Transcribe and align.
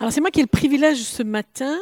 Alors 0.00 0.12
c'est 0.12 0.20
moi 0.20 0.30
qui 0.30 0.38
ai 0.38 0.42
le 0.42 0.48
privilège 0.48 1.02
ce 1.02 1.24
matin 1.24 1.76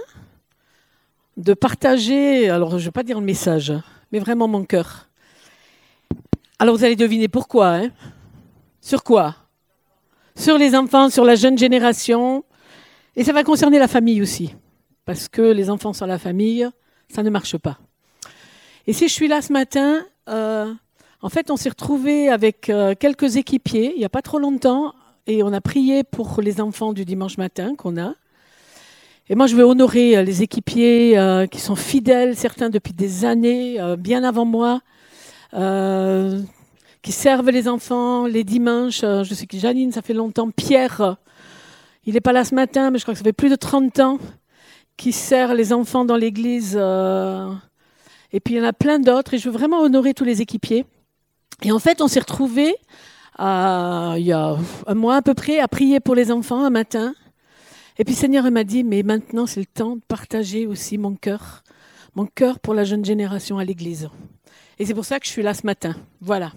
de 1.37 1.53
partager, 1.53 2.49
alors 2.49 2.71
je 2.71 2.77
ne 2.77 2.81
vais 2.81 2.91
pas 2.91 3.03
dire 3.03 3.21
le 3.21 3.27
message, 3.27 3.75
mais 4.11 4.21
vraiment 4.21 4.49
mon 4.49 4.65
cœur. 4.65 5.11
Alors 6.59 6.75
vous 6.75 6.85
allez 6.85 6.97
deviner 6.97 7.29
pourquoi. 7.29 7.75
Hein 7.75 7.91
sur 8.81 9.05
quoi? 9.05 9.37
Sur 10.35 10.57
les 10.57 10.75
enfants, 10.75 11.11
sur 11.11 11.25
la 11.25 11.35
jeune 11.35 11.59
génération. 11.59 12.45
Et 13.17 13.25
ça 13.25 13.33
va 13.33 13.45
concerner 13.45 13.79
la 13.79 13.89
famille 13.89 14.23
aussi. 14.23 14.55
Parce 15.05 15.29
que 15.29 15.43
les 15.43 15.69
enfants 15.69 15.93
sans 15.93 16.07
la 16.07 16.19
famille, 16.19 16.67
ça 17.09 17.23
ne 17.23 17.29
marche 17.29 17.59
pas. 17.59 17.79
Et 18.87 18.95
si 18.95 19.09
je 19.09 19.13
suis 19.13 19.29
là 19.29 19.43
ce 19.43 19.53
matin, 19.53 20.07
euh, 20.31 20.73
en 21.21 21.29
fait, 21.29 21.51
on 21.51 21.57
s'est 21.57 21.69
retrouvé 21.69 22.31
avec 22.31 22.71
euh, 22.71 22.95
quelques 22.99 23.37
équipiers 23.37 23.93
il 23.95 23.99
n'y 23.99 24.07
a 24.07 24.09
pas 24.09 24.23
trop 24.23 24.39
longtemps 24.39 24.95
et 25.27 25.43
on 25.43 25.53
a 25.53 25.61
prié 25.61 26.05
pour 26.05 26.41
les 26.41 26.61
enfants 26.61 26.93
du 26.93 27.05
dimanche 27.05 27.39
matin 27.39 27.75
qu'on 27.77 27.97
a. 27.97 28.15
Et 29.29 29.35
moi, 29.35 29.49
je 29.49 29.57
veux 29.57 29.65
honorer 29.65 30.17
euh, 30.17 30.23
les 30.23 30.43
équipiers 30.43 31.19
euh, 31.19 31.47
qui 31.47 31.59
sont 31.59 31.75
fidèles, 31.75 32.37
certains 32.37 32.71
depuis 32.71 32.93
des 32.93 33.25
années, 33.25 33.81
euh, 33.81 33.97
bien 33.97 34.23
avant 34.23 34.45
moi, 34.45 34.81
qui 37.03 37.13
servent 37.13 37.51
les 37.51 37.67
enfants 37.67 38.27
les 38.27 38.45
dimanches. 38.45 39.01
je 39.01 39.33
sais 39.33 39.47
que 39.47 39.57
Janine, 39.57 39.91
ça 39.91 40.03
fait 40.03 40.13
longtemps. 40.13 40.51
Pierre, 40.51 41.17
il 42.05 42.13
n'est 42.13 42.21
pas 42.21 42.33
là 42.33 42.45
ce 42.45 42.55
matin, 42.55 42.91
mais 42.91 42.99
je 42.99 43.05
crois 43.05 43.15
que 43.15 43.19
ça 43.19 43.25
fait 43.25 43.33
plus 43.33 43.49
de 43.49 43.57
30 43.57 44.01
ans 44.01 44.19
qui 44.99 45.13
sert 45.13 45.55
les 45.55 45.73
enfants 45.73 46.05
dans 46.05 46.17
l'église. 46.17 46.75
et 46.75 48.41
puis 48.41 48.55
il 48.55 48.57
y 48.59 48.61
en 48.61 48.65
a 48.65 48.75
plein 48.75 48.99
d'autres. 48.99 49.33
Et 49.33 49.39
je 49.39 49.49
veux 49.49 49.57
vraiment 49.57 49.81
honorer 49.81 50.13
tous 50.13 50.25
les 50.25 50.43
équipiers. 50.43 50.85
Et 51.63 51.73
en 51.73 51.79
fait, 51.79 52.03
on 52.03 52.09
s'est 52.09 52.21
retrouvés 52.21 52.75
il 53.39 54.25
y 54.25 54.33
a 54.33 54.57
un 54.87 54.95
mois 54.95 55.17
à 55.17 55.23
peu 55.23 55.35
près 55.35 55.61
à 55.61 55.69
prier 55.69 56.01
pour 56.01 56.15
les 56.15 56.31
enfants 56.31 56.65
un 56.65 56.71
matin. 56.71 57.15
Et 57.99 58.05
puis 58.05 58.15
Seigneur 58.15 58.51
m'a 58.51 58.65
dit, 58.65 58.85
mais 58.85 59.03
maintenant 59.03 59.47
c'est 59.47 59.61
le 59.61 59.67
temps 59.67 59.97
de 59.97 60.03
partager 60.07 60.67
aussi 60.67 60.99
mon 60.99 61.15
cœur, 61.15 61.63
mon 62.15 62.27
cœur 62.27 62.61
pour 62.61 62.75
la 62.75 62.85
jeune 62.85 63.05
génération 63.05 63.59
à 63.59 63.65
l'Église. 63.65 64.09
Et 64.79 64.85
c'est 64.85 64.95
pour 64.95 65.05
ça 65.05 65.19
que 65.19 65.27
je 65.27 65.31
suis 65.31 65.43
là 65.43 65.55
ce 65.55 65.65
matin. 65.65 65.97
Voilà. 66.21 66.53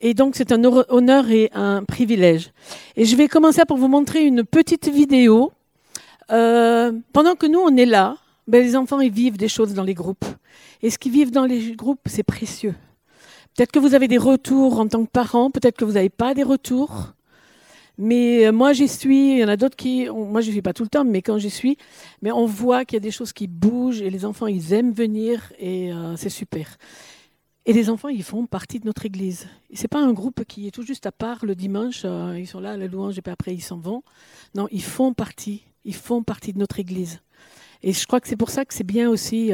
Et 0.00 0.14
donc 0.14 0.34
c'est 0.36 0.52
un 0.52 0.62
honneur 0.64 1.30
et 1.30 1.50
un 1.54 1.84
privilège. 1.84 2.50
Et 2.96 3.04
je 3.04 3.16
vais 3.16 3.28
commencer 3.28 3.62
pour 3.66 3.76
vous 3.76 3.88
montrer 3.88 4.24
une 4.24 4.44
petite 4.44 4.88
vidéo. 4.88 5.52
Euh, 6.30 6.92
pendant 7.12 7.34
que 7.34 7.46
nous 7.46 7.60
on 7.60 7.76
est 7.76 7.86
là, 7.86 8.16
ben, 8.46 8.62
les 8.62 8.76
enfants 8.76 9.00
ils 9.00 9.12
vivent 9.12 9.36
des 9.36 9.48
choses 9.48 9.74
dans 9.74 9.84
les 9.84 9.94
groupes. 9.94 10.24
Et 10.82 10.90
ce 10.90 10.98
qu'ils 10.98 11.12
vivent 11.12 11.32
dans 11.32 11.44
les 11.44 11.72
groupes, 11.72 12.00
c'est 12.06 12.22
précieux. 12.22 12.74
Peut-être 13.58 13.72
que 13.72 13.80
vous 13.80 13.94
avez 13.94 14.06
des 14.06 14.18
retours 14.18 14.78
en 14.78 14.86
tant 14.86 15.04
que 15.04 15.10
parents, 15.10 15.50
peut-être 15.50 15.76
que 15.76 15.84
vous 15.84 15.94
n'avez 15.94 16.10
pas 16.10 16.32
des 16.32 16.44
retours. 16.44 17.14
Mais 17.98 18.46
euh, 18.46 18.52
moi, 18.52 18.72
j'y 18.72 18.86
suis. 18.86 19.32
Il 19.32 19.38
y 19.38 19.44
en 19.44 19.48
a 19.48 19.56
d'autres 19.56 19.74
qui. 19.74 20.08
Moi, 20.08 20.42
je 20.42 20.46
ne 20.46 20.52
suis 20.52 20.62
pas 20.62 20.72
tout 20.72 20.84
le 20.84 20.88
temps, 20.88 21.04
mais 21.04 21.22
quand 21.22 21.38
j'y 21.38 21.50
suis, 21.50 21.76
mais 22.22 22.30
on 22.30 22.46
voit 22.46 22.84
qu'il 22.84 22.94
y 22.94 22.98
a 22.98 23.00
des 23.00 23.10
choses 23.10 23.32
qui 23.32 23.48
bougent 23.48 24.00
et 24.00 24.10
les 24.10 24.24
enfants, 24.24 24.46
ils 24.46 24.72
aiment 24.74 24.92
venir 24.92 25.52
et 25.58 25.92
euh, 25.92 26.14
c'est 26.14 26.28
super. 26.28 26.76
Et 27.66 27.72
les 27.72 27.90
enfants, 27.90 28.06
ils 28.06 28.22
font 28.22 28.46
partie 28.46 28.78
de 28.78 28.86
notre 28.86 29.06
église. 29.06 29.48
Ce 29.74 29.82
n'est 29.82 29.88
pas 29.88 29.98
un 29.98 30.12
groupe 30.12 30.44
qui 30.44 30.68
est 30.68 30.70
tout 30.70 30.84
juste 30.84 31.06
à 31.06 31.10
part 31.10 31.44
le 31.44 31.56
dimanche. 31.56 32.02
Euh, 32.04 32.38
ils 32.38 32.46
sont 32.46 32.60
là, 32.60 32.76
la 32.76 32.86
louange, 32.86 33.18
et 33.18 33.22
puis 33.22 33.32
après, 33.32 33.54
ils 33.54 33.60
s'en 33.60 33.78
vont. 33.78 34.04
Non, 34.54 34.68
ils 34.70 34.84
font 34.84 35.14
partie. 35.14 35.64
Ils 35.84 35.96
font 35.96 36.22
partie 36.22 36.52
de 36.52 36.60
notre 36.60 36.78
église. 36.78 37.22
Et 37.82 37.92
je 37.92 38.06
crois 38.06 38.20
que 38.20 38.28
c'est 38.28 38.36
pour 38.36 38.50
ça 38.50 38.64
que 38.64 38.72
c'est 38.72 38.84
bien 38.86 39.10
aussi 39.10 39.50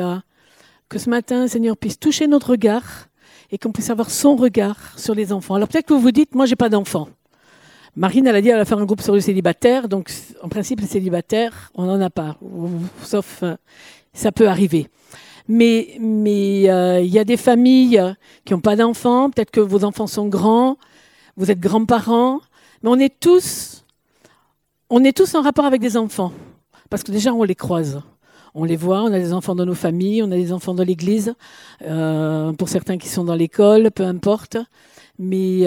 que 0.90 0.98
ce 0.98 1.08
matin, 1.08 1.44
le 1.44 1.48
Seigneur 1.48 1.78
puisse 1.78 1.98
toucher 1.98 2.26
notre 2.26 2.50
regard 2.50 3.08
et 3.50 3.58
qu'on 3.58 3.72
puisse 3.72 3.90
avoir 3.90 4.10
son 4.10 4.36
regard 4.36 4.76
sur 4.98 5.14
les 5.14 5.32
enfants. 5.32 5.54
Alors 5.54 5.68
peut-être 5.68 5.86
que 5.86 5.94
vous 5.94 6.00
vous 6.00 6.12
dites, 6.12 6.34
moi, 6.34 6.46
j'ai 6.46 6.56
pas 6.56 6.68
d'enfants. 6.68 7.08
Marine, 7.96 8.26
elle 8.26 8.36
a 8.36 8.40
dit 8.40 8.48
qu'elle 8.48 8.56
va 8.56 8.64
faire 8.64 8.78
un 8.78 8.84
groupe 8.84 9.02
sur 9.02 9.14
les 9.14 9.20
célibataires. 9.20 9.88
Donc, 9.88 10.10
en 10.42 10.48
principe, 10.48 10.80
les 10.80 10.86
célibataires, 10.86 11.70
on 11.74 11.84
n'en 11.84 12.00
a 12.00 12.10
pas. 12.10 12.36
Sauf, 13.02 13.40
euh, 13.42 13.56
ça 14.12 14.32
peut 14.32 14.48
arriver. 14.48 14.88
Mais 15.46 15.96
mais 16.00 16.68
euh, 16.70 17.00
il 17.00 17.12
y 17.12 17.18
a 17.18 17.24
des 17.24 17.36
familles 17.36 18.02
qui 18.44 18.52
n'ont 18.52 18.60
pas 18.60 18.74
d'enfants. 18.74 19.30
Peut-être 19.30 19.52
que 19.52 19.60
vos 19.60 19.84
enfants 19.84 20.08
sont 20.08 20.26
grands. 20.26 20.76
Vous 21.36 21.50
êtes 21.50 21.60
grands-parents. 21.60 22.40
Mais 22.82 22.90
on 22.90 22.98
est 22.98 23.20
tous, 23.20 23.84
on 24.90 25.04
est 25.04 25.16
tous 25.16 25.34
en 25.34 25.42
rapport 25.42 25.64
avec 25.64 25.80
des 25.80 25.96
enfants. 25.96 26.32
Parce 26.90 27.04
que 27.04 27.12
déjà, 27.12 27.32
on 27.32 27.44
les 27.44 27.54
croise. 27.54 28.02
On 28.54 28.64
les 28.64 28.76
voit, 28.76 29.02
on 29.02 29.12
a 29.12 29.18
des 29.18 29.32
enfants 29.32 29.54
dans 29.56 29.66
nos 29.66 29.74
familles, 29.74 30.22
on 30.22 30.30
a 30.30 30.36
des 30.36 30.52
enfants 30.52 30.74
dans 30.74 30.84
l'église, 30.84 31.34
euh, 31.82 32.52
pour 32.52 32.68
certains 32.68 32.98
qui 32.98 33.08
sont 33.08 33.24
dans 33.24 33.34
l'école, 33.34 33.90
peu 33.90 34.04
importe. 34.04 34.56
Mais 35.18 35.66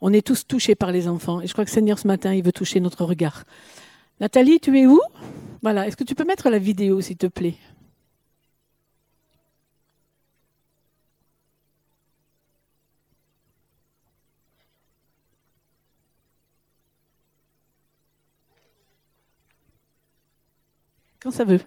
on 0.00 0.12
est 0.12 0.26
tous 0.26 0.46
touchés 0.46 0.74
par 0.74 0.92
les 0.92 1.08
enfants. 1.08 1.40
Et 1.40 1.46
je 1.46 1.52
crois 1.52 1.64
que 1.64 1.70
Seigneur, 1.70 1.98
ce 1.98 2.06
matin, 2.06 2.34
il 2.34 2.42
veut 2.42 2.52
toucher 2.52 2.80
notre 2.80 3.04
regard. 3.04 3.44
Nathalie, 4.20 4.60
tu 4.60 4.78
es 4.78 4.86
où? 4.86 5.00
Voilà. 5.62 5.86
Est-ce 5.86 5.96
que 5.96 6.04
tu 6.04 6.14
peux 6.14 6.24
mettre 6.24 6.50
la 6.50 6.58
vidéo, 6.58 7.00
s'il 7.00 7.16
te 7.16 7.26
plaît? 7.26 7.54
Quand 21.20 21.30
ça 21.30 21.44
veut. 21.44 21.60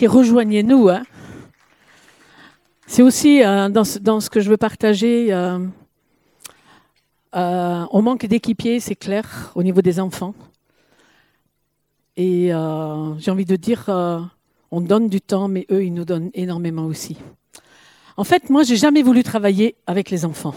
Marqué 0.00 0.16
rejoignez-nous. 0.16 0.88
Hein. 0.88 1.02
C'est 2.86 3.02
aussi 3.02 3.44
euh, 3.44 3.68
dans, 3.68 3.84
ce, 3.84 4.30
que 4.30 4.40
je 4.40 4.48
veux 4.48 4.56
partager. 4.56 5.30
Euh, 5.30 5.58
euh, 7.36 7.84
on 7.90 8.00
manque 8.00 8.24
d'équipiers, 8.24 8.80
c'est 8.80 8.94
clair, 8.94 9.52
au 9.54 9.62
niveau 9.62 9.82
des 9.82 10.00
enfants. 10.00 10.34
Et 12.16 12.48
j'ai 13.18 13.30
envie 13.30 13.44
de 13.44 13.56
dire, 13.56 13.90
on 14.70 14.80
donne 14.80 15.08
du 15.08 15.20
temps, 15.20 15.48
mais 15.48 15.66
eux, 15.70 15.84
ils 15.84 15.92
nous 15.92 16.06
donnent 16.06 16.30
énormément 16.32 16.86
aussi. 16.86 17.18
En 18.16 18.24
fait, 18.24 18.48
moi, 18.48 18.62
j'ai 18.62 18.76
jamais 18.76 19.02
voulu 19.02 19.22
travailler 19.22 19.76
avec 19.86 20.08
les 20.08 20.24
enfants. 20.24 20.54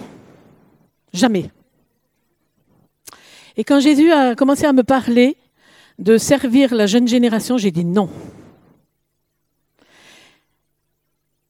Jamais. 1.12 1.52
Et 3.58 3.66
quand 3.66 3.82
Jésus 3.82 4.10
a 4.10 4.36
commencé 4.36 4.66
à 4.66 4.72
me 4.72 4.84
parler 4.84 5.36
de 6.00 6.18
servir 6.18 6.74
la 6.74 6.86
jeune 6.86 7.10
génération, 7.10 7.58
j'ai 7.58 7.72
dit 7.72 7.84
non. 7.84 8.10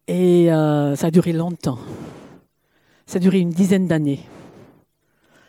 Et 0.08 0.52
euh, 0.52 0.96
ça 0.96 1.08
a 1.08 1.12
duré 1.12 1.34
longtemps. 1.34 1.80
Ça 3.06 3.18
a 3.18 3.20
duré 3.20 3.40
une 3.40 3.50
dizaine 3.50 3.88
d'années. 3.88 4.20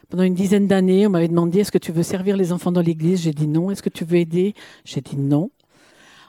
Pendant 0.09 0.23
une 0.23 0.35
dizaine 0.35 0.69
d'années, 0.69 1.07
on 1.07 1.11
m'avait 1.11 1.29
demandé 1.29 1.61
est-ce 1.61 1.73
que 1.73 1.79
tu 1.79 1.91
veux 1.91 2.03
servir 2.03 2.37
les 2.37 2.53
enfants 2.53 2.71
dans 2.71 2.81
l'église? 2.81 3.23
J'ai 3.23 3.33
dit 3.33 3.49
non. 3.49 3.71
Est-ce 3.71 3.83
que 3.83 3.89
tu 3.89 4.05
veux 4.05 4.19
aider? 4.19 4.55
J'ai 4.85 5.01
dit 5.01 5.17
non. 5.17 5.51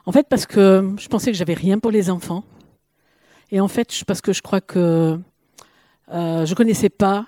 En 0.05 0.11
fait, 0.11 0.27
parce 0.29 0.45
que 0.45 0.93
je 0.97 1.07
pensais 1.07 1.31
que 1.31 1.37
j'avais 1.37 1.53
rien 1.53 1.79
pour 1.79 1.91
les 1.91 2.09
enfants. 2.09 2.43
Et 3.51 3.59
en 3.59 3.67
fait, 3.67 4.03
parce 4.07 4.21
que 4.21 4.33
je 4.33 4.41
crois 4.41 4.61
que 4.61 5.19
euh, 6.11 6.45
je 6.45 6.49
ne 6.49 6.55
connaissais 6.55 6.89
pas 6.89 7.27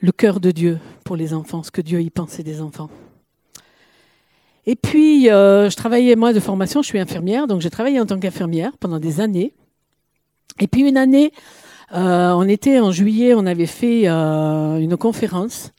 le 0.00 0.12
cœur 0.12 0.38
de 0.38 0.50
Dieu 0.50 0.78
pour 1.04 1.16
les 1.16 1.34
enfants, 1.34 1.62
ce 1.62 1.70
que 1.70 1.80
Dieu 1.80 2.00
y 2.00 2.10
pensait 2.10 2.42
des 2.42 2.60
enfants. 2.60 2.90
Et 4.66 4.76
puis, 4.76 5.30
euh, 5.30 5.70
je 5.70 5.76
travaillais, 5.76 6.14
moi, 6.14 6.32
de 6.32 6.40
formation, 6.40 6.82
je 6.82 6.88
suis 6.88 6.98
infirmière, 6.98 7.46
donc 7.46 7.62
j'ai 7.62 7.70
travaillé 7.70 7.98
en 7.98 8.06
tant 8.06 8.18
qu'infirmière 8.18 8.76
pendant 8.78 8.98
des 8.98 9.20
années. 9.20 9.54
Et 10.60 10.66
puis, 10.66 10.82
une 10.82 10.96
année, 10.96 11.32
euh, 11.94 12.32
on 12.32 12.48
était 12.48 12.80
en 12.80 12.90
juillet, 12.90 13.34
on 13.34 13.46
avait 13.46 13.66
fait 13.66 14.08
euh, 14.08 14.78
une 14.78 14.96
conférence 14.96 15.72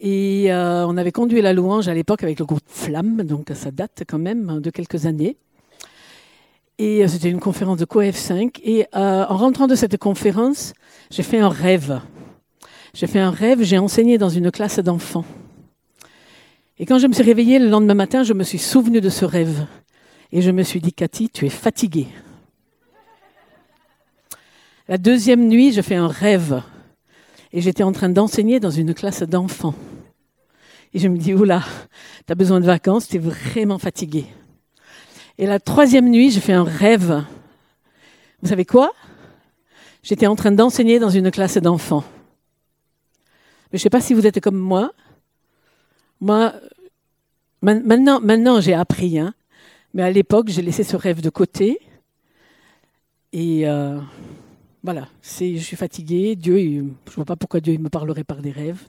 et 0.00 0.48
on 0.52 0.96
avait 0.96 1.10
conduit 1.10 1.42
la 1.42 1.52
louange 1.52 1.88
à 1.88 1.94
l'époque 1.94 2.22
avec 2.22 2.38
le 2.38 2.44
groupe 2.44 2.62
Flamme, 2.68 3.24
donc 3.24 3.50
ça 3.54 3.72
date 3.72 4.04
quand 4.06 4.20
même 4.20 4.60
de 4.60 4.70
quelques 4.70 5.06
années. 5.06 5.36
Et 6.78 7.08
c'était 7.08 7.30
une 7.30 7.40
conférence 7.40 7.78
de 7.78 7.84
COF5. 7.84 8.60
Et 8.62 8.86
en 8.92 9.36
rentrant 9.36 9.66
de 9.66 9.74
cette 9.74 9.96
conférence, 9.96 10.72
j'ai 11.10 11.24
fait 11.24 11.38
un 11.38 11.48
rêve. 11.48 12.00
J'ai 12.94 13.08
fait 13.08 13.18
un 13.18 13.32
rêve, 13.32 13.62
j'ai 13.62 13.78
enseigné 13.78 14.18
dans 14.18 14.28
une 14.28 14.52
classe 14.52 14.78
d'enfants. 14.78 15.24
Et 16.78 16.86
quand 16.86 16.98
je 16.98 17.06
me 17.08 17.12
suis 17.12 17.24
réveillée 17.24 17.58
le 17.58 17.68
lendemain 17.68 17.94
matin, 17.94 18.22
je 18.22 18.32
me 18.32 18.44
suis 18.44 18.58
souvenu 18.58 19.00
de 19.00 19.08
ce 19.08 19.24
rêve. 19.24 19.66
Et 20.30 20.42
je 20.42 20.50
me 20.50 20.62
suis 20.62 20.80
dit, 20.80 20.92
Cathy, 20.92 21.28
tu 21.28 21.46
es 21.46 21.50
fatiguée. 21.50 22.06
La 24.88 24.96
deuxième 24.96 25.48
nuit, 25.48 25.72
je 25.72 25.82
fais 25.82 25.96
un 25.96 26.08
rêve. 26.08 26.62
Et 27.52 27.60
j'étais 27.60 27.82
en 27.82 27.92
train 27.92 28.08
d'enseigner 28.08 28.58
dans 28.58 28.70
une 28.70 28.94
classe 28.94 29.22
d'enfants. 29.22 29.74
Et 30.94 30.98
je 30.98 31.08
me 31.08 31.18
dis, 31.18 31.34
oula, 31.34 31.62
tu 32.26 32.32
as 32.32 32.34
besoin 32.34 32.58
de 32.58 32.64
vacances, 32.64 33.06
tu 33.06 33.16
es 33.16 33.18
vraiment 33.18 33.78
fatiguée. 33.78 34.26
Et 35.36 35.44
la 35.44 35.60
troisième 35.60 36.08
nuit, 36.08 36.30
je 36.30 36.40
fais 36.40 36.54
un 36.54 36.64
rêve. 36.64 37.22
Vous 38.40 38.48
savez 38.48 38.64
quoi? 38.64 38.92
J'étais 40.02 40.26
en 40.26 40.36
train 40.36 40.52
d'enseigner 40.52 40.98
dans 40.98 41.10
une 41.10 41.30
classe 41.30 41.58
d'enfants. 41.58 42.04
Mais 43.70 43.78
je 43.78 43.80
ne 43.80 43.82
sais 43.82 43.90
pas 43.90 44.00
si 44.00 44.14
vous 44.14 44.26
êtes 44.26 44.40
comme 44.40 44.56
moi. 44.56 44.92
Moi, 46.20 46.54
maintenant, 47.60 48.20
maintenant 48.20 48.60
j'ai 48.60 48.72
appris, 48.72 49.18
hein, 49.18 49.34
mais 49.92 50.02
à 50.02 50.10
l'époque, 50.10 50.48
j'ai 50.48 50.62
laissé 50.62 50.82
ce 50.82 50.96
rêve 50.96 51.20
de 51.20 51.28
côté. 51.28 51.78
Et 53.34 53.68
euh, 53.68 54.00
voilà, 54.82 55.08
je 55.22 55.58
suis 55.58 55.76
fatiguée. 55.76 56.36
Dieu, 56.36 56.58
je 56.58 56.80
ne 56.80 57.14
vois 57.16 57.24
pas 57.24 57.36
pourquoi 57.36 57.60
Dieu 57.60 57.76
me 57.78 57.88
parlerait 57.88 58.24
par 58.24 58.40
des 58.40 58.52
rêves. 58.52 58.82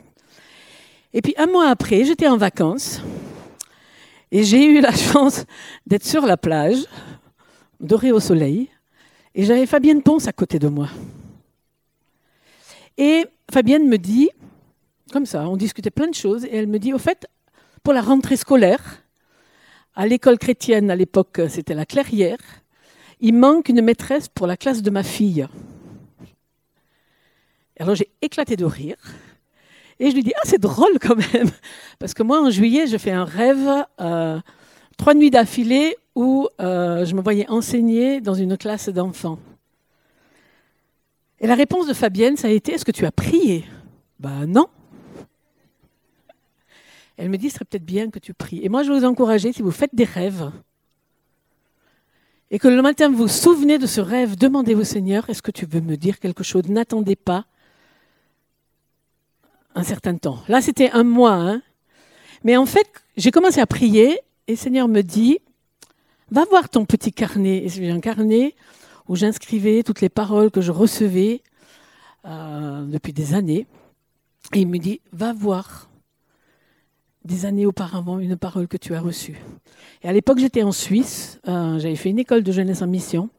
Et 1.14 1.22
puis 1.22 1.34
un 1.38 1.48
mois 1.48 1.70
après, 1.70 2.04
j'étais 2.04 2.28
en 2.28 2.38
vacances 2.38 3.02
et 4.32 4.44
j'ai 4.44 4.64
eu 4.66 4.82
la 4.82 4.92
chance 4.96 5.46
d'être 5.86 6.06
sur 6.06 6.26
la 6.26 6.38
plage, 6.38 6.86
dorée 7.80 8.12
au 8.12 8.20
soleil, 8.20 8.70
et 9.36 9.44
j'avais 9.44 9.66
Fabienne 9.66 10.02
Ponce 10.02 10.28
à 10.28 10.34
côté 10.34 10.60
de 10.60 10.68
moi. 10.68 10.90
Et 12.98 13.26
Fabienne 13.52 13.88
me 13.88 13.98
dit, 13.98 14.30
comme 15.12 15.26
ça, 15.26 15.48
on 15.48 15.58
discutait 15.58 15.92
plein 15.92 16.08
de 16.08 16.16
choses, 16.16 16.46
et 16.46 16.56
elle 16.56 16.68
me 16.68 16.80
dit, 16.80 16.94
au 16.94 16.98
fait, 16.98 17.28
pour 17.84 17.94
la 17.94 18.02
rentrée 18.02 18.38
scolaire, 18.38 19.04
à 19.96 20.06
l'école 20.06 20.38
chrétienne, 20.38 20.92
à 20.92 20.96
l'époque, 20.96 21.42
c'était 21.50 21.74
la 21.74 21.86
Clairière, 21.86 22.38
il 23.20 23.34
manque 23.34 23.70
une 23.70 23.82
maîtresse 23.82 24.30
pour 24.30 24.48
la 24.48 24.58
classe 24.58 24.82
de 24.82 24.90
ma 24.90 25.04
fille. 25.04 25.48
Alors 27.80 27.96
j'ai 27.96 28.10
éclaté 28.22 28.56
de 28.56 28.66
rire. 28.66 28.98
Et 30.00 30.10
je 30.10 30.16
lui 30.16 30.24
dis, 30.24 30.31
ah, 30.36 30.42
c'est 30.46 30.60
drôle 30.60 30.98
quand 31.02 31.16
même. 31.34 31.50
Parce 32.00 32.14
que 32.14 32.24
moi, 32.24 32.42
en 32.42 32.50
juillet, 32.50 32.88
je 32.88 32.98
fais 32.98 33.12
un 33.12 33.26
rêve, 33.26 33.86
euh, 34.00 34.40
trois 34.98 35.14
nuits 35.14 35.30
d'affilée, 35.30 35.98
où 36.16 36.48
euh, 36.62 37.06
je 37.06 37.16
me 37.16 37.22
voyais 37.22 37.50
enseigner 37.50 38.22
dans 38.22 38.34
une 38.34 38.58
classe 38.58 38.88
d'enfants. 38.88 39.40
Et 41.42 41.48
la 41.48 41.56
réponse 41.56 41.88
de 41.88 41.94
Fabienne, 41.94 42.38
ça 42.38 42.48
a 42.48 42.52
été, 42.52 42.74
est-ce 42.74 42.86
que 42.86 42.92
tu 42.92 43.06
as 43.06 43.12
prié? 43.12 43.66
Ben 44.20 44.46
non. 44.46 44.68
Elle 47.18 47.30
me 47.30 47.38
dit, 47.38 47.50
ce 47.50 47.56
serait 47.56 47.66
peut-être 47.66 47.86
bien 47.86 48.10
que 48.10 48.20
tu 48.20 48.34
pries. 48.34 48.62
Et 48.64 48.70
moi, 48.70 48.84
je 48.84 48.92
vais 48.92 49.00
vous 49.00 49.06
encourager, 49.06 49.52
si 49.52 49.62
vous 49.62 49.72
faites 49.72 49.94
des 49.94 50.06
rêves, 50.06 50.52
et 52.52 52.58
que 52.58 52.68
le 52.68 52.81
matin 52.81 53.09
vous 53.09 53.18
vous 53.18 53.28
souvenez 53.28 53.78
de 53.78 53.86
ce 53.86 54.02
rêve, 54.02 54.36
demandez 54.36 54.76
au 54.76 54.83
Seigneur, 54.83 55.30
est-ce 55.30 55.42
que 55.42 55.52
tu 55.52 55.66
veux 55.66 55.81
me 55.81 55.98
dire 55.98 56.19
quelque 56.19 56.44
chose? 56.44 56.64
N'attendez 56.68 57.16
pas 57.16 57.45
un 59.76 59.83
certain 59.83 60.16
temps. 60.16 60.40
Là, 60.47 60.61
c'était 60.61 60.92
un 60.92 61.04
mois. 61.04 61.33
Hein. 61.33 61.61
Mais 62.44 62.57
en 62.57 62.66
fait, 62.66 62.88
j'ai 63.18 63.31
commencé 63.31 63.59
à 63.59 63.68
prier 63.68 64.19
et 64.47 64.54
le 64.54 64.57
Seigneur 64.57 64.88
me 64.88 65.02
dit, 65.02 65.40
va 66.31 66.45
voir 66.45 66.69
ton 66.69 66.85
petit 66.85 67.11
carnet. 67.11 67.66
Et 67.66 67.69
j'ai 67.69 67.92
un 67.92 67.99
carnet 67.99 68.56
où 69.07 69.16
j'inscrivais 69.16 69.83
toutes 69.83 70.02
les 70.02 70.09
paroles 70.09 70.52
que 70.52 70.61
je 70.61 70.71
recevais 70.71 71.42
euh, 72.26 72.85
depuis 72.85 73.14
des 73.14 73.33
années. 73.33 73.68
Et 74.54 74.61
il 74.61 74.68
me 74.68 74.78
dit, 74.78 75.02
va 75.11 75.33
voir 75.33 75.90
des 77.26 77.45
années 77.45 77.66
auparavant 77.66 78.19
une 78.19 78.38
parole 78.38 78.68
que 78.68 78.78
tu 78.78 78.95
as 78.95 79.02
reçue. 79.02 79.38
Et 80.02 80.07
à 80.07 80.14
l'époque, 80.14 80.40
j'étais 80.40 80.64
en 80.64 80.71
Suisse, 80.71 81.40
euh, 81.47 81.78
j'avais 81.80 81.95
fait 81.95 82.09
une 82.09 82.19
école 82.19 82.44
de 82.44 82.52
jeunesse 82.52 82.81
en 82.81 82.88
mission, 82.88 83.30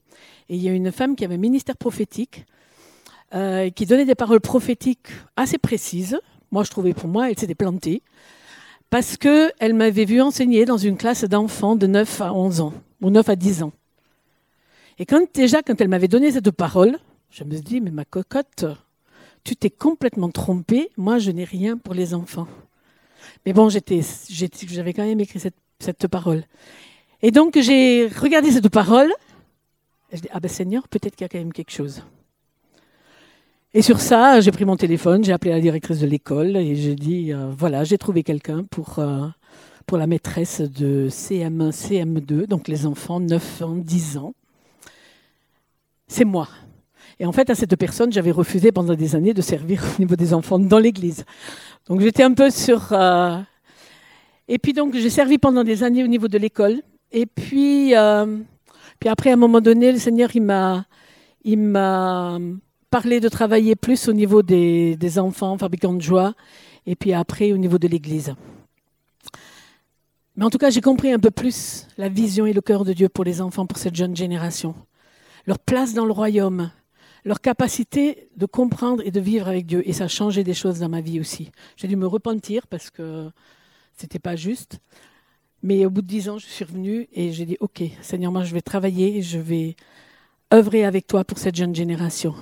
et 0.49 0.56
il 0.56 0.62
y 0.62 0.68
a 0.68 0.72
une 0.72 0.92
femme 0.92 1.16
qui 1.16 1.25
avait 1.25 1.37
un 1.37 1.38
ministère 1.38 1.76
prophétique, 1.76 2.44
euh, 3.34 3.70
qui 3.70 3.87
donnait 3.87 4.04
des 4.04 4.14
paroles 4.14 4.40
prophétiques 4.40 5.08
assez 5.37 5.58
précises. 5.58 6.18
Moi, 6.50 6.64
je 6.64 6.70
trouvais 6.70 6.94
pour 6.94 7.08
moi, 7.08 7.30
elle 7.30 7.38
s'était 7.38 7.54
plantée, 7.54 8.02
parce 8.90 9.16
qu'elle 9.16 9.75
m'avait 9.75 10.04
vu 10.04 10.20
enseigner 10.20 10.64
dans 10.64 10.76
une 10.76 10.96
classe 10.96 11.25
d'enfants 11.25 11.76
de 11.76 11.87
9 11.87 12.20
à 12.22 12.34
11 12.34 12.60
ans, 12.60 12.75
ou 13.00 13.10
9 13.10 13.28
à 13.28 13.37
10 13.37 13.62
ans. 13.62 13.72
Et 14.99 15.06
quand, 15.06 15.32
déjà, 15.32 15.62
quand 15.62 15.80
elle 15.80 15.88
m'avait 15.88 16.08
donné 16.08 16.32
cette 16.32 16.50
parole, 16.50 16.99
je 17.30 17.44
me 17.44 17.52
suis 17.52 17.62
dit, 17.62 17.80
mais 17.80 17.90
ma 17.90 18.04
cocotte, 18.04 18.66
tu 19.44 19.56
t'es 19.56 19.70
complètement 19.70 20.30
trompée, 20.30 20.90
moi, 20.96 21.18
je 21.18 21.30
n'ai 21.30 21.44
rien 21.44 21.78
pour 21.78 21.94
les 21.94 22.14
enfants. 22.14 22.49
Mais 23.46 23.52
bon, 23.52 23.68
j'avais 23.68 24.92
quand 24.92 25.06
même 25.06 25.20
écrit 25.20 25.40
cette, 25.40 26.08
parole. 26.08 26.44
Et 27.22 27.30
donc, 27.30 27.58
j'ai 27.60 28.08
regardé 28.08 28.50
cette 28.50 28.68
parole. 28.68 29.12
Et 30.10 30.16
je 30.16 30.22
dis, 30.22 30.28
ah 30.32 30.40
ben 30.40 30.49
Seigneur, 30.49 30.88
peut-être 30.88 31.14
qu'il 31.14 31.25
y 31.25 31.26
a 31.26 31.28
quand 31.28 31.38
même 31.38 31.52
quelque 31.52 31.70
chose. 31.70 32.02
Et 33.72 33.82
sur 33.82 34.00
ça, 34.00 34.40
j'ai 34.40 34.50
pris 34.50 34.64
mon 34.64 34.76
téléphone, 34.76 35.22
j'ai 35.22 35.32
appelé 35.32 35.52
la 35.52 35.60
directrice 35.60 36.00
de 36.00 36.06
l'école 36.06 36.56
et 36.56 36.74
j'ai 36.74 36.96
dit, 36.96 37.32
euh, 37.32 37.52
voilà, 37.56 37.84
j'ai 37.84 37.98
trouvé 37.98 38.24
quelqu'un 38.24 38.64
pour, 38.64 38.98
euh, 38.98 39.28
pour 39.86 39.96
la 39.96 40.08
maîtresse 40.08 40.60
de 40.60 41.08
CM1, 41.08 41.70
CM2, 41.70 42.46
donc 42.46 42.66
les 42.66 42.84
enfants 42.84 43.20
9 43.20 43.62
ans, 43.62 43.76
10 43.76 44.16
ans. 44.16 44.34
C'est 46.08 46.24
moi. 46.24 46.48
Et 47.20 47.26
en 47.26 47.32
fait, 47.32 47.48
à 47.48 47.54
cette 47.54 47.76
personne, 47.76 48.10
j'avais 48.12 48.32
refusé 48.32 48.72
pendant 48.72 48.94
des 48.94 49.14
années 49.14 49.34
de 49.34 49.42
servir 49.42 49.84
au 49.96 50.00
niveau 50.00 50.16
des 50.16 50.34
enfants 50.34 50.58
dans 50.58 50.80
l'église. 50.80 51.24
Donc 51.86 52.00
j'étais 52.00 52.24
un 52.24 52.32
peu 52.34 52.50
sur. 52.50 52.92
Euh, 52.92 53.38
et 54.48 54.58
puis 54.58 54.72
donc 54.72 54.94
j'ai 54.94 55.10
servi 55.10 55.38
pendant 55.38 55.62
des 55.62 55.84
années 55.84 56.02
au 56.02 56.08
niveau 56.08 56.26
de 56.26 56.38
l'école. 56.38 56.82
Et 57.12 57.26
puis, 57.26 57.94
euh, 57.94 58.38
puis 58.98 59.08
après, 59.08 59.30
à 59.30 59.34
un 59.34 59.36
moment 59.36 59.60
donné, 59.60 59.92
le 59.92 59.98
Seigneur, 59.98 60.30
il 60.34 60.42
m'a, 60.42 60.86
il 61.44 61.58
m'a 61.58 62.38
parlé 62.90 63.20
de 63.20 63.28
travailler 63.28 63.76
plus 63.76 64.09
au 64.09 64.12
niveau 64.12 64.42
des, 64.42 64.97
des 64.97 65.18
enfants, 65.18 65.56
fabricants 65.59 65.94
de 65.94 66.02
joie, 66.02 66.35
et 66.87 66.97
puis 66.97 67.12
après 67.12 67.52
au 67.52 67.56
niveau 67.56 67.78
de 67.78 67.88
l'Église. 67.88 68.35
Mais 70.37 70.44
en 70.44 70.50
tout 70.50 70.59
cas, 70.59 70.70
j'ai 70.70 70.80
compris 70.80 71.12
un 71.12 71.18
peu 71.18 71.30
plus 71.30 71.87
la 71.99 72.09
vision 72.09 72.47
et 72.47 72.52
le 72.52 72.61
cœur 72.61 72.85
de 72.85 72.92
Dieu 72.92 73.09
pour 73.09 73.25
les 73.25 73.40
enfants, 73.40 73.66
pour 73.66 73.78
cette 73.78 73.94
jeune 73.94 74.16
génération. 74.16 74.75
Leur 75.47 75.59
place 75.59 75.94
dans 75.94 76.06
le 76.06 76.12
royaume, 76.12 76.70
leur 77.25 77.40
capacité 77.40 78.28
de 78.37 78.47
comprendre 78.47 79.02
et 79.04 79.11
de 79.11 79.20
vivre 79.20 79.49
avec 79.49 79.66
Dieu. 79.66 79.87
Et 79.88 79.92
ça 79.92 80.04
a 80.04 80.09
changé 80.09 80.44
des 80.44 80.54
choses 80.54 80.78
dans 80.78 80.88
ma 80.88 81.00
vie 81.00 81.20
aussi. 81.20 81.50
J'ai 81.76 81.88
dû 81.88 81.97
me 81.97 82.06
repentir 82.06 82.66
parce 82.66 82.90
que 82.90 83.30
c'était 83.92 84.18
pas 84.18 84.37
juste. 84.37 84.78
Mais 85.62 85.85
au 85.85 85.90
bout 85.90 86.00
de 86.00 86.06
dix 86.06 86.28
ans, 86.30 86.38
je 86.38 86.47
suis 86.47 86.64
revenue 86.64 87.06
et 87.12 87.32
j'ai 87.32 87.44
dit, 87.44 87.56
OK, 87.61 87.82
Seigneur, 88.00 88.32
moi, 88.32 88.44
je 88.44 88.54
vais 88.54 88.62
travailler 88.62 89.18
et 89.18 89.23
je 89.23 89.38
vais 89.38 89.76
œuvrer 90.52 90.85
avec 90.85 91.06
toi 91.06 91.25
pour 91.25 91.38
cette 91.38 91.54
jeune 91.56 91.75
génération. 91.75 92.35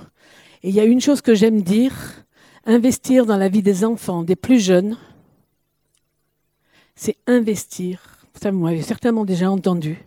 Et 0.63 0.69
il 0.69 0.75
y 0.75 0.79
a 0.79 0.85
une 0.85 1.01
chose 1.01 1.21
que 1.21 1.35
j'aime 1.35 1.61
dire, 1.61 1.93
investir 2.65 3.25
dans 3.25 3.37
la 3.37 3.49
vie 3.49 3.63
des 3.63 3.85
enfants, 3.85 4.23
des 4.23 4.35
plus 4.35 4.59
jeunes, 4.59 4.97
c'est 6.95 7.17
investir, 7.27 8.27
ça 8.33 8.51
vous 8.51 8.59
m'avez 8.59 8.81
certainement 8.81 9.23
déjà 9.23 9.49
entendu, 9.49 9.97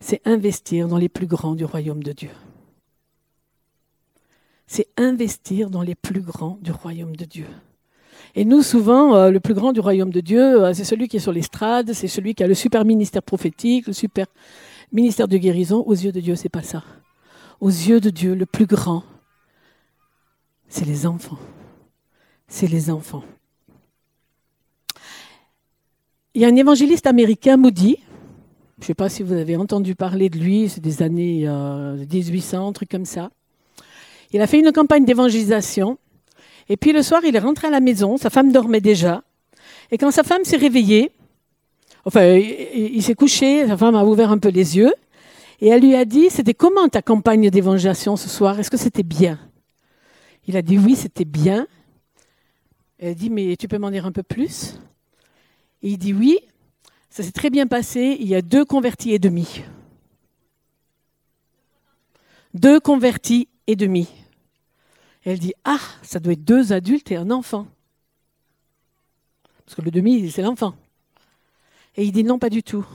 c'est 0.00 0.20
investir 0.24 0.88
dans 0.88 0.98
les 0.98 1.08
plus 1.08 1.26
grands 1.26 1.54
du 1.54 1.64
royaume 1.64 2.02
de 2.02 2.12
Dieu. 2.12 2.30
C'est 4.66 4.88
investir 4.96 5.70
dans 5.70 5.82
les 5.82 5.94
plus 5.94 6.22
grands 6.22 6.58
du 6.60 6.72
royaume 6.72 7.14
de 7.14 7.24
Dieu. 7.24 7.46
Et 8.34 8.44
nous, 8.44 8.62
souvent, 8.62 9.14
euh, 9.14 9.30
le 9.30 9.38
plus 9.38 9.54
grand 9.54 9.72
du 9.72 9.78
royaume 9.78 10.10
de 10.10 10.20
Dieu, 10.20 10.64
euh, 10.64 10.74
c'est 10.74 10.84
celui 10.84 11.06
qui 11.06 11.18
est 11.18 11.20
sur 11.20 11.32
l'estrade, 11.32 11.92
c'est 11.92 12.08
celui 12.08 12.34
qui 12.34 12.42
a 12.42 12.48
le 12.48 12.54
super 12.54 12.84
ministère 12.84 13.22
prophétique, 13.22 13.86
le 13.86 13.92
super 13.92 14.26
ministère 14.92 15.28
de 15.28 15.36
guérison. 15.36 15.84
Aux 15.86 15.94
yeux 15.94 16.10
de 16.10 16.20
Dieu, 16.20 16.34
c'est 16.34 16.48
pas 16.48 16.62
ça. 16.62 16.82
Aux 17.60 17.68
yeux 17.68 18.00
de 18.00 18.10
Dieu, 18.10 18.34
le 18.34 18.46
plus 18.46 18.66
grand, 18.66 19.04
c'est 20.74 20.84
les 20.84 21.06
enfants. 21.06 21.38
C'est 22.48 22.66
les 22.66 22.90
enfants. 22.90 23.22
Il 26.34 26.42
y 26.42 26.44
a 26.44 26.48
un 26.48 26.56
évangéliste 26.56 27.06
américain, 27.06 27.56
Moody. 27.56 27.98
Je 28.78 28.82
ne 28.82 28.84
sais 28.84 28.94
pas 28.94 29.08
si 29.08 29.22
vous 29.22 29.34
avez 29.34 29.54
entendu 29.54 29.94
parler 29.94 30.28
de 30.28 30.36
lui, 30.36 30.68
c'est 30.68 30.80
des 30.80 31.00
années 31.00 31.46
1800, 31.46 32.56
euh, 32.56 32.68
un 32.68 32.72
truc 32.72 32.90
comme 32.90 33.04
ça. 33.04 33.30
Il 34.32 34.40
a 34.40 34.48
fait 34.48 34.58
une 34.58 34.72
campagne 34.72 35.04
d'évangélisation 35.04 35.96
et 36.68 36.76
puis 36.76 36.92
le 36.92 37.04
soir, 37.04 37.22
il 37.24 37.36
est 37.36 37.38
rentré 37.38 37.68
à 37.68 37.70
la 37.70 37.78
maison, 37.78 38.16
sa 38.16 38.28
femme 38.28 38.50
dormait 38.50 38.80
déjà. 38.80 39.22
Et 39.92 39.98
quand 39.98 40.10
sa 40.10 40.24
femme 40.24 40.42
s'est 40.42 40.56
réveillée, 40.56 41.12
enfin, 42.04 42.24
il, 42.34 43.00
s'est 43.00 43.14
couché, 43.14 43.64
sa 43.68 43.76
femme 43.76 43.94
a 43.94 44.04
ouvert 44.04 44.32
un 44.32 44.38
peu 44.38 44.48
les 44.48 44.76
yeux, 44.76 44.92
et 45.60 45.68
elle 45.68 45.82
lui 45.82 45.94
a 45.94 46.04
dit, 46.04 46.30
c'était 46.30 46.52
comment 46.52 46.88
ta 46.88 47.00
campagne 47.00 47.48
d'évangélisation 47.48 48.16
ce 48.16 48.28
soir? 48.28 48.58
Est-ce 48.58 48.72
que 48.72 48.76
c'était 48.76 49.04
bien? 49.04 49.38
Il 50.46 50.56
a 50.56 50.62
dit, 50.62 50.78
oui, 50.78 50.96
c'était 50.96 51.24
bien. 51.24 51.66
Elle 52.98 53.10
a 53.10 53.14
dit, 53.14 53.30
mais 53.30 53.56
tu 53.56 53.68
peux 53.68 53.78
m'en 53.78 53.90
dire 53.90 54.06
un 54.06 54.12
peu 54.12 54.22
plus? 54.22 54.74
Et 55.82 55.90
Il 55.90 55.98
dit, 55.98 56.12
oui, 56.12 56.38
ça 57.10 57.22
s'est 57.22 57.32
très 57.32 57.50
bien 57.50 57.66
passé, 57.66 58.16
il 58.20 58.26
y 58.26 58.34
a 58.34 58.42
deux 58.42 58.64
convertis 58.64 59.12
et 59.12 59.18
demi. 59.18 59.62
Deux 62.54 62.80
convertis 62.80 63.48
et 63.66 63.76
demi 63.76 64.08
elle 65.24 65.38
dit 65.38 65.54
Ah, 65.64 65.80
ça 66.02 66.20
doit 66.20 66.34
être 66.34 66.44
deux 66.44 66.72
adultes 66.72 67.10
et 67.10 67.16
un 67.16 67.30
enfant. 67.30 67.66
Parce 69.64 69.74
que 69.74 69.82
le 69.82 69.90
demi, 69.90 70.30
c'est 70.30 70.42
l'enfant. 70.42 70.74
Et 71.96 72.04
il 72.04 72.12
dit 72.12 72.24
Non, 72.24 72.38
pas 72.38 72.50
du 72.50 72.62
tout. 72.62 72.86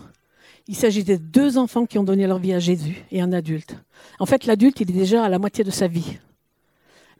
Il 0.67 0.75
s'agit 0.75 1.03
de 1.03 1.15
deux 1.15 1.57
enfants 1.57 1.87
qui 1.87 1.97
ont 1.97 2.03
donné 2.03 2.27
leur 2.27 2.37
vie 2.37 2.53
à 2.53 2.59
Jésus 2.59 3.03
et 3.11 3.21
un 3.21 3.33
adulte. 3.33 3.75
En 4.19 4.27
fait, 4.27 4.45
l'adulte, 4.45 4.79
il 4.81 4.91
est 4.91 4.93
déjà 4.93 5.23
à 5.23 5.29
la 5.29 5.39
moitié 5.39 5.63
de 5.63 5.71
sa 5.71 5.87
vie. 5.87 6.19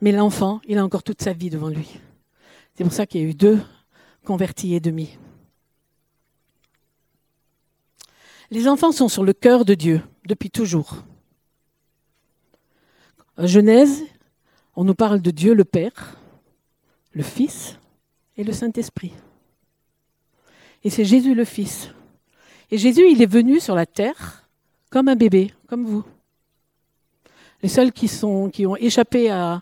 Mais 0.01 0.11
l'enfant, 0.11 0.61
il 0.67 0.77
a 0.77 0.85
encore 0.85 1.03
toute 1.03 1.21
sa 1.21 1.33
vie 1.33 1.49
devant 1.49 1.69
lui. 1.69 1.99
C'est 2.75 2.83
pour 2.83 2.93
ça 2.93 3.05
qu'il 3.05 3.21
y 3.21 3.23
a 3.25 3.27
eu 3.27 3.33
deux 3.33 3.59
convertis 4.23 4.73
et 4.73 4.79
demi. 4.79 5.17
Les 8.51 8.67
enfants 8.67 8.91
sont 8.91 9.09
sur 9.09 9.23
le 9.23 9.33
cœur 9.33 9.65
de 9.65 9.73
Dieu 9.73 10.01
depuis 10.25 10.49
toujours. 10.49 11.03
Genèse, 13.37 14.03
on 14.75 14.83
nous 14.83 14.95
parle 14.95 15.21
de 15.21 15.31
Dieu 15.31 15.53
le 15.53 15.65
Père, 15.65 16.17
le 17.11 17.23
Fils 17.23 17.77
et 18.37 18.43
le 18.43 18.53
Saint-Esprit. 18.53 19.13
Et 20.83 20.89
c'est 20.89 21.05
Jésus 21.05 21.35
le 21.35 21.45
Fils. 21.45 21.89
Et 22.71 22.77
Jésus, 22.77 23.09
il 23.09 23.21
est 23.21 23.31
venu 23.31 23.59
sur 23.59 23.75
la 23.75 23.85
terre 23.85 24.47
comme 24.89 25.07
un 25.09 25.15
bébé, 25.15 25.53
comme 25.67 25.85
vous. 25.85 26.03
Les 27.61 27.69
seuls 27.69 27.91
qui, 27.91 28.07
sont, 28.07 28.49
qui 28.49 28.65
ont 28.65 28.77
échappé 28.77 29.29
à, 29.29 29.61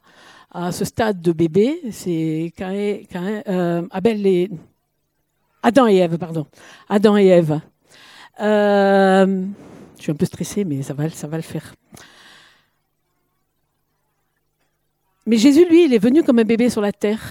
ce 0.54 0.86
stade 0.86 1.22
de 1.22 1.32
bébé, 1.32 1.80
c'est 1.92 2.54
euh, 2.62 3.88
Abel 3.92 4.26
et 4.26 4.50
Adam 5.64 5.88
et 5.88 5.98
Ève, 5.98 6.18
pardon. 6.18 6.48
Adam 6.90 7.18
et 7.18 7.28
Ève. 7.28 7.60
Euh, 8.40 9.46
je 9.98 10.02
suis 10.02 10.12
un 10.12 10.16
peu 10.16 10.26
stressée, 10.26 10.64
mais 10.64 10.82
ça 10.82 10.94
va, 10.94 11.10
ça 11.10 11.28
va 11.28 11.38
le 11.38 11.44
faire. 11.44 11.74
Mais 15.26 15.38
Jésus, 15.38 15.66
lui, 15.68 15.86
il 15.86 15.94
est 15.94 16.00
venu 16.00 16.24
comme 16.24 16.40
un 16.40 16.46
bébé 16.46 16.70
sur 16.70 16.82
la 16.82 16.94
terre. 16.94 17.22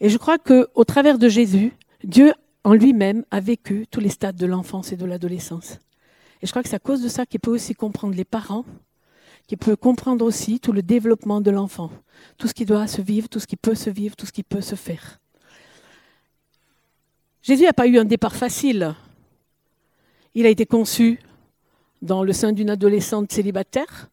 Et 0.00 0.10
je 0.10 0.18
crois 0.18 0.38
qu'au 0.38 0.84
travers 0.84 1.18
de 1.18 1.28
Jésus, 1.28 1.72
Dieu 2.04 2.34
en 2.64 2.74
lui-même 2.74 3.24
a 3.30 3.40
vécu 3.40 3.86
tous 3.90 4.00
les 4.00 4.10
stades 4.10 4.36
de 4.36 4.44
l'enfance 4.44 4.92
et 4.92 4.96
de 4.96 5.06
l'adolescence. 5.06 5.78
Et 6.42 6.46
je 6.46 6.52
crois 6.52 6.62
que 6.62 6.68
c'est 6.68 6.76
à 6.76 6.80
cause 6.80 7.02
de 7.02 7.08
ça 7.08 7.24
qu'il 7.24 7.40
peut 7.40 7.50
aussi 7.50 7.74
comprendre 7.74 8.14
les 8.14 8.24
parents, 8.24 8.64
qu'il 9.46 9.58
peut 9.58 9.76
comprendre 9.76 10.24
aussi 10.24 10.60
tout 10.60 10.72
le 10.72 10.82
développement 10.82 11.40
de 11.40 11.50
l'enfant, 11.50 11.90
tout 12.36 12.48
ce 12.48 12.54
qui 12.54 12.64
doit 12.64 12.86
se 12.86 13.00
vivre, 13.00 13.28
tout 13.28 13.40
ce 13.40 13.46
qui 13.46 13.56
peut 13.56 13.74
se 13.74 13.90
vivre, 13.90 14.16
tout 14.16 14.26
ce 14.26 14.32
qui 14.32 14.42
peut 14.42 14.60
se 14.60 14.74
faire. 14.74 15.20
Jésus 17.42 17.64
n'a 17.64 17.72
pas 17.72 17.86
eu 17.86 17.98
un 17.98 18.04
départ 18.04 18.34
facile. 18.34 18.94
Il 20.34 20.46
a 20.46 20.48
été 20.48 20.66
conçu 20.66 21.20
dans 22.02 22.24
le 22.24 22.32
sein 22.32 22.52
d'une 22.52 22.70
adolescente 22.70 23.30
célibataire 23.30 24.10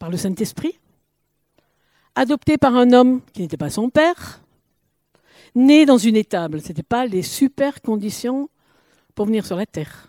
par 0.00 0.10
le 0.10 0.16
Saint-Esprit, 0.16 0.78
adopté 2.14 2.58
par 2.58 2.74
un 2.74 2.92
homme 2.92 3.20
qui 3.32 3.42
n'était 3.42 3.56
pas 3.56 3.70
son 3.70 3.88
père, 3.88 4.42
né 5.54 5.86
dans 5.86 5.98
une 5.98 6.16
étable. 6.16 6.60
Ce 6.60 6.68
n'étaient 6.68 6.82
pas 6.82 7.06
les 7.06 7.22
super 7.22 7.80
conditions 7.80 8.50
pour 9.14 9.26
venir 9.26 9.46
sur 9.46 9.56
la 9.56 9.66
terre. 9.66 10.08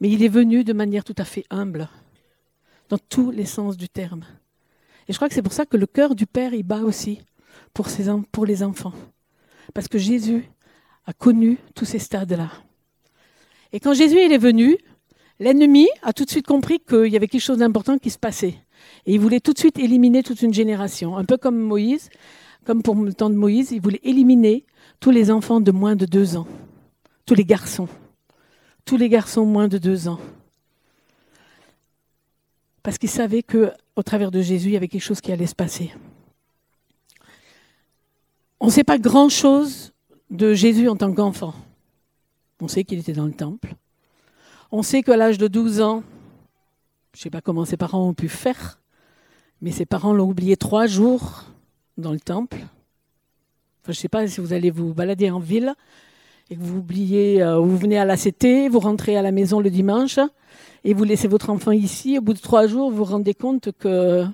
Mais 0.00 0.10
il 0.10 0.22
est 0.22 0.28
venu 0.28 0.64
de 0.64 0.72
manière 0.72 1.04
tout 1.04 1.14
à 1.18 1.24
fait 1.24 1.44
humble, 1.50 1.88
dans 2.88 2.98
tous 2.98 3.30
les 3.30 3.46
sens 3.46 3.76
du 3.76 3.88
terme. 3.88 4.24
Et 5.08 5.12
je 5.12 5.18
crois 5.18 5.28
que 5.28 5.34
c'est 5.34 5.42
pour 5.42 5.52
ça 5.52 5.66
que 5.66 5.76
le 5.76 5.86
cœur 5.86 6.14
du 6.14 6.26
Père 6.26 6.54
y 6.54 6.62
bat 6.62 6.82
aussi 6.82 7.20
pour, 7.72 8.46
les 8.46 8.62
enfants. 8.62 8.94
Parce 9.74 9.88
que 9.88 9.98
Jésus 9.98 10.44
a 11.06 11.12
connu 11.12 11.58
tous 11.74 11.84
ces 11.84 11.98
stades-là. 11.98 12.50
Et 13.72 13.80
quand 13.80 13.94
Jésus 13.94 14.18
est 14.18 14.38
venu, 14.38 14.78
L'ennemi 15.40 15.86
a 16.02 16.12
tout 16.12 16.24
de 16.24 16.30
suite 16.30 16.46
compris 16.46 16.80
qu'il 16.80 17.06
y 17.06 17.16
avait 17.16 17.28
quelque 17.28 17.40
chose 17.40 17.58
d'important 17.58 17.98
qui 17.98 18.10
se 18.10 18.18
passait. 18.18 18.56
Et 19.06 19.14
il 19.14 19.20
voulait 19.20 19.38
tout 19.38 19.52
de 19.52 19.58
suite 19.58 19.78
éliminer 19.78 20.24
toute 20.24 20.42
une 20.42 20.52
génération. 20.52 21.16
Un 21.16 21.24
peu 21.24 21.36
comme 21.36 21.58
Moïse, 21.58 22.10
comme 22.64 22.82
pour 22.82 22.96
le 22.96 23.14
temps 23.14 23.30
de 23.30 23.36
Moïse, 23.36 23.70
il 23.70 23.80
voulait 23.80 24.00
éliminer 24.02 24.64
tous 24.98 25.12
les 25.12 25.30
enfants 25.30 25.60
de 25.60 25.70
moins 25.70 25.94
de 25.94 26.06
deux 26.06 26.36
ans. 26.36 26.46
Tous 27.24 27.34
les 27.34 27.44
garçons. 27.44 27.88
Tous 28.88 28.96
les 28.96 29.10
garçons 29.10 29.44
moins 29.44 29.68
de 29.68 29.76
deux 29.76 30.08
ans. 30.08 30.18
Parce 32.82 32.96
qu'il 32.96 33.10
savait 33.10 33.42
qu'au 33.42 34.02
travers 34.02 34.30
de 34.30 34.40
Jésus, 34.40 34.68
il 34.68 34.72
y 34.72 34.76
avait 34.78 34.88
quelque 34.88 35.02
chose 35.02 35.20
qui 35.20 35.30
allait 35.30 35.46
se 35.46 35.54
passer. 35.54 35.92
On 38.60 38.68
ne 38.68 38.70
sait 38.70 38.84
pas 38.84 38.96
grand-chose 38.96 39.92
de 40.30 40.54
Jésus 40.54 40.88
en 40.88 40.96
tant 40.96 41.12
qu'enfant. 41.12 41.52
On 42.62 42.66
sait 42.66 42.84
qu'il 42.84 42.98
était 42.98 43.12
dans 43.12 43.26
le 43.26 43.34
temple. 43.34 43.74
On 44.72 44.82
sait 44.82 45.02
qu'à 45.02 45.18
l'âge 45.18 45.36
de 45.36 45.48
12 45.48 45.82
ans, 45.82 46.02
je 47.12 47.18
ne 47.18 47.22
sais 47.24 47.30
pas 47.30 47.42
comment 47.42 47.66
ses 47.66 47.76
parents 47.76 48.08
ont 48.08 48.14
pu 48.14 48.30
faire, 48.30 48.80
mais 49.60 49.70
ses 49.70 49.84
parents 49.84 50.14
l'ont 50.14 50.30
oublié 50.30 50.56
trois 50.56 50.86
jours 50.86 51.44
dans 51.98 52.12
le 52.12 52.20
temple. 52.20 52.64
je 53.84 53.90
ne 53.90 53.94
sais 53.96 54.08
pas 54.08 54.26
si 54.26 54.40
vous 54.40 54.54
allez 54.54 54.70
vous 54.70 54.94
balader 54.94 55.30
en 55.30 55.40
ville 55.40 55.74
et 56.50 56.56
que 56.56 56.60
vous 56.60 56.78
oubliez, 56.78 57.42
euh, 57.42 57.58
vous 57.58 57.76
venez 57.76 57.98
à 57.98 58.04
la 58.04 58.16
CT, 58.16 58.68
vous 58.68 58.80
rentrez 58.80 59.16
à 59.16 59.22
la 59.22 59.32
maison 59.32 59.60
le 59.60 59.70
dimanche 59.70 60.18
et 60.84 60.94
vous 60.94 61.04
laissez 61.04 61.28
votre 61.28 61.50
enfant 61.50 61.72
ici. 61.72 62.18
Au 62.18 62.20
bout 62.20 62.34
de 62.34 62.40
trois 62.40 62.66
jours, 62.66 62.90
vous 62.90 62.98
vous 62.98 63.04
rendez 63.04 63.34
compte 63.34 63.70
que 63.78 64.24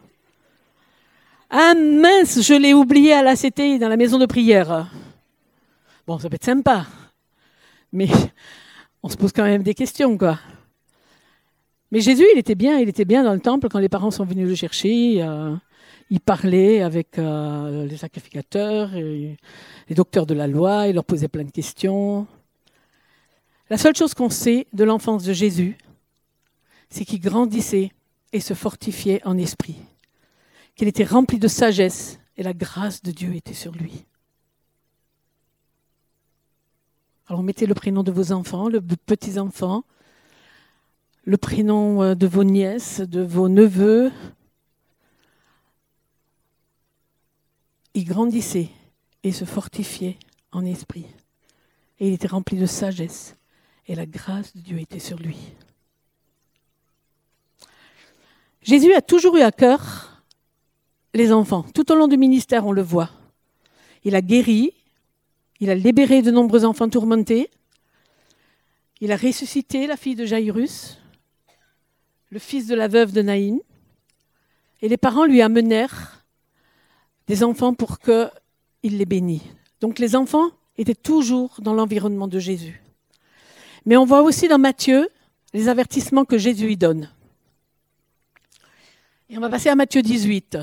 ah 1.51 1.75
mince, 1.75 2.41
je 2.41 2.55
l'ai 2.55 2.75
oublié 2.75 3.13
à 3.13 3.23
la 3.23 3.37
CT 3.37 3.79
dans 3.79 3.89
la 3.89 3.97
maison 3.97 4.19
de 4.19 4.27
prière. 4.27 4.91
Bon, 6.07 6.19
ça 6.19 6.29
peut 6.29 6.35
être 6.37 6.45
sympa, 6.45 6.87
mais 7.93 8.09
on 9.03 9.09
se 9.09 9.17
pose 9.17 9.33
quand 9.33 9.45
même 9.45 9.63
des 9.63 9.75
questions, 9.75 10.19
quoi. 10.19 10.39
Mais 11.91 12.01
Jésus, 12.01 12.27
il 12.35 12.39
était 12.39 12.57
bien, 12.57 12.79
il 12.79 12.89
était 12.89 13.05
bien 13.05 13.23
dans 13.23 13.33
le 13.33 13.41
temple 13.41 13.69
quand 13.69 13.79
les 13.79 13.89
parents 13.89 14.11
sont 14.11 14.25
venus 14.25 14.49
le 14.49 14.55
chercher. 14.55 15.23
Euh, 15.23 15.55
il 16.11 16.21
parlait 16.21 16.83
avec 16.83 17.19
euh, 17.19 17.87
les 17.87 17.97
sacrificateurs, 17.97 18.91
les 18.93 19.37
docteurs 19.91 20.27
de 20.27 20.35
la 20.35 20.47
loi, 20.47 20.89
il 20.89 20.95
leur 20.95 21.05
posait 21.05 21.29
plein 21.29 21.45
de 21.45 21.51
questions. 21.51 22.27
La 23.71 23.79
seule 23.79 23.97
chose 23.97 24.15
qu'on 24.15 24.31
sait 24.31 24.67
de 24.73 24.85
l'enfance 24.85 25.25
de 25.25 25.33
Jésus, 25.33 25.79
c'est 26.91 27.05
qu'il 27.05 27.21
grandissait 27.21 27.91
et 28.33 28.41
se 28.41 28.55
fortifiait 28.55 29.21
en 29.25 29.39
esprit, 29.39 29.77
qu'il 30.77 30.89
était 30.89 31.05
rempli 31.05 31.39
de 31.39 31.49
sagesse 31.49 32.19
et 32.37 32.43
la 32.43 32.53
grâce 32.53 33.03
de 33.03 33.11
Dieu 33.11 33.35
était 33.35 33.55
sur 33.55 33.73
lui. 33.73 34.05
Alors 37.27 37.43
mettez 37.43 37.67
le 37.67 37.75
prénom 37.75 38.03
de 38.03 38.13
vos 38.13 38.33
enfants, 38.33 38.69
le 38.69 38.83
petits-enfants, 38.83 39.85
le 41.25 41.39
prénom 41.39 42.03
euh, 42.03 42.15
de 42.15 42.27
vos 42.27 42.45
nièces, 42.45 43.01
de 43.01 43.23
vos 43.23 43.49
neveux. 43.49 44.13
Ils 47.95 48.05
grandissaient 48.05 48.71
et 49.23 49.33
se 49.33 49.45
fortifiaient 49.45 50.19
en 50.53 50.65
esprit. 50.65 51.07
et 52.01 52.09
il 52.09 52.15
était 52.15 52.27
rempli 52.27 52.59
de 52.59 52.67
sagesse, 52.67 53.37
et 53.87 53.95
la 53.95 54.05
grâce 54.05 54.55
de 54.55 54.61
Dieu 54.61 54.79
était 54.81 54.99
sur 54.99 55.19
lui. 55.19 55.37
Jésus 58.63 58.93
a 58.95 59.01
toujours 59.01 59.37
eu 59.37 59.43
à 59.43 59.53
cœur 59.53 60.23
les 61.13 61.33
enfants. 61.33 61.65
Tout 61.75 61.93
au 61.93 61.95
long 61.95 62.09
du 62.09 62.17
ministère, 62.17 62.67
on 62.67 62.73
le 62.73 62.83
voit. 62.83 63.11
Il 64.03 64.17
a 64.17 64.21
guéri, 64.21 64.73
il 65.61 65.71
a 65.71 65.75
libéré 65.75 66.23
de 66.23 66.33
nombreux 66.33 66.65
enfants 66.65 66.89
tourmentés, 66.89 67.49
il 69.01 69.13
a 69.13 69.17
ressuscité 69.17 69.87
la 69.87 69.97
fille 69.97 70.17
de 70.17 70.27
Jairus, 70.27 70.99
le 72.31 72.39
fils 72.39 72.67
de 72.67 72.75
la 72.75 72.89
veuve 72.89 73.13
de 73.13 73.23
Naïn, 73.23 73.61
et 74.83 74.89
les 74.89 74.97
parents 74.97 75.27
lui 75.27 75.43
amenèrent 75.43 76.24
des 77.27 77.43
enfants 77.45 77.75
pour 77.75 77.99
qu'il 78.01 78.31
les 78.83 79.07
bénisse. 79.07 79.43
Donc 79.81 79.99
les 79.99 80.17
enfants 80.17 80.51
étaient 80.77 80.95
toujours 80.95 81.57
dans 81.61 81.75
l'environnement 81.75 82.29
de 82.29 82.39
Jésus. 82.39 82.83
Mais 83.87 83.97
on 83.97 84.05
voit 84.05 84.23
aussi 84.23 84.49
dans 84.49 84.59
Matthieu 84.59 85.09
les 85.53 85.69
avertissements 85.69 86.25
que 86.25 86.39
Jésus 86.39 86.73
y 86.73 86.77
donne. 86.77 87.11
Et 89.29 89.39
on 89.39 89.41
va 89.41 89.49
passer 89.49 89.69
à 89.69 89.75
Matthieu 89.75 90.03
18. 90.03 90.59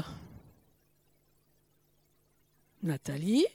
Nathalie. 2.83 3.45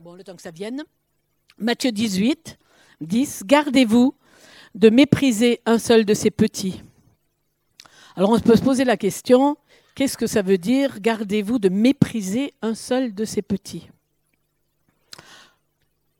Bon, 0.00 0.14
le 0.14 0.22
temps 0.22 0.36
que 0.36 0.42
ça 0.42 0.50
vienne. 0.50 0.84
Matthieu 1.58 1.90
18, 1.90 2.58
10. 3.00 3.42
Gardez-vous 3.46 4.14
de 4.74 4.90
mépriser 4.90 5.60
un 5.66 5.78
seul 5.78 6.04
de 6.04 6.14
ces 6.14 6.30
petits. 6.30 6.82
Alors 8.16 8.30
on 8.30 8.40
peut 8.40 8.56
se 8.56 8.62
poser 8.62 8.84
la 8.84 8.96
question, 8.96 9.56
qu'est-ce 9.94 10.16
que 10.16 10.26
ça 10.26 10.42
veut 10.42 10.58
dire 10.58 11.00
Gardez-vous 11.00 11.58
de 11.58 11.68
mépriser 11.68 12.54
un 12.62 12.74
seul 12.74 13.14
de 13.14 13.24
ces 13.24 13.42
petits? 13.42 13.88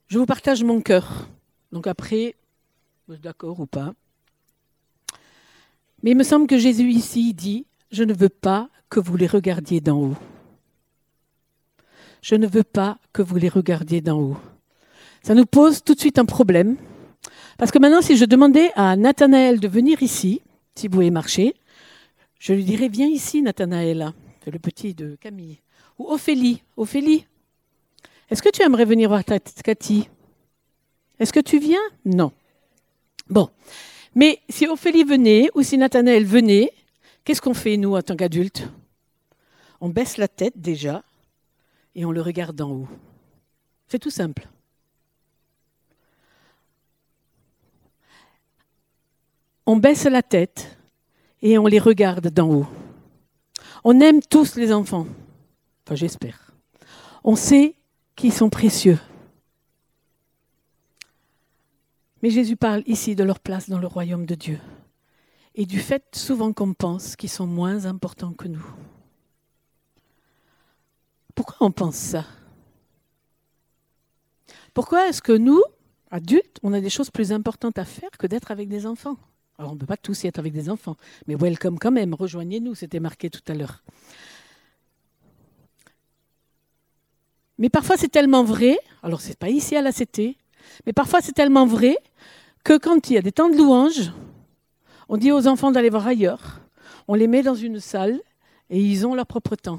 Je 0.09 0.19
vous 0.19 0.27
partage 0.27 0.63
mon 0.63 0.81
cœur. 0.81 1.29
Donc 1.73 1.87
après, 1.87 2.37
d'accord 3.09 3.61
ou 3.61 3.67
pas? 3.67 3.95
Mais 6.03 6.11
il 6.11 6.17
me 6.17 6.23
semble 6.23 6.47
que 6.47 6.59
Jésus 6.59 6.91
ici 6.91 7.33
dit, 7.35 7.67
je 7.91 8.05
ne 8.05 8.13
veux 8.13 8.29
pas 8.29 8.69
que 8.91 9.01
vous 9.01 9.17
les 9.17 9.27
regardiez 9.27 9.81
d'en 9.81 9.99
haut. 9.99 10.17
Je 12.23 12.35
ne 12.35 12.47
veux 12.47 12.63
pas 12.63 12.99
que 13.13 13.23
vous 13.23 13.37
les 13.37 13.49
regardiez 13.49 14.01
d'en 14.01 14.21
haut. 14.21 14.37
Ça 15.23 15.35
nous 15.35 15.47
pose 15.47 15.83
tout 15.83 15.95
de 15.95 16.01
suite 16.01 16.19
un 16.19 16.25
problème. 16.25 16.77
Parce 17.59 17.71
que 17.71 17.79
maintenant, 17.79 18.03
si 18.03 18.17
je 18.17 18.25
demandais 18.25 18.71
à 18.75 18.97
Nathanaël 18.97 19.61
de 19.61 19.69
venir 19.69 20.03
ici, 20.03 20.43
si 20.75 20.89
vous 20.89 20.95
pouvez 20.95 21.11
marcher, 21.11 21.55
je 22.39 22.53
lui 22.53 22.65
dirais, 22.65 22.89
viens 22.89 23.09
ici, 23.09 23.43
Nathanaël, 23.43 24.13
le 24.47 24.59
petit 24.59 24.95
de 24.95 25.17
Camille. 25.21 25.59
Ou 25.99 26.09
Ophélie, 26.09 26.63
Ophélie, 26.77 27.27
est-ce 28.31 28.43
que 28.43 28.51
tu 28.51 28.63
aimerais 28.63 28.85
venir 28.85 29.09
voir 29.09 29.23
Cathy? 29.25 30.09
Est-ce 31.19 31.33
que 31.33 31.41
tu 31.41 31.59
viens? 31.59 31.81
Non. 32.05 32.33
Bon. 33.29 33.49
Mais 34.15 34.41
si 34.49 34.67
Ophélie 34.67 35.05
venait 35.05 35.49
ou 35.55 35.63
si 35.63 35.79
Nathanaël 35.79 36.25
venait, 36.25 36.73
qu'est-ce 37.25 37.41
qu'on 37.41 37.55
fait, 37.55 37.77
nous, 37.77 37.95
en 37.97 38.03
tant 38.03 38.17
qu'adultes? 38.17 38.69
On 39.81 39.89
baisse 39.89 40.17
la 40.17 40.29
tête 40.29 40.61
déjà 40.61 41.05
et 41.95 42.05
on 42.05 42.13
le 42.13 42.21
regarde 42.21 42.57
d'en 42.57 42.71
haut. 42.71 42.89
C'est 43.87 43.99
tout 43.99 44.11
simple. 44.11 44.49
On 49.67 49.77
baisse 49.77 50.05
la 50.05 50.23
tête 50.23 50.77
et 51.43 51.59
on 51.59 51.67
les 51.67 51.79
regarde 51.79 52.29
d'en 52.29 52.51
haut. 52.51 52.67
On 53.83 54.01
aime 54.01 54.21
tous 54.23 54.57
les 54.57 54.73
enfants. 54.73 55.07
Enfin, 55.87 55.95
j'espère. 55.95 56.53
On 57.23 57.37
sait 57.37 57.75
qu'ils 58.17 58.33
sont 58.33 58.51
précieux. 58.51 58.99
Mais 62.23 62.31
Jésus 62.31 62.57
parle 62.57 62.83
ici 62.87 63.15
de 63.15 63.25
leur 63.25 63.41
place 63.41 63.69
dans 63.69 63.79
le 63.79 63.87
royaume 63.87 64.25
de 64.25 64.35
Dieu 64.35 64.59
et 65.55 65.67
du 65.67 65.79
fait 65.79 66.05
souvent 66.15 66.53
qu'on 66.53 66.73
pense 66.75 67.17
qu'ils 67.17 67.31
sont 67.31 67.47
moins 67.47 67.85
importants 67.85 68.33
que 68.33 68.49
nous. 68.49 68.65
Pourquoi 71.35 71.57
on 71.61 71.71
pense 71.71 71.97
ça? 71.97 72.25
Pourquoi 74.73 75.09
est-ce 75.09 75.23
que 75.23 75.33
nous, 75.33 75.63
adultes, 76.11 76.59
on 76.63 76.73
a 76.73 76.81
des 76.81 76.91
choses 76.91 77.11
plus 77.11 77.33
importantes 77.33 77.79
à 77.79 77.85
faire 77.85 78.11
que 78.19 78.27
d'être 78.27 78.51
avec 78.51 78.69
des 78.69 78.87
enfants? 78.87 79.17
Alors 79.59 79.73
on 79.73 79.75
ne 79.75 79.81
peut 79.81 79.87
pas 79.87 79.97
tous 79.97 80.25
y 80.25 80.27
être 80.27 80.39
avec 80.39 80.53
des 80.53 80.69
enfants, 80.69 80.97
mais 81.27 81.37
welcome 81.37 81.79
quand 81.79 81.93
même, 81.93 82.15
rejoignez-nous, 82.15 82.75
c'était 82.75 83.01
marqué 83.01 83.31
tout 83.31 83.43
à 83.47 83.55
l'heure. 83.55 83.85
Mais 87.59 87.69
parfois 87.69 87.97
c'est 87.97 88.09
tellement 88.09 88.43
vrai, 88.43 88.79
alors 89.03 89.21
c'est 89.21 89.39
pas 89.39 89.51
ici 89.51 89.77
à 89.77 89.83
la 89.83 89.93
CT, 89.93 90.37
mais 90.87 90.93
parfois 90.93 91.21
c'est 91.21 91.33
tellement 91.33 91.67
vrai 91.67 91.97
que 92.65 92.79
quand 92.79 93.11
il 93.11 93.15
y 93.15 93.19
a 93.19 93.23
des 93.23 93.31
temps 93.31 93.49
de 93.49 93.57
louange, 93.57 94.13
on 95.09 95.17
dit 95.17 95.31
aux 95.31 95.47
enfants 95.47 95.71
d'aller 95.71 95.91
voir 95.91 96.07
ailleurs. 96.07 96.61
On 97.07 97.15
les 97.15 97.27
met 97.27 97.43
dans 97.43 97.55
une 97.55 97.79
salle 97.79 98.21
et 98.71 98.81
ils 98.81 99.07
ont 99.07 99.15
leur 99.15 99.27
propre 99.27 99.55
temps. 99.55 99.79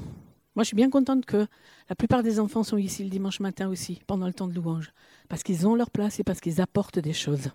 Moi, 0.54 0.62
je 0.62 0.68
suis 0.68 0.76
bien 0.76 0.88
contente 0.88 1.26
que 1.26 1.46
la 1.88 1.96
plupart 1.96 2.22
des 2.22 2.40
enfants 2.40 2.62
sont 2.62 2.78
ici 2.78 3.04
le 3.04 3.10
dimanche 3.10 3.40
matin 3.40 3.68
aussi, 3.68 4.00
pendant 4.06 4.26
le 4.26 4.32
temps 4.32 4.46
de 4.46 4.54
louange, 4.54 4.92
parce 5.28 5.42
qu'ils 5.42 5.66
ont 5.66 5.74
leur 5.74 5.90
place 5.90 6.18
et 6.18 6.24
parce 6.24 6.40
qu'ils 6.40 6.60
apportent 6.60 6.98
des 6.98 7.12
choses. 7.12 7.50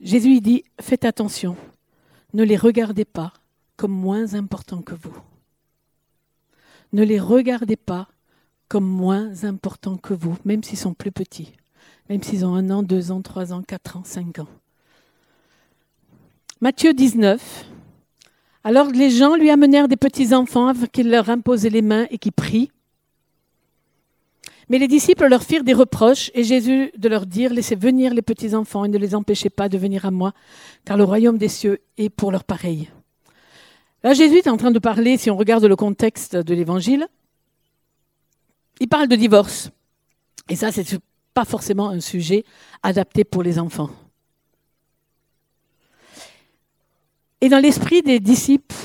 Jésus 0.00 0.40
dit, 0.40 0.64
faites 0.80 1.04
attention, 1.04 1.56
ne 2.32 2.42
les 2.42 2.56
regardez 2.56 3.04
pas 3.04 3.34
comme 3.76 3.92
moins 3.92 4.34
importants 4.34 4.82
que 4.82 4.94
vous. 4.94 5.16
Ne 6.92 7.04
les 7.04 7.20
regardez 7.20 7.76
pas 7.76 8.08
comme 8.68 8.86
moins 8.86 9.44
importants 9.44 9.96
que 9.96 10.14
vous, 10.14 10.36
même 10.44 10.62
s'ils 10.62 10.78
sont 10.78 10.94
plus 10.94 11.12
petits, 11.12 11.52
même 12.08 12.22
s'ils 12.22 12.44
ont 12.46 12.54
un 12.54 12.70
an, 12.70 12.82
deux 12.82 13.10
ans, 13.10 13.20
trois 13.20 13.52
ans, 13.52 13.62
quatre 13.62 13.96
ans, 13.96 14.04
cinq 14.04 14.38
ans. 14.38 14.48
Matthieu 16.60 16.94
19. 16.94 17.66
Alors 18.64 18.88
les 18.88 19.10
gens 19.10 19.34
lui 19.34 19.50
amenèrent 19.50 19.88
des 19.88 19.96
petits 19.96 20.34
enfants 20.34 20.68
afin 20.68 20.86
qu'il 20.86 21.10
leur 21.10 21.28
imposait 21.30 21.70
les 21.70 21.82
mains 21.82 22.06
et 22.10 22.18
qu'ils 22.18 22.32
prient. 22.32 22.70
Mais 24.70 24.78
les 24.78 24.86
disciples 24.86 25.26
leur 25.26 25.42
firent 25.42 25.64
des 25.64 25.72
reproches 25.74 26.30
et 26.32 26.44
Jésus 26.44 26.92
de 26.96 27.08
leur 27.08 27.26
dire 27.26 27.52
Laissez 27.52 27.74
venir 27.74 28.14
les 28.14 28.22
petits 28.22 28.54
enfants 28.54 28.84
et 28.84 28.88
ne 28.88 28.98
les 28.98 29.16
empêchez 29.16 29.50
pas 29.50 29.68
de 29.68 29.76
venir 29.76 30.06
à 30.06 30.12
moi, 30.12 30.32
car 30.84 30.96
le 30.96 31.02
royaume 31.02 31.38
des 31.38 31.48
cieux 31.48 31.80
est 31.98 32.08
pour 32.08 32.30
leurs 32.30 32.44
pareils. 32.44 32.88
Là, 34.04 34.14
Jésus 34.14 34.38
est 34.38 34.48
en 34.48 34.56
train 34.56 34.70
de 34.70 34.78
parler, 34.78 35.16
si 35.16 35.28
on 35.28 35.36
regarde 35.36 35.64
le 35.64 35.74
contexte 35.74 36.36
de 36.36 36.54
l'évangile, 36.54 37.08
il 38.78 38.88
parle 38.88 39.08
de 39.08 39.16
divorce. 39.16 39.70
Et 40.48 40.54
ça, 40.54 40.70
c'est 40.70 41.00
pas 41.34 41.44
forcément 41.44 41.88
un 41.88 42.00
sujet 42.00 42.44
adapté 42.84 43.24
pour 43.24 43.42
les 43.42 43.58
enfants. 43.58 43.90
Et 47.40 47.48
dans 47.48 47.58
l'esprit 47.58 48.02
des 48.02 48.20
disciples, 48.20 48.76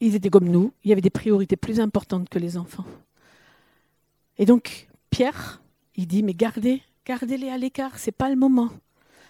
ils 0.00 0.16
étaient 0.16 0.28
comme 0.28 0.48
nous, 0.48 0.72
il 0.82 0.88
y 0.88 0.92
avait 0.92 1.00
des 1.00 1.08
priorités 1.08 1.56
plus 1.56 1.78
importantes 1.78 2.28
que 2.28 2.40
les 2.40 2.56
enfants. 2.56 2.84
Et 4.38 4.44
donc, 4.44 4.87
Pierre, 5.10 5.62
il 5.96 6.06
dit, 6.06 6.22
mais 6.22 6.34
gardez, 6.34 6.82
gardez-les 7.04 7.48
à 7.48 7.58
l'écart, 7.58 7.98
c'est 7.98 8.12
pas 8.12 8.28
le 8.30 8.36
moment. 8.36 8.70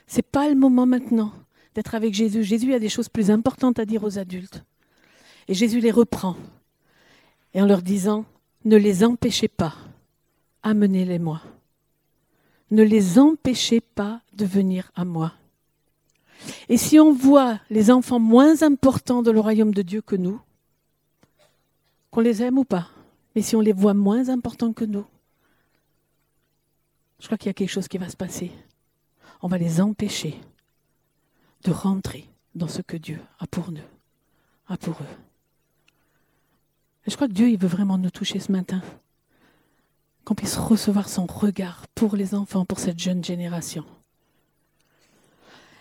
C'est 0.07 0.27
pas 0.27 0.49
le 0.49 0.55
moment 0.55 0.87
maintenant 0.87 1.33
d'être 1.75 1.95
avec 1.95 2.15
Jésus. 2.15 2.43
Jésus 2.43 2.75
a 2.75 2.79
des 2.79 2.89
choses 2.89 3.09
plus 3.09 3.31
importantes 3.31 3.79
à 3.79 3.85
dire 3.85 4.05
aux 4.05 4.19
adultes. 4.19 4.65
Et 5.47 5.55
Jésus 5.55 5.81
les 5.81 5.91
reprend. 5.91 6.37
Et 7.55 7.63
en 7.63 7.67
leur 7.67 7.83
disant, 7.83 8.25
ne 8.65 8.77
les 8.77 9.05
empêchez 9.05 9.49
pas, 9.49 9.75
amenez-les 10.63 11.19
moi. 11.19 11.43
Ne 12.71 12.83
les 12.83 13.19
empêchez 13.19 13.81
pas 13.81 14.21
de 14.35 14.45
venir 14.45 14.91
à 14.95 15.05
moi. 15.05 15.33
Et 16.69 16.77
si 16.77 17.01
on 17.01 17.13
voit 17.13 17.61
les 17.71 17.91
enfants 17.91 18.21
moins 18.21 18.63
importants 18.63 19.23
dans 19.23 19.33
le 19.33 19.41
royaume 19.41 19.73
de 19.73 19.83
Dieu 19.83 20.03
que 20.03 20.17
nous, 20.17 20.41
qu'on 22.11 22.21
les 22.21 22.43
aime 22.43 22.59
ou 22.59 22.65
pas, 22.65 22.89
mais 23.35 23.43
si 23.43 23.57
on 23.57 23.61
les 23.61 23.73
voit 23.73 23.95
moins 23.95 24.29
importants 24.29 24.73
que 24.73 24.85
nous, 24.85 25.05
je 27.21 27.27
crois 27.27 27.39
qu'il 27.39 27.49
y 27.49 27.51
a 27.51 27.55
quelque 27.55 27.71
chose 27.71 27.89
qui 27.89 27.99
va 27.99 28.09
se 28.09 28.17
passer. 28.17 28.51
On 29.43 29.49
va 29.49 29.59
les 29.59 29.81
empêcher 29.81 30.41
de 31.65 31.71
rentrer 31.71 32.29
dans 32.55 32.69
ce 32.69 32.83
que 32.83 32.97
Dieu 32.97 33.21
a 33.39 33.47
pour 33.47 33.71
nous, 33.71 33.83
a 34.69 34.77
pour 34.77 34.95
eux 34.95 35.17
je 37.09 37.17
crois 37.17 37.29
que 37.29 37.33
Dieu, 37.33 37.49
il 37.49 37.59
veut 37.59 37.69
vraiment 37.69 37.99
nous 37.99 38.11
toucher 38.11 38.39
ce 38.39 38.53
matin. 38.53 38.83
Qu'on 40.25 40.35
puisse 40.35 40.57
recevoir 40.57 41.09
son 41.09 41.27
regard 41.27 41.87
pour 41.95 42.17
les 42.17 42.35
enfants, 42.35 42.65
pour 42.65 42.79
cette 42.79 42.99
jeune 42.99 43.25
génération. 43.25 43.85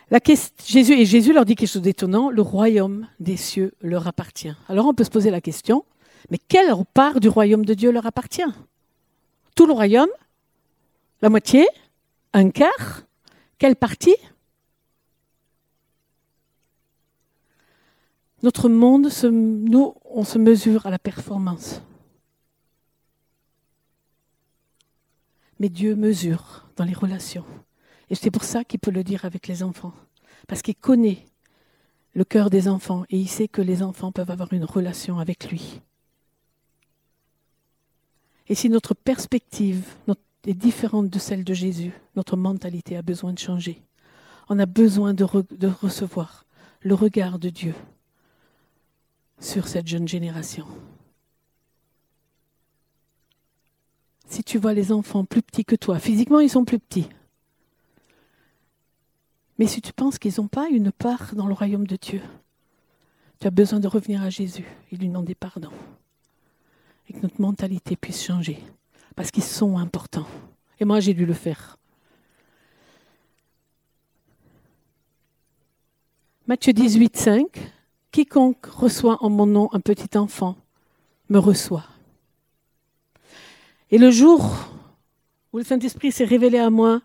La 0.10 0.20
Jésus, 0.66 0.94
et 0.94 1.06
Jésus 1.06 1.34
leur 1.34 1.44
dit 1.44 1.56
quelque 1.56 1.70
chose 1.70 1.82
d'étonnant, 1.82 2.30
le 2.30 2.42
royaume 2.42 3.08
des 3.20 3.36
cieux 3.36 3.74
leur 3.82 4.08
appartient. 4.08 4.54
Alors 4.70 4.86
on 4.86 4.94
peut 4.94 5.04
se 5.04 5.10
poser 5.10 5.32
la 5.32 5.42
question, 5.42 5.84
mais 6.32 6.38
quelle 6.38 6.72
part 6.94 7.20
du 7.20 7.28
royaume 7.28 7.66
de 7.66 7.74
Dieu 7.74 7.92
leur 7.92 8.06
appartient? 8.06 8.50
Tout 9.54 9.66
le 9.66 9.74
royaume? 9.74 10.10
La 11.22 11.30
moitié 11.30 11.68
Un 12.34 12.52
quart 12.52 13.04
Quelle 13.58 13.76
partie? 13.76 14.16
Notre 18.44 18.70
monde, 18.70 19.10
nous, 19.24 19.96
on 20.06 20.24
se 20.24 20.38
mesure 20.38 20.86
à 20.86 20.92
la 20.92 21.00
performance. 21.00 21.82
Mais 25.60 25.70
Dieu 25.70 25.96
mesure 25.96 26.70
dans 26.76 26.86
les 26.86 26.94
relations. 26.94 27.46
Et 28.12 28.16
c'est 28.16 28.30
pour 28.30 28.44
ça 28.44 28.64
qu'il 28.64 28.80
peut 28.80 28.92
le 28.92 29.04
dire 29.04 29.26
avec 29.26 29.48
les 29.48 29.64
enfants. 29.64 29.94
Parce 30.48 30.62
qu'il 30.62 30.76
connaît 30.76 31.26
le 32.14 32.26
cœur 32.26 32.52
des 32.52 32.68
enfants 32.68 33.06
et 33.10 33.18
il 33.18 33.28
sait 33.28 33.48
que 33.48 33.64
les 33.64 33.82
enfants 33.82 34.12
peuvent 34.12 34.30
avoir 34.30 34.54
une 34.54 34.66
relation 34.66 35.18
avec 35.18 35.50
lui. 35.50 35.82
Et 38.50 38.56
si 38.56 38.70
notre 38.70 38.94
perspective 38.94 39.84
est 40.48 40.54
différente 40.54 41.10
de 41.10 41.20
celle 41.20 41.44
de 41.44 41.54
Jésus, 41.54 41.94
notre 42.16 42.38
mentalité 42.38 42.96
a 42.98 43.02
besoin 43.02 43.34
de 43.34 43.40
changer. 43.40 43.82
On 44.50 44.60
a 44.60 44.66
besoin 44.66 45.14
de, 45.14 45.24
recevoir 45.24 46.46
le 46.82 46.94
regard 46.94 47.38
de 47.38 47.50
Dieu 47.50 47.76
sur 49.40 49.68
cette 49.68 49.88
jeune 49.88 50.08
génération. 50.08 50.66
Si 54.28 54.44
tu 54.44 54.58
vois 54.58 54.74
les 54.74 54.92
enfants 54.92 55.26
plus 55.26 55.42
petits 55.42 55.66
que 55.66 55.76
toi, 55.76 56.00
physiquement 56.00 56.40
ils 56.40 56.50
sont 56.50 56.66
plus 56.66 56.80
petits, 56.80 57.10
mais 59.58 59.68
si 59.68 59.82
tu 59.82 59.92
penses 59.92 60.20
qu'ils 60.20 60.36
n'ont 60.38 60.48
pas 60.48 60.70
une 60.70 60.92
part 60.92 61.34
dans 61.34 61.48
le 61.48 61.54
royaume 61.54 61.88
de 61.88 61.96
Dieu, 61.96 62.22
tu 63.40 63.48
as 63.48 63.52
besoin 63.52 63.80
de 63.80 63.88
revenir 63.88 64.22
à 64.22 64.30
Jésus 64.30 64.66
et 64.92 64.98
lui 64.98 65.08
demander 65.08 65.36
pardon. 65.36 65.72
Et 67.10 67.14
que 67.14 67.22
notre 67.22 67.42
mentalité 67.42 67.96
puisse 67.96 68.24
changer. 68.24 68.62
Parce 69.18 69.32
qu'ils 69.32 69.44
sont 69.44 69.80
importants. 69.80 70.28
Et 70.80 70.86
moi, 70.86 71.00
j'ai 71.00 71.16
dû 71.16 71.26
le 71.26 71.34
faire. 71.34 71.78
Matthieu 76.46 76.72
18, 76.72 77.18
5. 77.18 77.74
Quiconque 78.12 78.68
reçoit 78.68 79.18
en 79.22 79.32
mon 79.32 79.48
nom 79.48 79.70
un 79.74 79.80
petit 79.80 80.16
enfant 80.18 80.56
me 81.30 81.40
reçoit. 81.40 81.88
Et 83.90 83.98
le 83.98 84.12
jour 84.12 84.70
où 85.52 85.58
le 85.58 85.64
Saint-Esprit 85.64 86.12
s'est 86.12 86.24
révélé 86.24 86.60
à 86.60 86.70
moi 86.70 87.02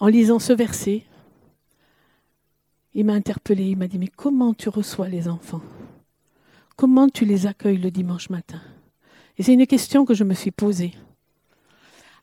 en 0.00 0.08
lisant 0.08 0.40
ce 0.40 0.52
verset, 0.52 1.04
il 2.92 3.06
m'a 3.06 3.12
interpellé, 3.12 3.66
il 3.66 3.76
m'a 3.76 3.86
dit, 3.86 4.00
mais 4.00 4.08
comment 4.08 4.52
tu 4.52 4.68
reçois 4.68 5.08
les 5.08 5.28
enfants? 5.28 5.62
Comment 6.76 7.08
tu 7.08 7.24
les 7.24 7.46
accueilles 7.46 7.78
le 7.78 7.92
dimanche 7.92 8.30
matin? 8.30 8.60
Et 9.38 9.42
c'est 9.42 9.54
une 9.54 9.66
question 9.66 10.04
que 10.04 10.14
je 10.14 10.24
me 10.24 10.34
suis 10.34 10.50
posée. 10.50 10.94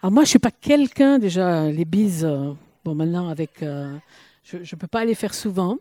Alors 0.01 0.12
moi, 0.12 0.23
je 0.23 0.28
ne 0.28 0.32
suis 0.32 0.39
pas 0.39 0.51
quelqu'un, 0.51 1.17
déjà, 1.17 1.71
les 1.71 1.86
bises, 1.86 2.25
euh, 2.25 2.51
bon 2.84 2.93
maintenant, 2.93 3.30
avec, 3.30 3.63
euh, 3.63 3.97
je 4.43 4.58
ne 4.58 4.80
peux 4.80 4.88
pas 4.88 5.06
les 5.06 5.15
faire 5.15 5.34
souvent. 5.34 5.78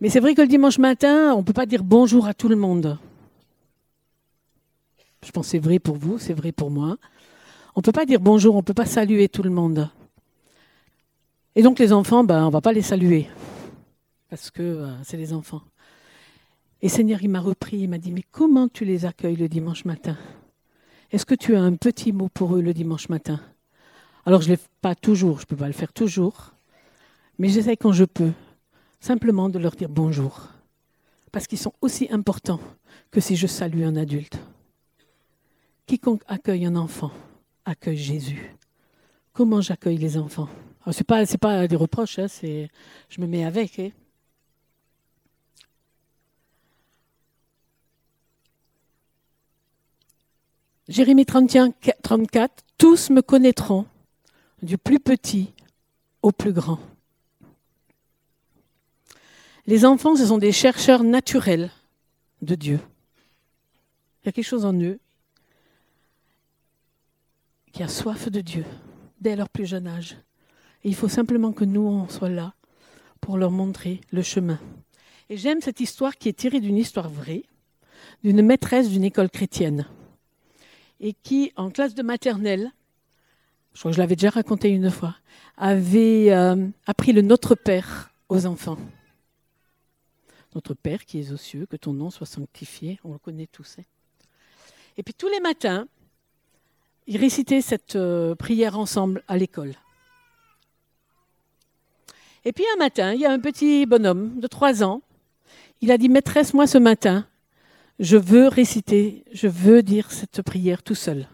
Mais 0.00 0.08
c'est 0.08 0.20
vrai 0.20 0.34
que 0.34 0.40
le 0.40 0.48
dimanche 0.48 0.78
matin, 0.78 1.34
on 1.34 1.38
ne 1.38 1.42
peut 1.42 1.52
pas 1.52 1.66
dire 1.66 1.84
bonjour 1.84 2.26
à 2.26 2.34
tout 2.34 2.48
le 2.48 2.56
monde. 2.56 2.98
Je 5.24 5.30
pense 5.30 5.46
que 5.46 5.50
c'est 5.50 5.58
vrai 5.58 5.78
pour 5.78 5.96
vous, 5.96 6.18
c'est 6.18 6.34
vrai 6.34 6.52
pour 6.52 6.70
moi. 6.70 6.96
On 7.74 7.80
ne 7.80 7.82
peut 7.82 7.92
pas 7.92 8.06
dire 8.06 8.20
bonjour, 8.20 8.54
on 8.54 8.58
ne 8.58 8.62
peut 8.62 8.74
pas 8.74 8.86
saluer 8.86 9.28
tout 9.28 9.42
le 9.42 9.50
monde. 9.50 9.90
Et 11.54 11.62
donc 11.62 11.78
les 11.78 11.92
enfants, 11.92 12.24
ben, 12.24 12.44
on 12.44 12.46
ne 12.46 12.52
va 12.52 12.60
pas 12.60 12.72
les 12.72 12.82
saluer 12.82 13.28
parce 14.28 14.50
que 14.50 14.62
euh, 14.62 15.02
c'est 15.04 15.16
les 15.16 15.32
enfants. 15.32 15.62
Et 16.80 16.88
Seigneur, 16.88 17.22
il 17.22 17.28
m'a 17.28 17.40
repris, 17.40 17.78
il 17.78 17.88
m'a 17.88 17.98
dit, 17.98 18.12
mais 18.12 18.24
comment 18.30 18.68
tu 18.68 18.84
les 18.84 19.04
accueilles 19.04 19.36
le 19.36 19.48
dimanche 19.48 19.84
matin? 19.84 20.16
Est-ce 21.10 21.26
que 21.26 21.34
tu 21.34 21.56
as 21.56 21.62
un 21.62 21.74
petit 21.74 22.12
mot 22.12 22.28
pour 22.28 22.56
eux 22.56 22.62
le 22.62 22.74
dimanche 22.74 23.08
matin? 23.08 23.40
Alors 24.26 24.42
je 24.42 24.50
ne 24.50 24.54
l'ai 24.54 24.62
pas 24.80 24.94
toujours, 24.94 25.38
je 25.38 25.44
ne 25.44 25.46
peux 25.46 25.56
pas 25.56 25.66
le 25.66 25.72
faire 25.72 25.92
toujours, 25.92 26.52
mais 27.38 27.48
j'essaie 27.48 27.76
quand 27.76 27.92
je 27.92 28.04
peux, 28.04 28.32
simplement 29.00 29.48
de 29.48 29.58
leur 29.58 29.72
dire 29.72 29.88
bonjour, 29.88 30.48
parce 31.32 31.46
qu'ils 31.46 31.58
sont 31.58 31.72
aussi 31.80 32.08
importants 32.10 32.60
que 33.10 33.20
si 33.20 33.36
je 33.36 33.46
salue 33.46 33.84
un 33.84 33.96
adulte. 33.96 34.38
Quiconque 35.86 36.22
accueille 36.26 36.66
un 36.66 36.76
enfant 36.76 37.10
accueille 37.68 37.98
Jésus. 37.98 38.54
Comment 39.32 39.60
j'accueille 39.60 39.98
les 39.98 40.16
enfants? 40.16 40.48
Ce 40.90 41.00
n'est 41.00 41.38
pas, 41.38 41.68
des 41.68 41.76
reproches, 41.76 42.18
hein, 42.18 42.26
je 42.28 43.20
me 43.20 43.26
mets 43.26 43.44
avec. 43.44 43.78
Hein. 43.78 43.90
Jérémie 50.88 51.26
31, 51.26 51.74
34, 52.02 52.64
tous 52.78 53.10
me 53.10 53.20
connaîtront, 53.20 53.84
du 54.62 54.78
plus 54.78 54.98
petit 54.98 55.52
au 56.22 56.32
plus 56.32 56.54
grand. 56.54 56.80
Les 59.66 59.84
enfants, 59.84 60.16
ce 60.16 60.24
sont 60.24 60.38
des 60.38 60.50
chercheurs 60.50 61.04
naturels 61.04 61.70
de 62.40 62.54
Dieu. 62.54 62.80
Il 64.22 64.26
y 64.26 64.28
a 64.30 64.32
quelque 64.32 64.46
chose 64.46 64.64
en 64.64 64.72
eux 64.80 64.98
qui 67.72 67.82
a 67.82 67.88
soif 67.88 68.30
de 68.30 68.40
Dieu 68.40 68.64
dès 69.20 69.36
leur 69.36 69.50
plus 69.50 69.66
jeune 69.66 69.86
âge. 69.86 70.16
Il 70.84 70.94
faut 70.94 71.08
simplement 71.08 71.52
que 71.52 71.66
nous, 71.66 71.82
on 71.86 72.08
soit 72.08 72.30
là 72.30 72.54
pour 73.20 73.36
leur 73.36 73.50
montrer 73.50 74.00
le 74.10 74.22
chemin. 74.22 74.58
Et 75.28 75.36
j'aime 75.36 75.60
cette 75.60 75.80
histoire 75.80 76.16
qui 76.16 76.30
est 76.30 76.38
tirée 76.38 76.60
d'une 76.60 76.78
histoire 76.78 77.10
vraie, 77.10 77.44
d'une 78.24 78.40
maîtresse 78.40 78.88
d'une 78.88 79.04
école 79.04 79.28
chrétienne 79.28 79.86
et 81.00 81.12
qui, 81.12 81.52
en 81.56 81.70
classe 81.70 81.94
de 81.94 82.02
maternelle, 82.02 82.72
je 83.72 83.80
crois 83.80 83.90
que 83.92 83.96
je 83.96 84.00
l'avais 84.00 84.16
déjà 84.16 84.30
raconté 84.30 84.70
une 84.70 84.90
fois, 84.90 85.14
avait 85.56 86.32
euh, 86.32 86.66
appris 86.86 87.12
le 87.12 87.22
Notre 87.22 87.54
Père 87.54 88.10
aux 88.28 88.46
enfants. 88.46 88.78
Notre 90.54 90.74
Père 90.74 91.04
qui 91.04 91.20
est 91.20 91.30
aux 91.30 91.36
cieux, 91.36 91.66
que 91.66 91.76
ton 91.76 91.92
nom 91.92 92.10
soit 92.10 92.26
sanctifié, 92.26 92.98
on 93.04 93.12
le 93.12 93.18
connaît 93.18 93.46
tous. 93.46 93.76
Hein. 93.78 93.84
Et 94.96 95.04
puis 95.04 95.14
tous 95.14 95.28
les 95.28 95.38
matins, 95.38 95.86
ils 97.06 97.18
récitaient 97.18 97.60
cette 97.60 97.94
euh, 97.94 98.34
prière 98.34 98.76
ensemble 98.76 99.22
à 99.28 99.36
l'école. 99.36 99.74
Et 102.44 102.52
puis 102.52 102.64
un 102.74 102.78
matin, 102.78 103.12
il 103.12 103.20
y 103.20 103.26
a 103.26 103.30
un 103.30 103.38
petit 103.38 103.86
bonhomme 103.86 104.40
de 104.40 104.48
trois 104.48 104.82
ans. 104.82 105.02
Il 105.80 105.92
a 105.92 105.98
dit 105.98 106.08
Maîtresse, 106.08 106.52
moi 106.52 106.66
ce 106.66 106.78
matin, 106.78 107.27
je 107.98 108.16
veux 108.16 108.48
réciter, 108.48 109.24
je 109.32 109.48
veux 109.48 109.82
dire 109.82 110.10
cette 110.10 110.42
prière 110.42 110.82
tout 110.82 110.94
seul. 110.94 111.26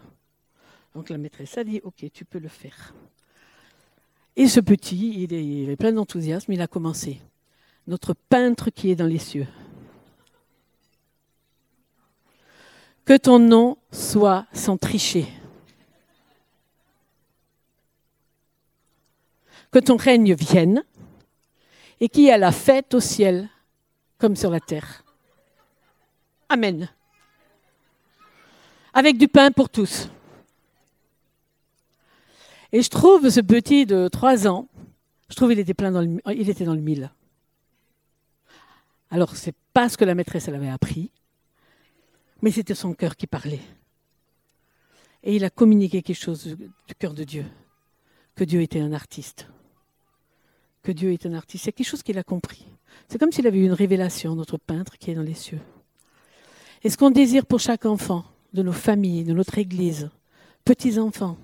Donc 0.95 1.09
la 1.09 1.17
maîtresse 1.17 1.57
a 1.57 1.63
dit, 1.63 1.81
ok, 1.83 2.05
tu 2.13 2.25
peux 2.25 2.39
le 2.39 2.47
faire. 2.47 2.93
Et 4.35 4.47
ce 4.47 4.59
petit, 4.59 5.23
il 5.23 5.69
est, 5.69 5.75
plein 5.75 5.93
d'enthousiasme, 5.93 6.51
il 6.51 6.61
a 6.61 6.67
commencé. 6.67 7.21
Notre 7.87 8.13
peintre 8.13 8.69
qui 8.69 8.89
est 8.89 8.95
dans 8.95 9.05
les 9.05 9.19
cieux. 9.19 9.47
Que 13.05 13.15
ton 13.15 13.39
nom 13.39 13.77
soit 13.91 14.47
sans 14.51 14.77
tricher. 14.77 15.27
Que 19.71 19.79
ton 19.79 19.95
règne 19.95 20.33
vienne 20.33 20.83
et 21.99 22.09
qu'il 22.09 22.23
y 22.23 22.27
ait 22.27 22.37
la 22.37 22.51
fête 22.51 22.93
au 22.93 22.99
ciel 22.99 23.49
comme 24.17 24.35
sur 24.35 24.49
la 24.49 24.59
terre. 24.59 25.04
Amen. 26.49 26.89
Avec 28.93 29.17
du 29.17 29.27
pain 29.27 29.51
pour 29.51 29.69
tous. 29.69 30.09
Et 32.71 32.81
je 32.81 32.89
trouve 32.89 33.29
ce 33.29 33.39
petit 33.39 33.85
de 33.85 34.07
trois 34.07 34.47
ans, 34.47 34.67
je 35.29 35.35
trouve 35.35 35.49
qu'il 35.49 35.59
était 35.59 35.73
plein 35.73 35.91
dans 35.91 36.01
le, 36.01 36.19
il 36.35 36.49
était 36.49 36.65
dans 36.65 36.73
le 36.73 36.81
mille. 36.81 37.11
Alors 39.09 39.35
c'est 39.35 39.55
pas 39.73 39.89
ce 39.89 39.97
que 39.97 40.05
la 40.05 40.15
maîtresse 40.15 40.47
elle 40.47 40.55
avait 40.55 40.69
appris, 40.69 41.11
mais 42.41 42.51
c'était 42.51 42.75
son 42.75 42.93
cœur 42.93 43.15
qui 43.15 43.27
parlait. 43.27 43.61
Et 45.23 45.35
il 45.35 45.43
a 45.45 45.49
communiqué 45.49 46.01
quelque 46.01 46.21
chose 46.21 46.45
du 46.45 46.95
cœur 46.99 47.13
de 47.13 47.23
Dieu, 47.23 47.45
que 48.35 48.43
Dieu 48.43 48.61
était 48.61 48.81
un 48.81 48.93
artiste, 48.93 49.47
que 50.83 50.91
Dieu 50.91 51.11
est 51.13 51.25
un 51.25 51.33
artiste. 51.33 51.65
C'est 51.65 51.71
quelque 51.71 51.87
chose 51.87 52.03
qu'il 52.03 52.17
a 52.17 52.23
compris. 52.23 52.65
C'est 53.07 53.17
comme 53.17 53.31
s'il 53.31 53.47
avait 53.47 53.59
eu 53.59 53.65
une 53.65 53.73
révélation, 53.73 54.35
notre 54.35 54.57
peintre 54.57 54.97
qui 54.97 55.11
est 55.11 55.15
dans 55.15 55.23
les 55.23 55.33
cieux. 55.33 55.61
Et 56.85 56.89
ce 56.91 56.97
qu'on 56.97 57.09
désire 57.09 57.47
pour 57.47 57.59
chaque 57.59 57.87
enfant, 57.87 58.23
de 58.53 58.61
nos 58.61 58.71
familles, 58.71 59.23
de 59.23 59.33
notre 59.33 59.57
Église, 59.57 60.11
petits-enfants, 60.65 61.35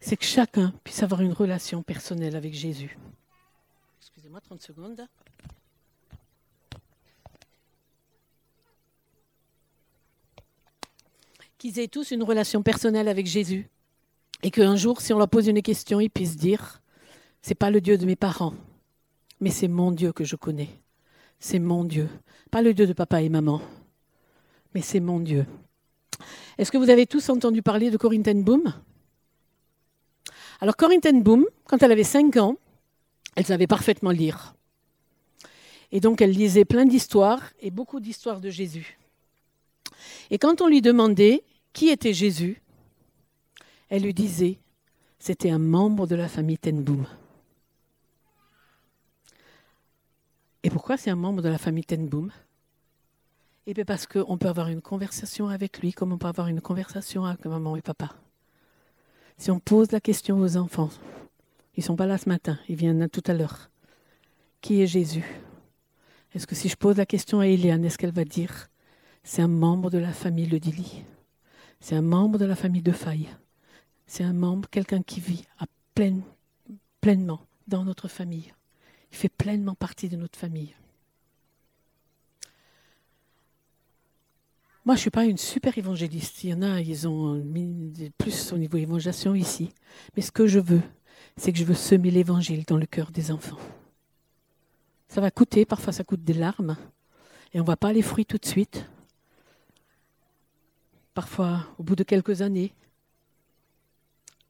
c'est 0.00 0.16
que 0.16 0.24
chacun 0.24 0.74
puisse 0.82 1.04
avoir 1.04 1.20
une 1.20 1.32
relation 1.32 1.80
personnelle 1.84 2.34
avec 2.34 2.54
Jésus. 2.54 2.98
Excusez-moi 4.00 4.40
30 4.40 4.60
secondes. 4.60 5.06
Qu'ils 11.56 11.78
aient 11.78 11.86
tous 11.86 12.10
une 12.10 12.24
relation 12.24 12.64
personnelle 12.64 13.06
avec 13.06 13.28
Jésus. 13.28 13.70
Et 14.42 14.50
qu'un 14.50 14.74
jour, 14.74 15.00
si 15.00 15.12
on 15.12 15.18
leur 15.18 15.28
pose 15.28 15.46
une 15.46 15.62
question, 15.62 16.00
ils 16.00 16.10
puissent 16.10 16.36
dire 16.36 16.82
c'est 17.42 17.54
pas 17.54 17.70
le 17.70 17.80
Dieu 17.80 17.96
de 17.96 18.06
mes 18.06 18.16
parents, 18.16 18.54
mais 19.38 19.50
c'est 19.50 19.68
mon 19.68 19.92
Dieu 19.92 20.12
que 20.12 20.24
je 20.24 20.34
connais 20.34 20.80
c'est 21.38 21.58
mon 21.58 21.84
Dieu. 21.84 22.08
Pas 22.50 22.62
le 22.62 22.74
Dieu 22.74 22.86
de 22.86 22.92
papa 22.92 23.22
et 23.22 23.28
maman, 23.28 23.60
mais 24.74 24.82
c'est 24.82 25.00
mon 25.00 25.20
Dieu. 25.20 25.46
Est-ce 26.58 26.70
que 26.70 26.78
vous 26.78 26.90
avez 26.90 27.06
tous 27.06 27.28
entendu 27.28 27.62
parler 27.62 27.90
de 27.90 27.96
Corinne 27.96 28.22
ten 28.22 28.42
Boom? 28.42 28.72
Alors 30.60 30.76
Corinne 30.76 31.00
ten 31.00 31.22
Boom, 31.22 31.44
quand 31.64 31.82
elle 31.82 31.92
avait 31.92 32.04
5 32.04 32.36
ans, 32.36 32.56
elle 33.34 33.44
savait 33.44 33.66
parfaitement 33.66 34.10
lire. 34.10 34.54
Et 35.92 36.00
donc 36.00 36.20
elle 36.20 36.30
lisait 36.30 36.64
plein 36.64 36.86
d'histoires 36.86 37.42
et 37.60 37.70
beaucoup 37.70 38.00
d'histoires 38.00 38.40
de 38.40 38.50
Jésus. 38.50 38.98
Et 40.30 40.38
quand 40.38 40.60
on 40.62 40.68
lui 40.68 40.80
demandait 40.80 41.44
qui 41.72 41.90
était 41.90 42.14
Jésus, 42.14 42.62
elle 43.88 44.02
lui 44.02 44.14
disait, 44.14 44.58
c'était 45.18 45.50
un 45.50 45.58
membre 45.58 46.06
de 46.06 46.16
la 46.16 46.28
famille 46.28 46.58
Tenboum. 46.58 47.06
Et 50.66 50.68
pourquoi 50.68 50.96
c'est 50.96 51.10
un 51.10 51.16
membre 51.16 51.42
de 51.42 51.48
la 51.48 51.58
famille 51.58 51.84
Tenboum 51.84 52.32
Et 53.66 53.70
eh 53.70 53.74
bien 53.74 53.84
parce 53.84 54.08
qu'on 54.08 54.36
peut 54.36 54.48
avoir 54.48 54.66
une 54.66 54.82
conversation 54.82 55.48
avec 55.48 55.78
lui 55.78 55.92
comme 55.92 56.10
on 56.10 56.18
peut 56.18 56.26
avoir 56.26 56.48
une 56.48 56.60
conversation 56.60 57.24
avec 57.24 57.44
maman 57.44 57.76
et 57.76 57.82
papa. 57.82 58.16
Si 59.38 59.52
on 59.52 59.60
pose 59.60 59.92
la 59.92 60.00
question 60.00 60.40
aux 60.40 60.56
enfants, 60.56 60.90
ils 61.76 61.82
ne 61.82 61.84
sont 61.84 61.94
pas 61.94 62.06
là 62.06 62.18
ce 62.18 62.28
matin, 62.28 62.58
ils 62.68 62.74
viennent 62.74 63.08
tout 63.08 63.22
à 63.28 63.34
l'heure. 63.34 63.70
Qui 64.60 64.82
est 64.82 64.88
Jésus? 64.88 65.24
Est-ce 66.34 66.48
que 66.48 66.56
si 66.56 66.68
je 66.68 66.74
pose 66.74 66.96
la 66.96 67.06
question 67.06 67.38
à 67.38 67.46
Eliane, 67.46 67.84
est-ce 67.84 67.96
qu'elle 67.96 68.10
va 68.10 68.24
dire 68.24 68.66
c'est 69.22 69.42
un 69.42 69.48
membre 69.48 69.88
de 69.88 69.98
la 69.98 70.12
famille 70.12 70.46
Le 70.46 70.58
Dili 70.58 71.04
C'est 71.78 71.94
un 71.94 72.02
membre 72.02 72.38
de 72.38 72.44
la 72.44 72.56
famille 72.56 72.82
de 72.82 72.90
Faille? 72.90 73.28
C'est 74.08 74.24
un 74.24 74.32
membre, 74.32 74.68
quelqu'un 74.68 75.02
qui 75.02 75.20
vit 75.20 75.46
pleinement 75.94 77.40
dans 77.68 77.84
notre 77.84 78.08
famille? 78.08 78.52
Il 79.12 79.16
fait 79.16 79.28
pleinement 79.28 79.74
partie 79.74 80.08
de 80.08 80.16
notre 80.16 80.38
famille. 80.38 80.74
Moi, 84.84 84.94
je 84.94 84.98
ne 84.98 85.02
suis 85.02 85.10
pas 85.10 85.24
une 85.24 85.36
super 85.36 85.76
évangéliste. 85.78 86.44
Il 86.44 86.50
y 86.50 86.54
en 86.54 86.62
a, 86.62 86.80
ils 86.80 87.08
ont 87.08 87.44
plus 88.18 88.52
au 88.52 88.58
niveau 88.58 88.76
évangélisation 88.76 89.34
ici. 89.34 89.72
Mais 90.14 90.22
ce 90.22 90.30
que 90.30 90.46
je 90.46 90.60
veux, 90.60 90.82
c'est 91.36 91.52
que 91.52 91.58
je 91.58 91.64
veux 91.64 91.74
semer 91.74 92.10
l'évangile 92.10 92.64
dans 92.64 92.76
le 92.76 92.86
cœur 92.86 93.10
des 93.10 93.32
enfants. 93.32 93.58
Ça 95.08 95.20
va 95.20 95.30
coûter, 95.30 95.64
parfois 95.64 95.92
ça 95.92 96.04
coûte 96.04 96.22
des 96.22 96.34
larmes, 96.34 96.76
et 97.52 97.58
on 97.58 97.62
ne 97.62 97.66
voit 97.66 97.76
pas 97.76 97.92
les 97.92 98.02
fruits 98.02 98.26
tout 98.26 98.38
de 98.38 98.46
suite. 98.46 98.86
Parfois, 101.14 101.66
au 101.78 101.82
bout 101.82 101.96
de 101.96 102.04
quelques 102.04 102.42
années. 102.42 102.72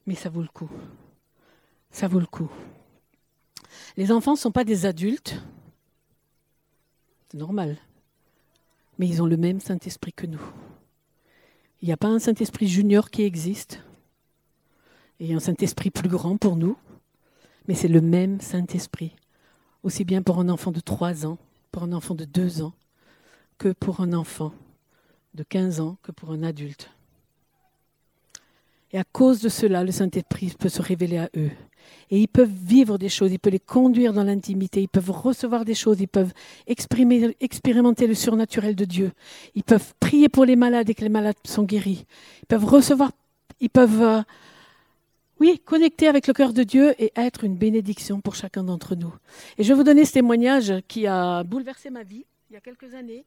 Mais 0.07 0.15
ça 0.15 0.29
vaut 0.29 0.43
le 0.43 0.49
coup. 0.49 0.71
Ça 1.91 2.09
vaut 2.09 2.21
le 2.21 2.27
coup. 2.27 2.51
Les 3.97 4.13
enfants 4.13 4.33
ne 4.33 4.39
sont 4.39 4.53
pas 4.53 4.65
des 4.65 4.87
adultes. 4.87 5.41
C'est 7.29 7.39
normal. 7.39 7.77
Mais 8.99 9.09
ils 9.09 9.23
ont 9.23 9.27
le 9.27 9.37
même 9.37 9.61
Saint-Esprit 9.61 10.13
que 10.13 10.27
nous. 10.27 10.43
Il 11.83 11.87
n'y 11.87 11.93
a 11.93 11.97
pas 11.97 12.09
un 12.09 12.19
Saint-Esprit 12.19 12.69
junior 12.69 13.11
qui 13.11 13.23
existe 13.23 13.83
et 15.21 15.33
un 15.35 15.41
Saint-Esprit 15.41 15.91
plus 15.91 16.09
grand 16.09 16.37
pour 16.37 16.57
nous, 16.57 16.77
mais 17.69 17.75
c'est 17.75 17.89
le 17.89 18.01
même 18.01 18.41
Saint-Esprit, 18.41 19.15
aussi 19.83 20.05
bien 20.05 20.23
pour 20.23 20.39
un 20.39 20.49
enfant 20.49 20.73
de 20.73 20.81
3 20.81 21.27
ans, 21.27 21.39
pour 21.73 21.83
un 21.83 21.93
enfant 21.93 22.15
de 22.15 22.25
2 22.25 22.63
ans, 22.63 22.75
que 23.59 23.73
pour 23.73 24.01
un 24.01 24.13
enfant 24.13 24.53
de 25.35 25.43
15 25.43 25.81
ans, 25.81 25.97
que 26.03 26.13
pour 26.13 26.33
un 26.33 26.43
adulte. 26.43 26.91
Et 28.93 28.99
à 28.99 29.05
cause 29.05 29.41
de 29.41 29.49
cela, 29.49 29.83
le 29.83 29.93
Saint-Esprit 29.93 30.55
peut 30.59 30.69
se 30.69 30.81
révéler 30.81 31.19
à 31.19 31.29
eux. 31.37 31.51
Et 32.11 32.21
ils 32.21 32.29
peuvent 32.29 32.49
vivre 32.49 32.99
des 32.99 33.09
choses, 33.09 33.33
il 33.33 33.39
peut 33.39 33.51
les 33.51 33.59
conduire 33.59 34.13
dans 34.13 34.23
l'intimité, 34.23 34.83
ils 34.83 34.89
peuvent 34.89 35.11
recevoir 35.11 35.65
des 35.65 35.75
choses, 35.75 36.01
ils 36.01 36.09
peuvent 36.09 36.33
expérimenter 36.67 38.07
le 38.07 38.15
surnaturel 38.15 38.77
de 38.77 38.85
Dieu. 38.85 39.13
Ils 39.55 39.65
peuvent 39.65 39.93
prier 39.99 40.29
pour 40.29 40.45
les 40.45 40.57
malades 40.57 40.89
et 40.89 40.95
que 40.95 41.03
les 41.03 41.09
malades 41.09 41.37
sont 41.45 41.65
guéris. 41.65 42.07
Ils 42.43 42.47
peuvent 42.47 42.65
recevoir, 42.65 43.11
ils 43.61 43.71
peuvent, 43.71 44.03
euh, 44.03 44.23
oui, 45.41 45.61
connecter 45.65 46.07
avec 46.07 46.29
le 46.29 46.33
cœur 46.33 46.53
de 46.53 46.63
Dieu 46.63 46.95
et 47.03 47.13
être 47.17 47.43
une 47.43 47.57
bénédiction 47.57 48.21
pour 48.21 48.37
chacun 48.37 48.63
d'entre 48.63 48.95
nous. 48.95 49.13
Et 49.59 49.65
je 49.65 49.69
vais 49.69 49.75
vous 49.75 49.85
donner 49.85 50.05
ce 50.05 50.13
témoignage 50.13 50.75
qui 50.87 51.09
a 51.09 51.43
bouleversé 51.43 51.91
ma 51.91 52.05
vie 52.05 52.25
il 52.51 52.55
y 52.55 52.57
a 52.57 52.61
quelques 52.61 52.95
années. 52.95 53.25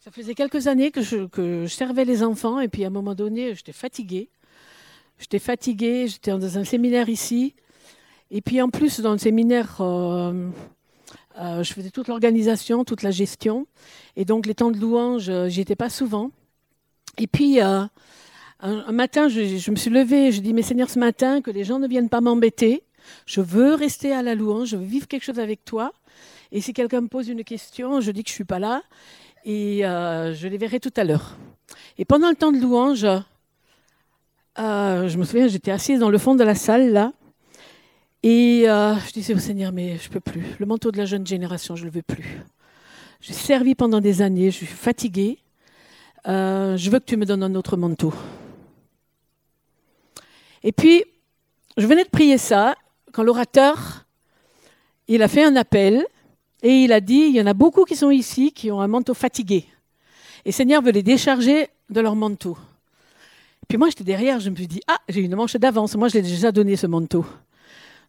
Ça 0.00 0.10
faisait 0.10 0.34
quelques 0.34 0.66
années 0.66 0.90
que 0.90 1.02
je 1.02 1.66
servais 1.68 2.04
les 2.04 2.22
enfants 2.24 2.60
et 2.60 2.68
puis 2.68 2.84
à 2.84 2.88
un 2.88 2.90
moment 2.90 3.14
donné, 3.14 3.54
j'étais 3.54 3.72
fatiguée. 3.72 4.28
J'étais 5.18 5.38
fatiguée, 5.38 6.06
j'étais 6.06 6.30
dans 6.30 6.58
un 6.58 6.64
séminaire 6.64 7.08
ici. 7.08 7.54
Et 8.30 8.40
puis 8.40 8.60
en 8.60 8.68
plus, 8.68 9.00
dans 9.00 9.12
le 9.12 9.18
séminaire, 9.18 9.78
euh, 9.80 10.50
euh, 11.40 11.62
je 11.62 11.72
faisais 11.72 11.90
toute 11.90 12.08
l'organisation, 12.08 12.84
toute 12.84 13.02
la 13.02 13.10
gestion. 13.10 13.66
Et 14.16 14.24
donc 14.24 14.46
les 14.46 14.54
temps 14.54 14.70
de 14.70 14.78
louange, 14.78 15.28
euh, 15.28 15.48
j'y 15.48 15.60
étais 15.60 15.76
pas 15.76 15.90
souvent. 15.90 16.30
Et 17.16 17.26
puis 17.26 17.60
un, 17.60 17.90
matin, 18.92 19.28
je, 19.28 19.70
me 19.70 19.76
suis 19.76 19.90
levée, 19.90 20.30
je 20.30 20.40
dis, 20.40 20.52
mais 20.52 20.62
Seigneur, 20.62 20.88
ce 20.88 20.98
matin, 20.98 21.40
que 21.40 21.50
les 21.50 21.64
gens 21.64 21.78
ne 21.78 21.88
viennent 21.88 22.08
pas 22.08 22.20
m'embêter. 22.20 22.84
Je 23.26 23.40
veux 23.40 23.74
rester 23.74 24.12
à 24.12 24.22
la 24.22 24.34
louange, 24.34 24.68
je 24.68 24.76
veux 24.76 24.84
vivre 24.84 25.08
quelque 25.08 25.24
chose 25.24 25.40
avec 25.40 25.64
toi. 25.64 25.92
Et 26.52 26.60
si 26.60 26.72
quelqu'un 26.72 27.00
me 27.00 27.08
pose 27.08 27.28
une 27.28 27.42
question, 27.42 28.00
je 28.00 28.10
dis 28.12 28.22
que 28.22 28.28
je 28.28 28.34
suis 28.34 28.44
pas 28.44 28.58
là. 28.58 28.82
Et 29.44 29.80
je 29.82 30.46
les 30.46 30.58
verrai 30.58 30.78
tout 30.78 30.92
à 30.96 31.02
l'heure. 31.02 31.36
Et 31.96 32.04
pendant 32.04 32.28
le 32.28 32.36
temps 32.36 32.52
de 32.52 32.58
louange, 32.58 33.06
euh, 34.58 35.08
je 35.08 35.18
me 35.18 35.24
souviens, 35.24 35.48
j'étais 35.48 35.70
assise 35.70 36.00
dans 36.00 36.10
le 36.10 36.18
fond 36.18 36.34
de 36.34 36.44
la 36.44 36.54
salle, 36.54 36.92
là. 36.92 37.12
Et 38.22 38.64
euh, 38.68 38.96
je 39.06 39.12
disais 39.12 39.34
au 39.34 39.38
Seigneur, 39.38 39.72
mais 39.72 39.96
je 39.98 40.08
ne 40.08 40.12
peux 40.12 40.20
plus. 40.20 40.44
Le 40.58 40.66
manteau 40.66 40.90
de 40.90 40.98
la 40.98 41.04
jeune 41.04 41.26
génération, 41.26 41.76
je 41.76 41.82
ne 41.82 41.86
le 41.86 41.92
veux 41.92 42.02
plus. 42.02 42.40
J'ai 43.20 43.32
servi 43.32 43.74
pendant 43.74 44.00
des 44.00 44.22
années, 44.22 44.50
je 44.50 44.56
suis 44.56 44.66
fatiguée. 44.66 45.38
Euh, 46.26 46.76
je 46.76 46.90
veux 46.90 46.98
que 46.98 47.04
tu 47.04 47.16
me 47.16 47.24
donnes 47.24 47.42
un 47.42 47.54
autre 47.54 47.76
manteau. 47.76 48.12
Et 50.62 50.72
puis, 50.72 51.04
je 51.76 51.86
venais 51.86 52.04
de 52.04 52.08
prier 52.08 52.38
ça 52.38 52.74
quand 53.12 53.22
l'orateur, 53.22 54.06
il 55.06 55.22
a 55.22 55.28
fait 55.28 55.44
un 55.44 55.56
appel 55.56 56.04
et 56.62 56.82
il 56.82 56.92
a 56.92 57.00
dit, 57.00 57.28
il 57.28 57.36
y 57.36 57.40
en 57.40 57.46
a 57.46 57.54
beaucoup 57.54 57.84
qui 57.84 57.94
sont 57.94 58.10
ici 58.10 58.52
qui 58.52 58.70
ont 58.72 58.80
un 58.80 58.88
manteau 58.88 59.14
fatigué. 59.14 59.64
Et 60.44 60.52
Seigneur 60.52 60.82
veut 60.82 60.90
les 60.90 61.02
décharger 61.02 61.68
de 61.90 62.00
leur 62.00 62.16
manteau. 62.16 62.58
Puis 63.68 63.76
moi, 63.76 63.90
j'étais 63.90 64.04
derrière, 64.04 64.40
je 64.40 64.48
me 64.48 64.56
suis 64.56 64.66
dit, 64.66 64.80
ah, 64.86 64.96
j'ai 65.10 65.20
une 65.20 65.36
manche 65.36 65.54
d'avance. 65.56 65.94
Moi, 65.94 66.08
je 66.08 66.14
l'ai 66.14 66.22
déjà 66.22 66.50
donné, 66.52 66.74
ce 66.76 66.86
manteau. 66.86 67.26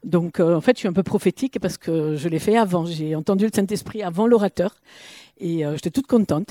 Donc, 0.05 0.39
euh, 0.39 0.55
en 0.55 0.61
fait, 0.61 0.77
je 0.77 0.79
suis 0.79 0.87
un 0.87 0.93
peu 0.93 1.03
prophétique 1.03 1.59
parce 1.59 1.77
que 1.77 2.15
je 2.15 2.29
l'ai 2.29 2.39
fait 2.39 2.55
avant. 2.55 2.85
J'ai 2.85 3.13
entendu 3.13 3.43
le 3.45 3.51
Saint-Esprit 3.53 4.01
avant 4.01 4.25
l'orateur. 4.25 4.75
Et 5.37 5.65
euh, 5.65 5.73
j'étais 5.75 5.89
toute 5.89 6.07
contente. 6.07 6.47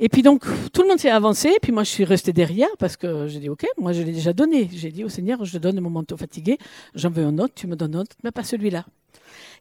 Et 0.00 0.08
puis 0.08 0.22
donc, 0.22 0.46
tout 0.72 0.82
le 0.82 0.88
monde 0.88 0.98
s'est 0.98 1.10
avancé. 1.10 1.52
Puis 1.62 1.70
moi, 1.70 1.84
je 1.84 1.90
suis 1.90 2.04
restée 2.04 2.32
derrière 2.32 2.70
parce 2.80 2.96
que 2.96 3.28
j'ai 3.28 3.38
dit, 3.38 3.48
OK, 3.48 3.64
moi, 3.78 3.92
je 3.92 4.02
l'ai 4.02 4.12
déjà 4.12 4.32
donné. 4.32 4.68
J'ai 4.72 4.90
dit 4.90 5.04
au 5.04 5.08
Seigneur, 5.08 5.44
je 5.44 5.58
donne 5.58 5.78
mon 5.78 5.90
manteau 5.90 6.16
fatigué. 6.16 6.58
J'en 6.96 7.10
veux 7.10 7.24
un 7.24 7.38
autre, 7.38 7.54
tu 7.54 7.68
me 7.68 7.76
donnes 7.76 7.94
un 7.94 8.00
autre, 8.00 8.16
mais 8.24 8.32
pas 8.32 8.42
celui-là. 8.42 8.84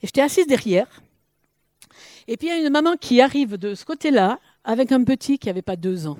Et 0.02 0.08
j'étais 0.08 0.22
assise 0.22 0.48
derrière. 0.48 0.88
Et 2.28 2.38
puis, 2.38 2.48
il 2.48 2.50
y 2.50 2.54
a 2.54 2.58
une 2.58 2.72
maman 2.72 2.96
qui 3.00 3.22
arrive 3.22 3.58
de 3.58 3.76
ce 3.76 3.86
côté-là 3.86 4.40
avec 4.64 4.92
un 4.92 5.04
petit 5.04 5.38
qui 5.38 5.46
n'avait 5.46 5.62
pas 5.62 5.76
deux 5.76 6.08
ans. 6.08 6.18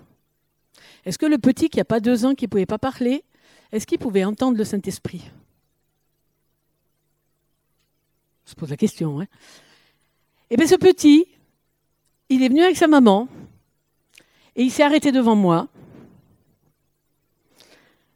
Est-ce 1.10 1.18
que 1.18 1.26
le 1.26 1.40
petit 1.40 1.70
qui 1.70 1.80
n'a 1.80 1.86
pas 1.86 2.00
deux 2.00 2.24
ans, 2.24 2.36
qui 2.36 2.46
ne 2.46 2.50
pouvait 2.50 2.68
pas 2.68 2.78
parler, 2.78 3.24
est-ce 3.72 3.88
qu'il 3.88 3.98
pouvait 3.98 4.26
entendre 4.26 4.60
le 4.60 4.64
Saint-Esprit? 4.64 5.24
Je 8.46 8.54
pose 8.54 8.70
la 8.70 8.78
question. 8.78 9.20
Hein 9.20 9.26
Eh 10.52 10.56
bien, 10.56 10.68
ce 10.68 10.76
petit, 10.76 11.26
il 12.30 12.44
est 12.44 12.50
venu 12.50 12.62
avec 12.62 12.78
sa 12.78 12.86
maman 12.86 13.28
et 14.56 14.62
il 14.62 14.70
s'est 14.70 14.84
arrêté 14.84 15.12
devant 15.12 15.36
moi. 15.36 15.68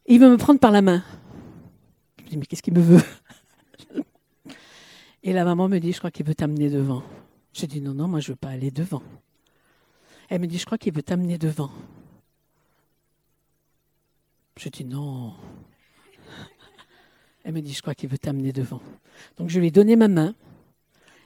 il 0.05 0.19
veut 0.19 0.29
me 0.29 0.37
prendre 0.37 0.59
par 0.59 0.69
la 0.69 0.83
main. 0.83 1.03
Je 2.19 2.23
me 2.25 2.29
dis, 2.29 2.37
mais 2.37 2.45
qu'est-ce 2.45 2.61
qu'il 2.61 2.75
me 2.75 2.81
veut? 2.81 3.01
Et 5.23 5.33
la 5.33 5.43
maman 5.45 5.67
me 5.67 5.79
dit, 5.79 5.93
je 5.93 5.97
crois 5.97 6.11
qu'il 6.11 6.27
veut 6.27 6.35
t'amener 6.35 6.69
devant. 6.69 7.01
Je 7.53 7.65
dis, 7.65 7.81
non, 7.81 7.95
non, 7.95 8.07
moi 8.07 8.19
je 8.19 8.29
ne 8.29 8.33
veux 8.33 8.39
pas 8.39 8.49
aller 8.49 8.69
devant. 8.69 9.01
Elle 10.29 10.41
me 10.41 10.45
dit, 10.45 10.59
je 10.59 10.65
crois 10.67 10.77
qu'il 10.77 10.93
veut 10.93 11.01
t'amener 11.01 11.39
devant. 11.39 11.71
Je 14.57 14.69
dis 14.69 14.85
non. 14.85 15.33
Elle 17.43 17.53
me 17.53 17.61
dit, 17.61 17.73
je 17.73 17.81
crois 17.81 17.95
qu'il 17.95 18.09
veut 18.09 18.17
t'amener 18.17 18.53
devant. 18.53 18.81
Donc 19.37 19.49
je 19.49 19.59
lui 19.59 19.67
ai 19.67 19.71
donné 19.71 19.95
ma 19.95 20.07
main 20.07 20.35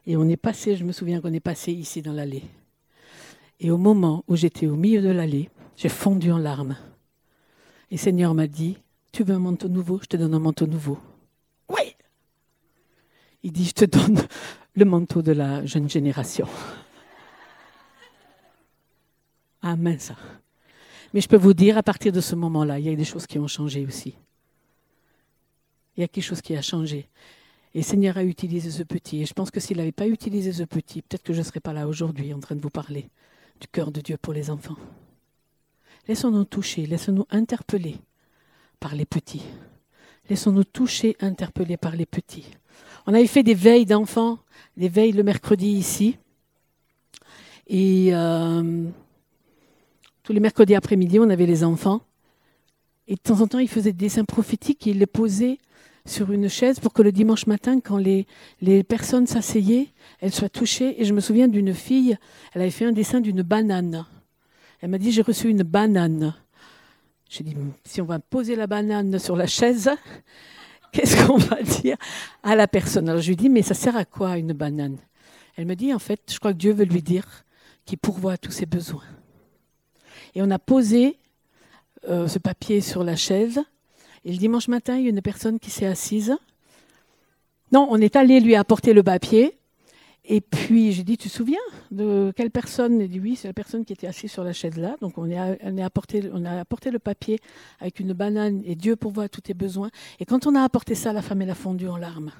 et 0.05 0.17
on 0.17 0.27
est 0.27 0.37
passé, 0.37 0.75
je 0.75 0.83
me 0.83 0.91
souviens 0.91 1.21
qu'on 1.21 1.33
est 1.33 1.39
passé 1.39 1.71
ici 1.71 2.01
dans 2.01 2.13
l'allée. 2.13 2.43
Et 3.59 3.71
au 3.71 3.77
moment 3.77 4.23
où 4.27 4.35
j'étais 4.35 4.67
au 4.67 4.75
milieu 4.75 5.01
de 5.01 5.09
l'allée, 5.09 5.49
j'ai 5.75 5.89
fondu 5.89 6.31
en 6.31 6.37
larmes. 6.37 6.77
Et 7.91 7.97
Seigneur 7.97 8.33
m'a 8.33 8.47
dit, 8.47 8.77
tu 9.11 9.23
veux 9.23 9.35
un 9.35 9.39
manteau 9.39 9.67
nouveau? 9.67 9.99
Je 10.01 10.07
te 10.07 10.17
donne 10.17 10.33
un 10.33 10.39
manteau 10.39 10.65
nouveau. 10.65 10.99
Oui 11.69 11.95
Il 13.43 13.51
dit, 13.51 13.65
je 13.65 13.73
te 13.73 13.85
donne 13.85 14.27
le 14.75 14.85
manteau 14.85 15.21
de 15.21 15.31
la 15.31 15.65
jeune 15.65 15.89
génération. 15.89 16.47
Amen 19.61 19.99
ça. 19.99 20.15
Mais 21.13 21.21
je 21.21 21.27
peux 21.27 21.37
vous 21.37 21.53
dire, 21.53 21.77
à 21.77 21.83
partir 21.83 22.11
de 22.11 22.21
ce 22.21 22.35
moment-là, 22.35 22.79
il 22.79 22.85
y 22.85 22.89
a 22.89 22.95
des 22.95 23.05
choses 23.05 23.25
qui 23.27 23.39
ont 23.39 23.47
changé 23.47 23.85
aussi. 23.85 24.15
Il 25.95 26.01
y 26.01 26.03
a 26.03 26.07
quelque 26.07 26.23
chose 26.23 26.41
qui 26.41 26.55
a 26.55 26.61
changé. 26.61 27.07
Et 27.73 27.79
le 27.79 27.83
Seigneur 27.83 28.17
a 28.17 28.23
utilisé 28.23 28.69
ce 28.71 28.83
petit. 28.83 29.21
Et 29.21 29.25
je 29.25 29.33
pense 29.33 29.51
que 29.51 29.59
s'il 29.59 29.77
n'avait 29.77 29.91
pas 29.91 30.07
utilisé 30.07 30.53
ce 30.53 30.63
petit, 30.63 31.01
peut-être 31.01 31.23
que 31.23 31.33
je 31.33 31.39
ne 31.39 31.43
serais 31.43 31.59
pas 31.59 31.73
là 31.73 31.87
aujourd'hui 31.87 32.33
en 32.33 32.39
train 32.39 32.55
de 32.55 32.61
vous 32.61 32.69
parler 32.69 33.09
du 33.59 33.67
cœur 33.67 33.91
de 33.91 34.01
Dieu 34.01 34.17
pour 34.17 34.33
les 34.33 34.49
enfants. 34.49 34.77
Laissons-nous 36.07 36.45
toucher, 36.45 36.85
laissons-nous 36.85 37.25
interpeller 37.29 37.97
par 38.79 38.95
les 38.95 39.05
petits. 39.05 39.43
Laissons-nous 40.29 40.63
toucher, 40.65 41.15
interpeller 41.19 41.77
par 41.77 41.95
les 41.95 42.05
petits. 42.05 42.49
On 43.07 43.13
avait 43.13 43.27
fait 43.27 43.43
des 43.43 43.53
veilles 43.53 43.85
d'enfants 43.85 44.39
les 44.77 44.89
veilles 44.89 45.11
le 45.11 45.23
mercredi 45.23 45.67
ici. 45.67 46.17
Et 47.67 48.09
euh, 48.13 48.89
tous 50.27 50.33
les 50.33 50.41
mercredis 50.41 50.75
après-midi, 50.75 51.19
on 51.21 51.29
avait 51.29 51.45
les 51.45 51.63
enfants. 51.63 52.01
Et 53.07 53.15
de 53.15 53.19
temps 53.21 53.39
en 53.39 53.47
temps, 53.47 53.59
il 53.59 53.69
faisait 53.69 53.93
des 53.93 54.05
dessins 54.07 54.25
prophétiques 54.25 54.85
et 54.85 54.89
il 54.89 54.99
les 54.99 55.05
posait 55.05 55.57
sur 56.05 56.33
une 56.33 56.49
chaise 56.49 56.81
pour 56.81 56.91
que 56.91 57.01
le 57.01 57.13
dimanche 57.13 57.47
matin, 57.47 57.79
quand 57.79 57.95
les, 57.95 58.25
personnes 58.83 59.25
s'asseyaient, 59.25 59.87
elles 60.19 60.33
soient 60.33 60.49
touchées. 60.49 61.01
Et 61.01 61.05
je 61.05 61.13
me 61.13 61.21
souviens 61.21 61.47
d'une 61.47 61.73
fille, 61.73 62.17
elle 62.53 62.61
avait 62.61 62.71
fait 62.71 62.83
un 62.83 62.91
dessin 62.91 63.21
d'une 63.21 63.41
banane. 63.41 64.05
Elle 64.81 64.89
m'a 64.89 64.97
dit, 64.97 65.13
j'ai 65.13 65.21
reçu 65.21 65.47
une 65.47 65.63
banane. 65.63 66.35
J'ai 67.29 67.45
dit, 67.45 67.55
si 67.85 68.01
on 68.01 68.05
va 68.05 68.19
poser 68.19 68.57
la 68.57 68.67
banane 68.67 69.19
sur 69.19 69.37
la 69.37 69.47
chaise, 69.47 69.89
qu'est-ce 70.91 71.25
qu'on 71.25 71.37
va 71.37 71.61
dire 71.61 71.95
à 72.43 72.57
la 72.57 72.67
personne? 72.67 73.07
Alors 73.07 73.21
je 73.21 73.29
lui 73.29 73.37
dis, 73.37 73.47
mais 73.47 73.61
ça 73.61 73.75
sert 73.75 73.95
à 73.95 74.03
quoi 74.03 74.37
une 74.37 74.51
banane? 74.51 74.97
Elle 75.55 75.67
me 75.67 75.75
dit, 75.77 75.93
en 75.93 75.99
fait, 75.99 76.19
je 76.29 76.37
crois 76.37 76.51
que 76.51 76.57
Dieu 76.57 76.73
veut 76.73 76.83
lui 76.83 77.01
dire 77.01 77.45
qu'il 77.85 77.97
pourvoit 77.97 78.37
tous 78.37 78.51
ses 78.51 78.65
besoins. 78.65 79.03
Et 80.35 80.41
on 80.41 80.49
a 80.51 80.59
posé 80.59 81.17
euh, 82.07 82.27
ce 82.27 82.39
papier 82.39 82.81
sur 82.81 83.03
la 83.03 83.15
chaise. 83.15 83.61
Et 84.25 84.31
le 84.31 84.37
dimanche 84.37 84.67
matin, 84.67 84.97
il 84.97 85.03
y 85.03 85.07
a 85.07 85.09
une 85.09 85.21
personne 85.21 85.59
qui 85.59 85.69
s'est 85.69 85.85
assise. 85.85 86.35
Non, 87.71 87.87
on 87.89 87.99
est 87.99 88.15
allé 88.15 88.39
lui 88.39 88.55
apporter 88.55 88.93
le 88.93 89.03
papier. 89.03 89.57
Et 90.29 90.41
puis 90.41 90.91
j'ai 90.91 91.03
dit, 91.03 91.17
tu 91.17 91.29
te 91.29 91.33
souviens 91.33 91.59
de 91.89 92.33
quelle 92.35 92.51
personne? 92.51 92.99
Il 92.99 93.09
dit 93.09 93.19
oui, 93.19 93.37
c'est 93.37 93.47
la 93.47 93.53
personne 93.53 93.85
qui 93.85 93.93
était 93.93 94.07
assise 94.07 94.29
sur 94.29 94.43
la 94.43 94.51
chaise 94.51 94.77
là. 94.77 94.97
Donc 94.99 95.17
on, 95.17 95.31
a 95.31 95.85
apporté, 95.85 96.29
on 96.33 96.43
a 96.43 96.59
apporté 96.59 96.91
le 96.91 96.99
papier 96.99 97.39
avec 97.79 98.01
une 98.01 98.11
banane 98.11 98.61
et 98.65 98.75
Dieu 98.75 98.97
pourvoit 98.97 99.29
tous 99.29 99.41
tes 99.41 99.53
besoins. 99.53 99.89
Et 100.19 100.25
quand 100.25 100.45
on 100.45 100.55
a 100.55 100.61
apporté 100.61 100.95
ça, 100.95 101.13
la 101.13 101.21
femme 101.21 101.41
elle 101.41 101.49
a 101.49 101.55
fondu 101.55 101.87
en 101.87 101.95
larmes. 101.95 102.31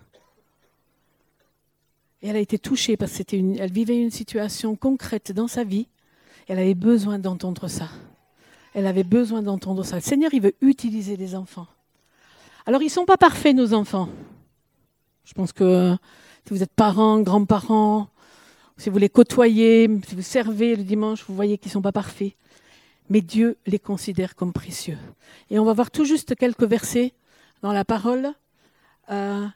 Et 2.22 2.28
elle 2.28 2.36
a 2.36 2.40
été 2.40 2.60
touchée 2.60 2.98
parce 2.98 3.24
qu'elle 3.24 3.72
vivait 3.72 4.02
une 4.02 4.12
situation 4.12 4.76
concrète 4.76 5.32
dans 5.32 5.48
sa 5.48 5.64
vie. 5.64 5.88
Elle 6.48 6.60
avait 6.60 6.76
besoin 6.76 7.20
d'entendre 7.20 7.68
ça. 7.68 7.90
Elle 8.74 8.88
avait 8.88 9.04
besoin 9.04 9.42
d'entendre 9.42 9.84
ça. 9.84 9.96
Le 9.96 10.02
Seigneur, 10.02 10.34
il 10.34 10.42
veut 10.42 10.56
utiliser 10.62 11.18
les 11.18 11.36
enfants. 11.36 11.68
Alors 12.66 12.82
ils 12.82 12.88
ne 12.88 12.92
sont 12.92 13.06
pas 13.06 13.18
parfaits, 13.18 13.56
nos 13.56 13.74
enfants. 13.74 14.10
Je 15.24 15.34
pense 15.34 15.52
que 15.52 15.96
si 16.46 16.54
vous 16.54 16.64
êtes 16.64 16.74
parents, 16.74 17.20
grands-parents, 17.22 18.10
si 18.78 18.90
vous 18.90 18.98
les 18.98 19.10
côtoyez, 19.10 19.90
si 20.08 20.16
vous 20.16 20.22
servez 20.22 20.76
le 20.76 20.84
dimanche, 20.84 21.26
vous 21.28 21.36
voyez 21.36 21.58
qu'ils 21.58 21.70
ne 21.70 21.74
sont 21.74 21.82
pas 21.82 21.92
parfaits. 21.92 22.34
Mais 23.10 23.22
Dieu 23.22 23.58
les 23.66 23.80
considère 23.80 24.36
comme 24.36 24.54
précieux. 24.54 24.98
Et 25.50 25.60
on 25.60 25.66
va 25.66 25.74
voir 25.74 25.92
tout 25.92 26.06
juste 26.06 26.36
quelques 26.36 26.64
versets 26.64 27.14
dans 27.62 27.72
la 27.72 27.86
parole 27.86 28.34
euh, 29.10 29.48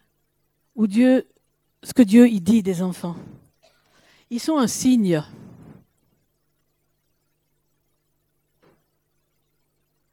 où 0.75 0.87
Dieu, 0.87 1.27
ce 1.83 1.93
que 1.93 2.01
Dieu 2.01 2.27
y 2.27 2.41
dit 2.41 2.63
des 2.63 2.81
enfants. 2.81 3.15
Ils 4.29 4.39
sont 4.39 4.57
un 4.57 4.67
signe. 4.67 5.21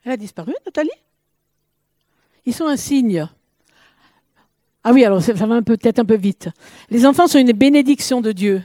Elle 0.08 0.14
a 0.14 0.16
disparu, 0.16 0.54
Nathalie? 0.64 0.88
Ils 2.46 2.54
sont 2.54 2.64
un 2.64 2.78
signe. 2.78 3.28
Ah 4.82 4.92
oui, 4.94 5.04
alors 5.04 5.20
ça 5.20 5.34
va 5.34 5.60
peut-être 5.60 5.98
un 5.98 6.04
peu 6.06 6.16
vite. 6.16 6.48
Les 6.88 7.04
enfants 7.04 7.26
sont 7.26 7.38
une 7.38 7.52
bénédiction 7.52 8.22
de 8.22 8.32
Dieu. 8.32 8.62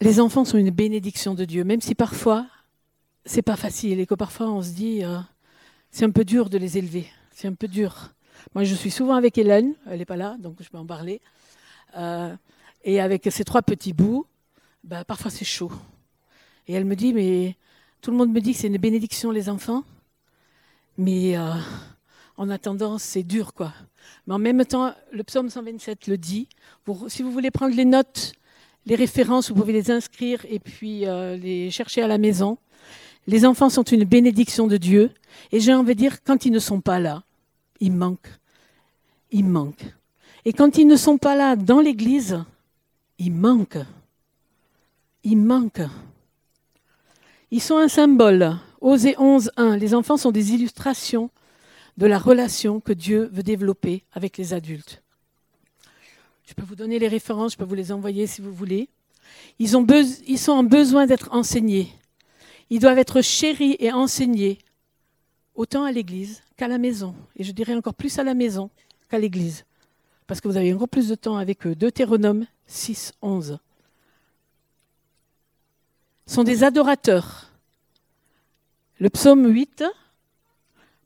Les 0.00 0.20
enfants 0.20 0.46
sont 0.46 0.56
une 0.56 0.70
bénédiction 0.70 1.34
de 1.34 1.44
Dieu, 1.44 1.64
même 1.64 1.82
si 1.82 1.94
parfois 1.94 2.46
c'est 3.26 3.42
pas 3.42 3.56
facile 3.56 4.00
et 4.00 4.06
que 4.06 4.14
parfois 4.14 4.50
on 4.50 4.62
se 4.62 4.70
dit 4.70 5.04
euh, 5.04 5.18
c'est 5.90 6.06
un 6.06 6.10
peu 6.10 6.24
dur 6.24 6.48
de 6.48 6.56
les 6.56 6.78
élever, 6.78 7.06
c'est 7.30 7.48
un 7.48 7.54
peu 7.54 7.68
dur. 7.68 8.14
Moi, 8.54 8.64
je 8.64 8.74
suis 8.74 8.90
souvent 8.90 9.16
avec 9.16 9.36
Hélène, 9.36 9.74
elle 9.86 9.98
n'est 9.98 10.06
pas 10.06 10.16
là, 10.16 10.36
donc 10.38 10.56
je 10.62 10.70
peux 10.70 10.78
en 10.78 10.86
parler. 10.86 11.20
Euh, 11.98 12.34
et 12.84 13.02
avec 13.02 13.28
ces 13.30 13.44
trois 13.44 13.60
petits 13.60 13.92
bouts, 13.92 14.24
bah, 14.82 15.04
parfois 15.04 15.30
c'est 15.30 15.44
chaud. 15.44 15.72
Et 16.66 16.72
elle 16.72 16.86
me 16.86 16.96
dit, 16.96 17.12
mais 17.12 17.58
tout 18.04 18.10
le 18.10 18.18
monde 18.18 18.32
me 18.34 18.40
dit 18.42 18.52
que 18.52 18.58
c'est 18.58 18.66
une 18.66 18.76
bénédiction 18.76 19.30
les 19.30 19.48
enfants, 19.48 19.82
mais 20.98 21.38
euh, 21.38 21.54
en 22.36 22.50
attendant, 22.50 22.98
c'est 22.98 23.22
dur, 23.22 23.54
quoi. 23.54 23.72
Mais 24.26 24.34
en 24.34 24.38
même 24.38 24.62
temps, 24.66 24.92
le 25.10 25.24
psaume 25.24 25.48
127 25.48 26.08
le 26.08 26.18
dit. 26.18 26.46
si 27.08 27.22
vous 27.22 27.32
voulez 27.32 27.50
prendre 27.50 27.74
les 27.74 27.86
notes, 27.86 28.34
les 28.84 28.94
références, 28.94 29.48
vous 29.48 29.54
pouvez 29.54 29.72
les 29.72 29.90
inscrire 29.90 30.44
et 30.50 30.58
puis 30.58 31.06
euh, 31.06 31.38
les 31.38 31.70
chercher 31.70 32.02
à 32.02 32.06
la 32.06 32.18
maison. 32.18 32.58
Les 33.26 33.46
enfants 33.46 33.70
sont 33.70 33.84
une 33.84 34.04
bénédiction 34.04 34.66
de 34.66 34.76
Dieu. 34.76 35.10
Et 35.50 35.58
j'ai 35.58 35.72
envie 35.72 35.94
de 35.94 35.98
dire, 35.98 36.22
quand 36.22 36.44
ils 36.44 36.52
ne 36.52 36.58
sont 36.58 36.82
pas 36.82 37.00
là, 37.00 37.22
ils 37.80 37.92
manquent. 37.92 38.38
Ils 39.30 39.46
manquent. 39.46 39.94
Et 40.44 40.52
quand 40.52 40.76
ils 40.76 40.86
ne 40.86 40.96
sont 40.96 41.16
pas 41.16 41.36
là 41.36 41.56
dans 41.56 41.80
l'Église, 41.80 42.44
ils 43.18 43.32
manquent. 43.32 43.78
Ils 45.22 45.38
manquent. 45.38 45.88
Ils 47.54 47.62
sont 47.62 47.76
un 47.76 47.86
symbole. 47.86 48.56
Osée 48.80 49.14
11, 49.16 49.52
1. 49.56 49.76
Les 49.76 49.94
enfants 49.94 50.16
sont 50.16 50.32
des 50.32 50.54
illustrations 50.54 51.30
de 51.96 52.04
la 52.04 52.18
relation 52.18 52.80
que 52.80 52.92
Dieu 52.92 53.30
veut 53.32 53.44
développer 53.44 54.02
avec 54.12 54.38
les 54.38 54.54
adultes. 54.54 55.04
Je 56.48 56.54
peux 56.54 56.64
vous 56.64 56.74
donner 56.74 56.98
les 56.98 57.06
références, 57.06 57.52
je 57.52 57.56
peux 57.56 57.64
vous 57.64 57.76
les 57.76 57.92
envoyer 57.92 58.26
si 58.26 58.40
vous 58.40 58.52
voulez. 58.52 58.88
Ils, 59.60 59.76
ont 59.76 59.86
sont 60.36 60.50
en 60.50 60.64
besoin 60.64 61.06
d'être 61.06 61.28
enseignés. 61.30 61.92
Ils 62.70 62.80
doivent 62.80 62.98
être 62.98 63.22
chéris 63.22 63.76
et 63.78 63.92
enseignés, 63.92 64.58
autant 65.54 65.84
à 65.84 65.92
l'église 65.92 66.42
qu'à 66.56 66.66
la 66.66 66.78
maison. 66.78 67.14
Et 67.36 67.44
je 67.44 67.52
dirais 67.52 67.76
encore 67.76 67.94
plus 67.94 68.18
à 68.18 68.24
la 68.24 68.34
maison 68.34 68.68
qu'à 69.08 69.20
l'église. 69.20 69.64
Parce 70.26 70.40
que 70.40 70.48
vous 70.48 70.56
avez 70.56 70.74
encore 70.74 70.88
plus 70.88 71.06
de 71.06 71.14
temps 71.14 71.36
avec 71.36 71.68
eux. 71.68 71.76
Deutéronome 71.76 72.46
6, 72.66 73.12
11. 73.22 73.60
Sont 76.26 76.44
des 76.44 76.64
adorateurs. 76.64 77.50
Le 78.98 79.10
psaume 79.10 79.46
8, 79.46 79.84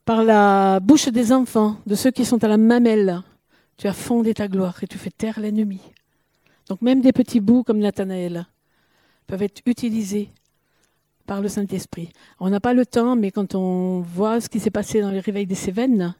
par 0.05 0.23
la 0.23 0.79
bouche 0.79 1.09
des 1.09 1.31
enfants, 1.31 1.77
de 1.85 1.95
ceux 1.95 2.11
qui 2.11 2.25
sont 2.25 2.43
à 2.43 2.47
la 2.47 2.57
mamelle, 2.57 3.21
tu 3.77 3.87
as 3.87 3.93
fondé 3.93 4.33
ta 4.33 4.47
gloire 4.47 4.81
et 4.83 4.87
tu 4.87 4.97
fais 4.97 5.11
taire 5.11 5.39
l'ennemi. 5.39 5.81
Donc 6.67 6.81
même 6.81 7.01
des 7.01 7.11
petits 7.11 7.39
bouts 7.39 7.63
comme 7.63 7.79
Nathanaël 7.79 8.45
peuvent 9.27 9.41
être 9.43 9.61
utilisés 9.65 10.29
par 11.25 11.41
le 11.41 11.47
Saint-Esprit. 11.47 12.09
On 12.39 12.49
n'a 12.49 12.59
pas 12.59 12.73
le 12.73 12.85
temps, 12.85 13.15
mais 13.15 13.31
quand 13.31 13.55
on 13.55 14.01
voit 14.01 14.41
ce 14.41 14.49
qui 14.49 14.59
s'est 14.59 14.71
passé 14.71 15.01
dans 15.01 15.11
les 15.11 15.19
réveils 15.19 15.45
des 15.45 15.55
Cévennes, 15.55 16.15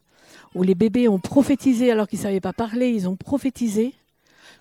où 0.54 0.62
les 0.62 0.74
bébés 0.74 1.08
ont 1.08 1.18
prophétisé 1.18 1.90
alors 1.90 2.06
qu'ils 2.06 2.18
ne 2.18 2.24
savaient 2.24 2.40
pas 2.40 2.52
parler, 2.52 2.90
ils 2.90 3.08
ont 3.08 3.16
prophétisé, 3.16 3.94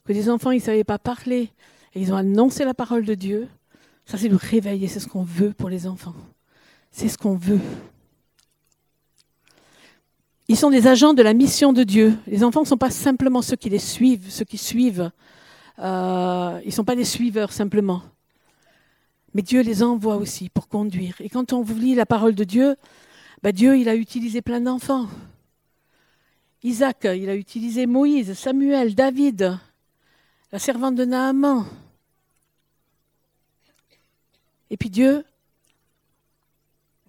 que 0.06 0.14
des 0.14 0.30
enfants 0.30 0.52
ne 0.52 0.60
savaient 0.60 0.84
pas 0.84 1.00
parler, 1.00 1.50
et 1.94 2.02
ils 2.02 2.14
ont 2.14 2.18
annoncé 2.18 2.66
la 2.66 2.74
parole 2.74 3.06
de 3.06 3.14
Dieu, 3.14 3.48
ça 4.10 4.18
c'est 4.18 4.28
le 4.28 4.38
réveil 4.38 4.84
et 4.84 4.88
c'est 4.88 5.00
ce 5.00 5.08
qu'on 5.08 5.22
veut 5.22 5.52
pour 5.52 5.70
les 5.70 5.86
enfants. 5.86 6.16
C'est 6.92 7.08
ce 7.10 7.16
qu'on 7.16 7.36
veut. 7.36 7.60
Ils 10.48 10.58
sont 10.58 10.72
des 10.72 10.88
agents 10.88 11.14
de 11.14 11.22
la 11.22 11.36
mission 11.36 11.74
de 11.74 11.84
Dieu. 11.84 12.18
Les 12.26 12.44
enfants 12.44 12.62
ne 12.62 12.66
sont 12.66 12.76
pas 12.76 12.90
simplement 12.90 13.44
ceux 13.44 13.56
qui 13.56 13.70
les 13.70 13.78
suivent, 13.78 14.32
ceux 14.32 14.46
qui 14.46 14.58
suivent. 14.58 15.12
Euh, 15.78 16.60
ils 16.64 16.70
ne 16.70 16.74
sont 16.74 16.84
pas 16.84 16.96
des 16.96 17.06
suiveurs 17.06 17.54
simplement. 17.54 18.02
Mais 19.36 19.44
Dieu 19.44 19.62
les 19.62 19.84
envoie 19.84 20.16
aussi 20.16 20.50
pour 20.50 20.68
conduire. 20.68 21.14
Et 21.20 21.30
quand 21.30 21.54
on 21.54 21.62
vous 21.62 21.78
lit 21.78 21.94
la 21.94 22.08
parole 22.08 22.34
de 22.34 22.44
Dieu, 22.44 22.78
bah 23.44 23.52
Dieu, 23.52 23.78
il 23.78 23.88
a 23.88 23.96
utilisé 23.96 24.42
plein 24.42 24.60
d'enfants. 24.60 25.06
Isaac, 26.64 27.04
il 27.04 27.30
a 27.30 27.36
utilisé 27.36 27.86
Moïse, 27.86 28.34
Samuel, 28.34 28.96
David, 28.96 29.56
la 30.52 30.58
servante 30.58 30.96
de 30.96 31.06
Naaman. 31.06 31.64
Et 34.70 34.78
puis 34.78 34.90
Dieu, 34.90 35.24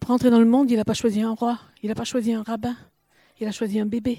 pour 0.00 0.10
entrer 0.10 0.30
dans 0.30 0.40
le 0.40 0.46
monde, 0.46 0.70
il 0.70 0.76
n'a 0.76 0.84
pas 0.84 0.94
choisi 0.94 1.20
un 1.20 1.32
roi, 1.32 1.58
il 1.82 1.88
n'a 1.88 1.94
pas 1.94 2.04
choisi 2.04 2.32
un 2.32 2.42
rabbin. 2.42 2.76
Il 3.40 3.48
a 3.48 3.52
choisi 3.52 3.80
un 3.80 3.86
bébé. 3.86 4.18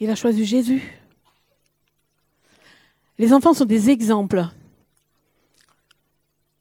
Il 0.00 0.10
a 0.10 0.16
choisi 0.16 0.44
Jésus. 0.44 0.82
Les 3.18 3.32
enfants 3.32 3.54
sont 3.54 3.64
des 3.64 3.90
exemples. 3.90 4.44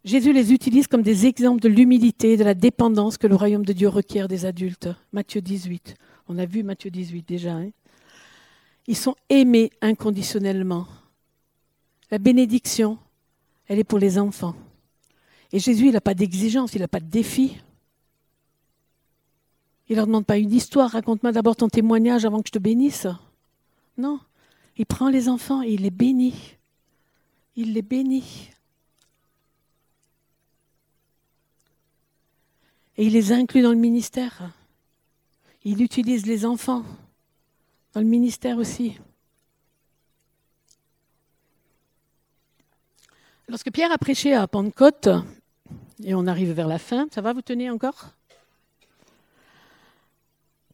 Jésus 0.06 0.32
les 0.32 0.54
utilise 0.54 0.88
comme 0.88 1.02
des 1.02 1.26
exemples 1.26 1.62
de 1.62 1.70
l'humilité, 1.70 2.38
de 2.38 2.44
la 2.44 2.54
dépendance 2.54 3.18
que 3.18 3.28
le 3.28 3.36
royaume 3.36 3.66
de 3.66 3.74
Dieu 3.74 3.90
requiert 3.90 4.28
des 4.28 4.46
adultes. 4.46 4.90
Matthieu 5.12 5.42
18. 5.42 5.96
On 6.28 6.38
a 6.38 6.46
vu 6.46 6.64
Matthieu 6.64 6.92
18 6.92 7.28
déjà. 7.28 7.54
Hein. 7.54 7.72
Ils 8.88 8.98
sont 8.98 9.16
aimés 9.30 9.72
inconditionnellement. 9.82 10.88
La 12.12 12.18
bénédiction, 12.18 12.98
elle 13.68 13.80
est 13.80 13.84
pour 13.84 14.00
les 14.00 14.20
enfants. 14.20 14.56
Et 15.52 15.60
Jésus, 15.60 15.88
il 15.88 15.94
n'a 15.94 16.02
pas 16.02 16.14
d'exigence, 16.14 16.74
il 16.74 16.82
n'a 16.82 16.88
pas 16.88 17.00
de 17.00 17.10
défi. 17.10 17.58
Il 19.88 19.94
ne 19.94 19.96
leur 19.98 20.08
demande 20.08 20.26
pas 20.26 20.38
une 20.38 20.54
histoire, 20.54 20.92
raconte-moi 20.92 21.32
d'abord 21.32 21.56
ton 21.56 21.68
témoignage 21.68 22.24
avant 22.24 22.42
que 22.42 22.50
je 22.50 22.54
te 22.54 22.60
bénisse. 22.60 23.08
Non, 23.98 24.20
il 24.78 24.86
prend 24.86 25.10
les 25.10 25.28
enfants 25.28 25.64
et 25.64 25.74
il 25.74 25.82
les 25.82 25.90
bénit. 25.90 26.58
Il 27.56 27.74
les 27.74 27.82
bénit. 27.82 28.52
Et 32.98 33.06
il 33.06 33.14
les 33.14 33.32
inclut 33.32 33.62
dans 33.62 33.72
le 33.72 33.78
ministère. 33.78 34.52
Il 35.64 35.82
utilise 35.82 36.26
les 36.26 36.46
enfants 36.46 36.84
dans 37.94 38.02
le 38.02 38.08
ministère 38.08 38.58
aussi. 38.58 38.98
Lorsque 43.48 43.72
Pierre 43.72 43.92
a 43.92 43.98
prêché 43.98 44.36
à 44.36 44.48
Pentecôte, 44.48 45.10
et 46.04 46.16
on 46.16 46.28
arrive 46.28 46.52
vers 46.52 46.68
la 46.68 46.80
fin, 46.80 47.08
ça 47.12 47.22
va, 47.22 47.34
vous 47.34 47.42
tenir 47.42 47.74
encore? 47.74 48.10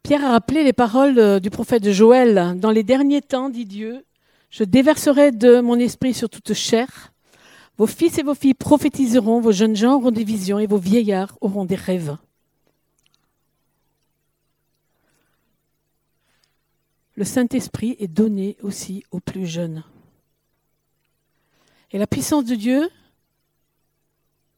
Pierre 0.02 0.24
a 0.24 0.30
rappelé 0.30 0.62
les 0.62 0.72
paroles 0.72 1.40
du 1.40 1.50
prophète 1.50 1.90
Joël. 1.90 2.58
Dans 2.60 2.70
les 2.70 2.84
derniers 2.84 3.22
temps, 3.22 3.48
dit 3.48 3.64
Dieu, 3.64 4.04
je 4.50 4.62
déverserai 4.62 5.32
de 5.32 5.60
mon 5.60 5.78
esprit 5.80 6.14
sur 6.14 6.30
toute 6.30 6.54
chair. 6.54 7.12
Vos 7.76 7.88
fils 7.88 8.16
et 8.18 8.22
vos 8.22 8.34
filles 8.34 8.54
prophétiseront, 8.54 9.40
vos 9.40 9.52
jeunes 9.52 9.76
gens 9.76 9.96
auront 9.96 10.12
des 10.12 10.24
visions 10.24 10.58
et 10.58 10.66
vos 10.66 10.78
vieillards 10.78 11.36
auront 11.40 11.64
des 11.64 11.74
rêves. 11.74 12.16
Le 17.16 17.24
Saint-Esprit 17.24 17.96
est 17.98 18.08
donné 18.08 18.56
aussi 18.62 19.02
aux 19.10 19.20
plus 19.20 19.46
jeunes. 19.46 19.82
Et 21.90 21.98
la 21.98 22.06
puissance 22.06 22.44
de 22.44 22.54
Dieu, 22.54 22.88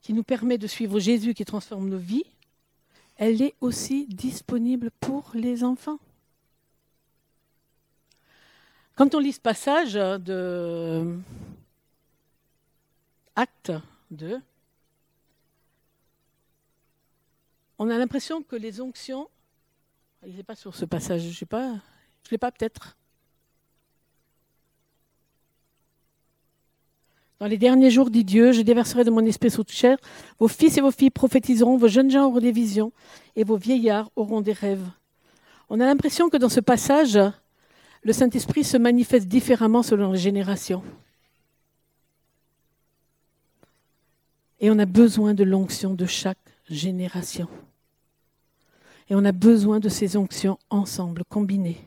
qui 0.09 0.15
nous 0.15 0.25
permet 0.25 0.57
de 0.57 0.67
suivre 0.67 0.99
Jésus, 0.99 1.35
qui 1.35 1.45
transforme 1.45 1.91
nos 1.91 1.99
vies, 1.99 2.25
elle 3.17 3.43
est 3.43 3.55
aussi 3.61 4.07
disponible 4.07 4.91
pour 5.01 5.33
les 5.35 5.65
enfants. 5.65 5.99
Quand 8.97 9.15
on 9.15 9.19
lit 9.19 9.35
ce 9.35 9.41
passage 9.41 9.93
de 9.93 11.15
Acte 13.37 13.71
2, 14.11 14.41
on 17.79 17.91
a 17.91 17.99
l'impression 17.99 18.43
que 18.43 18.57
les 18.57 18.81
onctions, 18.81 19.29
il 20.27 20.37
n'est 20.37 20.43
pas 20.43 20.57
sur 20.57 20.75
ce 20.75 20.87
passage, 20.87 21.21
je 21.21 21.29
ne 21.29 21.35
sais 21.35 21.45
pas, 21.45 21.69
je 22.23 22.29
ne 22.29 22.31
l'ai 22.31 22.39
pas 22.39 22.51
peut-être. 22.51 22.97
Dans 27.41 27.47
les 27.47 27.59
derniers 27.59 27.91
jours, 27.91 28.11
dit 28.11 28.25
Dieu, 28.25 28.51
je 28.51 28.63
déverserai 28.63 29.05
de 29.05 29.11
mon 29.11 29.25
esprit 29.25 29.51
sur 29.51 29.65
toute 29.65 29.75
chair. 29.75 29.97
Vos 30.41 30.49
fils 30.49 30.77
et 30.77 30.81
vos 30.81 30.91
filles 30.91 31.11
prophétiseront, 31.11 31.77
vos 31.77 31.87
jeunes 31.87 32.11
gens 32.11 32.27
auront 32.27 32.41
des 32.41 32.51
visions, 32.51 32.93
et 33.37 33.45
vos 33.45 33.57
vieillards 33.57 34.11
auront 34.17 34.41
des 34.41 34.53
rêves. 34.53 34.85
On 35.69 35.79
a 35.79 35.87
l'impression 35.87 36.31
que 36.31 36.37
dans 36.37 36.49
ce 36.49 36.61
passage, 36.61 37.19
le 38.03 38.13
Saint-Esprit 38.13 38.65
se 38.65 38.77
manifeste 38.77 39.29
différemment 39.29 39.85
selon 39.85 40.13
les 40.13 40.19
générations. 40.19 40.83
Et 44.61 44.71
on 44.71 44.79
a 44.81 44.87
besoin 44.87 45.35
de 45.35 45.45
l'onction 45.45 45.95
de 45.95 46.07
chaque 46.07 46.39
génération. 46.69 47.49
Et 49.11 49.15
on 49.15 49.25
a 49.25 49.33
besoin 49.33 49.79
de 49.79 49.89
ces 49.89 50.17
onctions 50.17 50.59
ensemble, 50.71 51.23
combinées, 51.29 51.81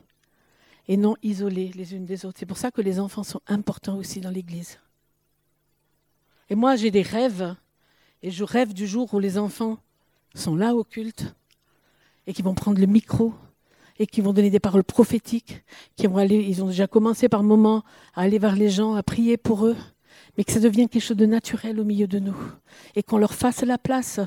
et 0.88 0.96
non 0.96 1.16
isolées 1.22 1.72
les 1.76 1.94
unes 1.94 2.06
des 2.06 2.26
autres. 2.26 2.40
C'est 2.40 2.46
pour 2.46 2.58
ça 2.58 2.72
que 2.72 2.82
les 2.82 3.02
enfants 3.02 3.24
sont 3.24 3.42
importants 3.48 3.98
aussi 3.98 4.22
dans 4.22 4.32
l'Église. 4.32 4.80
Et 6.52 6.56
moi, 6.56 6.76
j'ai 6.76 6.92
des 6.92 7.02
rêves, 7.02 7.56
et 8.22 8.30
je 8.30 8.44
rêve 8.44 8.74
du 8.74 8.86
jour 8.86 9.14
où 9.14 9.20
les 9.20 9.38
enfants 9.38 9.78
sont 10.36 10.54
là 10.54 10.76
au 10.76 10.84
culte, 10.84 11.34
et 12.28 12.34
qui 12.34 12.42
vont 12.42 12.56
prendre 12.56 12.78
le 12.78 12.88
micro, 12.88 13.34
et 14.00 14.06
qui 14.06 14.20
vont 14.20 14.34
donner 14.34 14.50
des 14.50 14.60
paroles 14.60 14.84
prophétiques, 14.84 15.64
qui 15.96 16.08
vont 16.08 16.18
aller, 16.18 16.44
ils 16.44 16.62
ont 16.62 16.68
déjà 16.68 16.88
commencé 16.88 17.30
par 17.30 17.42
moments 17.42 17.86
à 18.16 18.24
aller 18.24 18.38
vers 18.38 18.58
les 18.58 18.70
gens, 18.70 18.96
à 18.96 19.02
prier 19.02 19.38
pour 19.38 19.66
eux, 19.66 19.78
mais 20.38 20.44
que 20.44 20.52
ça 20.52 20.60
devienne 20.60 20.90
quelque 20.90 21.02
chose 21.02 21.16
de 21.16 21.26
naturel 21.26 21.80
au 21.80 21.86
milieu 21.86 22.06
de 22.06 22.20
nous, 22.20 22.36
et 22.96 23.02
qu'on 23.02 23.18
leur 23.18 23.34
fasse 23.34 23.62
la 23.62 23.78
place, 23.78 24.20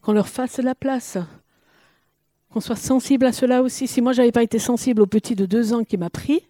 qu'on 0.00 0.12
leur 0.12 0.28
fasse 0.28 0.56
la 0.56 0.74
place, 0.74 1.18
qu'on 2.48 2.60
soit 2.60 2.76
sensible 2.76 3.26
à 3.26 3.32
cela 3.32 3.60
aussi. 3.60 3.86
Si 3.86 4.00
moi 4.00 4.14
j'avais 4.14 4.32
pas 4.32 4.42
été 4.42 4.58
sensible 4.58 5.02
au 5.02 5.06
petit 5.06 5.34
de 5.34 5.44
deux 5.44 5.74
ans 5.74 5.84
qui 5.84 5.98
m'a 5.98 6.08
pris, 6.08 6.40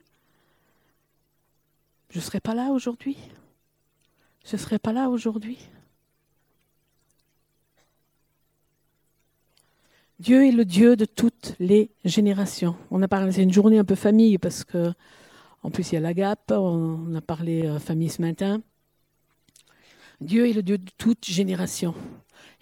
je 2.11 2.19
ne 2.19 2.23
serais 2.23 2.39
pas 2.39 2.55
là 2.55 2.71
aujourd'hui 2.71 3.17
je 4.49 4.57
ne 4.57 4.59
serais 4.59 4.79
pas 4.79 4.95
là 4.95 5.11
aujourd'hui. 5.11 5.59
Dieu 10.19 10.47
est 10.47 10.53
le 10.53 10.65
Dieu 10.65 10.97
de 10.97 11.05
toutes 11.05 11.55
les 11.61 11.91
générations. 12.07 12.75
On 12.91 13.03
a 13.03 13.09
parlé, 13.09 13.31
c'est 13.31 13.43
une 13.43 13.53
journée 13.53 13.79
un 13.79 13.85
peu 13.85 13.95
famille 13.95 14.39
parce 14.39 14.65
que, 14.65 14.93
en 15.63 15.71
plus, 15.71 15.93
il 15.93 15.97
y 15.97 15.99
a 15.99 16.01
la 16.01 16.15
GAP, 16.15 16.51
on 16.53 17.15
a 17.15 17.21
parlé 17.21 17.67
euh, 17.67 17.79
famille 17.79 18.09
ce 18.09 18.23
matin. 18.23 18.63
Dieu 20.23 20.49
est 20.49 20.55
le 20.55 20.63
Dieu 20.63 20.79
de 20.79 20.91
toutes 20.97 21.27
générations. 21.27 21.95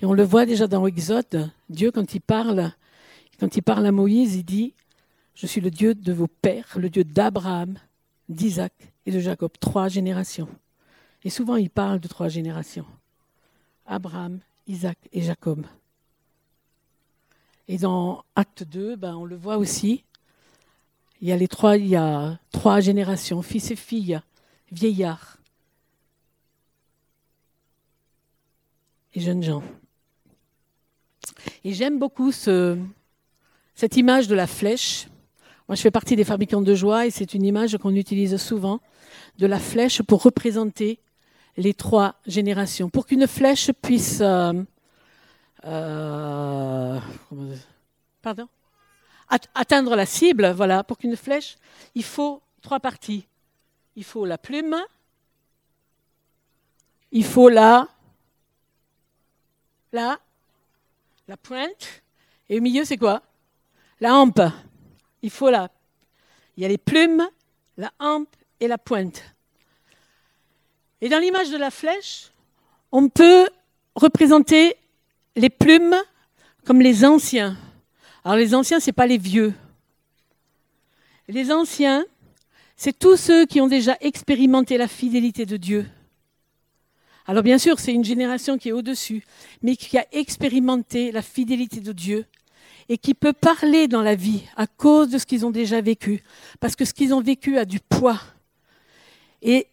Et 0.01 0.07
on 0.07 0.12
le 0.12 0.24
voit 0.24 0.45
déjà 0.45 0.66
dans 0.66 0.87
Exode. 0.89 1.51
Dieu, 1.70 1.93
quand 1.93 2.14
il 2.14 2.20
parle, 2.20 2.72
quand 3.39 3.57
il 3.57 3.62
parle 3.62 3.87
à 3.87 3.93
Moïse, 3.93 4.34
il 4.34 4.45
dit 4.45 4.74
Je 5.34 5.47
suis 5.47 5.61
le 5.61 5.70
Dieu 5.70 5.95
de 5.95 6.12
vos 6.12 6.26
pères, 6.26 6.76
le 6.76 6.91
Dieu 6.91 7.05
d'Abraham, 7.05 7.78
d'Isaac 8.28 8.74
et 9.07 9.12
de 9.12 9.20
Jacob. 9.20 9.53
Trois 9.61 9.87
générations. 9.87 10.49
Et 11.27 11.31
souvent, 11.31 11.57
il 11.57 11.70
parle 11.70 11.99
de 11.99 12.07
trois 12.07 12.29
générations. 12.29 12.87
Abraham, 13.85 14.39
Isaac 14.68 14.97
et 15.12 15.22
Jacob. 15.22 15.66
Et 17.66 17.79
dans 17.79 18.24
Acte 18.37 18.62
2, 18.62 18.95
ben, 18.95 19.16
on 19.16 19.24
le 19.24 19.35
voit 19.35 19.57
aussi. 19.57 20.05
Il 21.20 21.27
y 21.27 21.33
a 21.33 21.37
les 21.37 21.49
trois, 21.49 21.79
il 21.79 21.89
y 21.89 21.97
a 21.97 22.39
trois 22.53 22.79
générations, 22.79 23.43
fils 23.43 23.72
et 23.72 23.74
filles, 23.74 24.20
vieillards 24.70 25.39
et 29.16 29.20
jeunes 29.20 29.43
gens. 29.43 29.64
Et 31.64 31.74
j'aime 31.74 31.99
beaucoup 31.99 32.31
ce, 32.31 32.79
cette 33.74 33.97
image 33.97 34.29
de 34.29 34.37
la 34.37 34.47
flèche. 34.47 35.09
Moi, 35.68 35.74
je 35.74 35.81
fais 35.81 35.91
partie 35.91 36.14
des 36.14 36.22
fabricants 36.22 36.62
de 36.62 36.74
joie 36.77 37.05
et 37.05 37.11
c'est 37.11 37.35
une 37.35 37.45
image 37.45 37.77
qu'on 37.79 37.97
utilise 37.97 38.37
souvent 38.37 38.81
de 39.39 39.47
la 39.47 39.59
flèche 39.59 40.03
pour 40.03 40.22
représenter 40.22 41.01
les 41.57 41.74
trois 41.74 42.16
générations. 42.26 42.90
Pour 42.90 43.07
qu'une 43.07 43.26
flèche 43.26 43.70
puisse 43.82 44.20
euh, 44.20 44.52
euh, 45.64 47.00
atteindre 49.54 49.96
la 49.96 50.07
cible, 50.07 50.50
voilà, 50.52 50.84
pour 50.84 50.98
qu'une 50.98 51.16
flèche, 51.16 51.57
il 51.94 52.04
faut 52.04 52.42
trois 52.62 52.80
parties. 52.80 53.26
Il 53.96 54.04
faut 54.04 54.26
la 54.26 54.38
plume, 54.38 54.76
il 57.12 57.24
faut 57.24 57.48
la, 57.48 57.88
la, 59.92 60.18
la 61.28 61.36
pointe, 61.36 62.02
et 62.48 62.59
au 62.59 62.62
milieu, 62.62 62.84
c'est 62.84 62.98
quoi 62.98 63.22
La 64.00 64.14
hampe. 64.14 64.42
Il 65.22 65.30
faut 65.30 65.50
la. 65.50 65.70
Il 66.57 66.62
y 66.62 66.66
a 66.66 66.68
les 66.68 66.78
plumes, 66.78 67.26
la 67.76 67.90
hampe 67.98 68.34
et 68.61 68.68
la 68.68 68.78
pointe. 68.78 69.36
Et 71.07 71.09
dans 71.09 71.20
l'image 71.20 71.50
de 71.50 71.57
la 71.57 71.70
flèche, 71.70 72.32
on 72.90 73.09
peut 73.09 73.48
représenter 73.94 74.74
les 75.36 75.50
plumes 75.50 75.94
comme 76.64 76.80
les 76.80 77.04
anciens. 77.04 77.57
Alors 78.24 78.36
les 78.36 78.57
anciens, 78.57 78.80
ce 78.80 78.88
n'est 78.88 78.92
pas 78.92 79.07
les 79.07 79.16
vieux. 79.16 79.54
Les 81.28 81.52
anciens, 81.52 82.04
c'est 82.76 82.98
tous 82.98 83.16
ceux 83.16 83.46
qui 83.46 83.61
ont 83.61 83.68
déjà 83.68 83.96
expérimenté 84.00 84.78
la 84.78 84.88
fidélité 84.88 85.46
de 85.46 85.57
Dieu. 85.57 85.86
Alors 87.28 87.44
bien 87.44 87.59
sûr, 87.59 87.78
c'est 87.78 87.92
une 87.92 88.04
génération 88.04 88.59
qui 88.59 88.70
est 88.70 88.72
au-dessus, 88.72 89.22
mais 89.62 89.76
qui 89.76 89.96
a 89.98 90.07
expérimenté 90.11 91.12
la 91.12 91.22
fidélité 91.22 91.78
de 91.78 91.92
Dieu 91.92 92.24
et 92.88 92.98
qui 92.98 93.14
peut 93.14 93.32
parler 93.32 93.86
dans 93.86 94.02
la 94.02 94.16
vie 94.16 94.42
à 94.57 94.66
cause 94.66 95.11
de 95.11 95.18
ce 95.18 95.26
qu'ils 95.26 95.46
ont 95.46 95.52
déjà 95.52 95.80
vécu, 95.80 96.24
parce 96.59 96.74
que 96.74 96.84
ce 96.84 96.92
qu'ils 96.92 97.14
ont 97.14 97.22
vécu 97.22 97.59
a 97.59 97.64
du 97.64 97.78
poids. 97.78 98.20
Et 99.40 99.68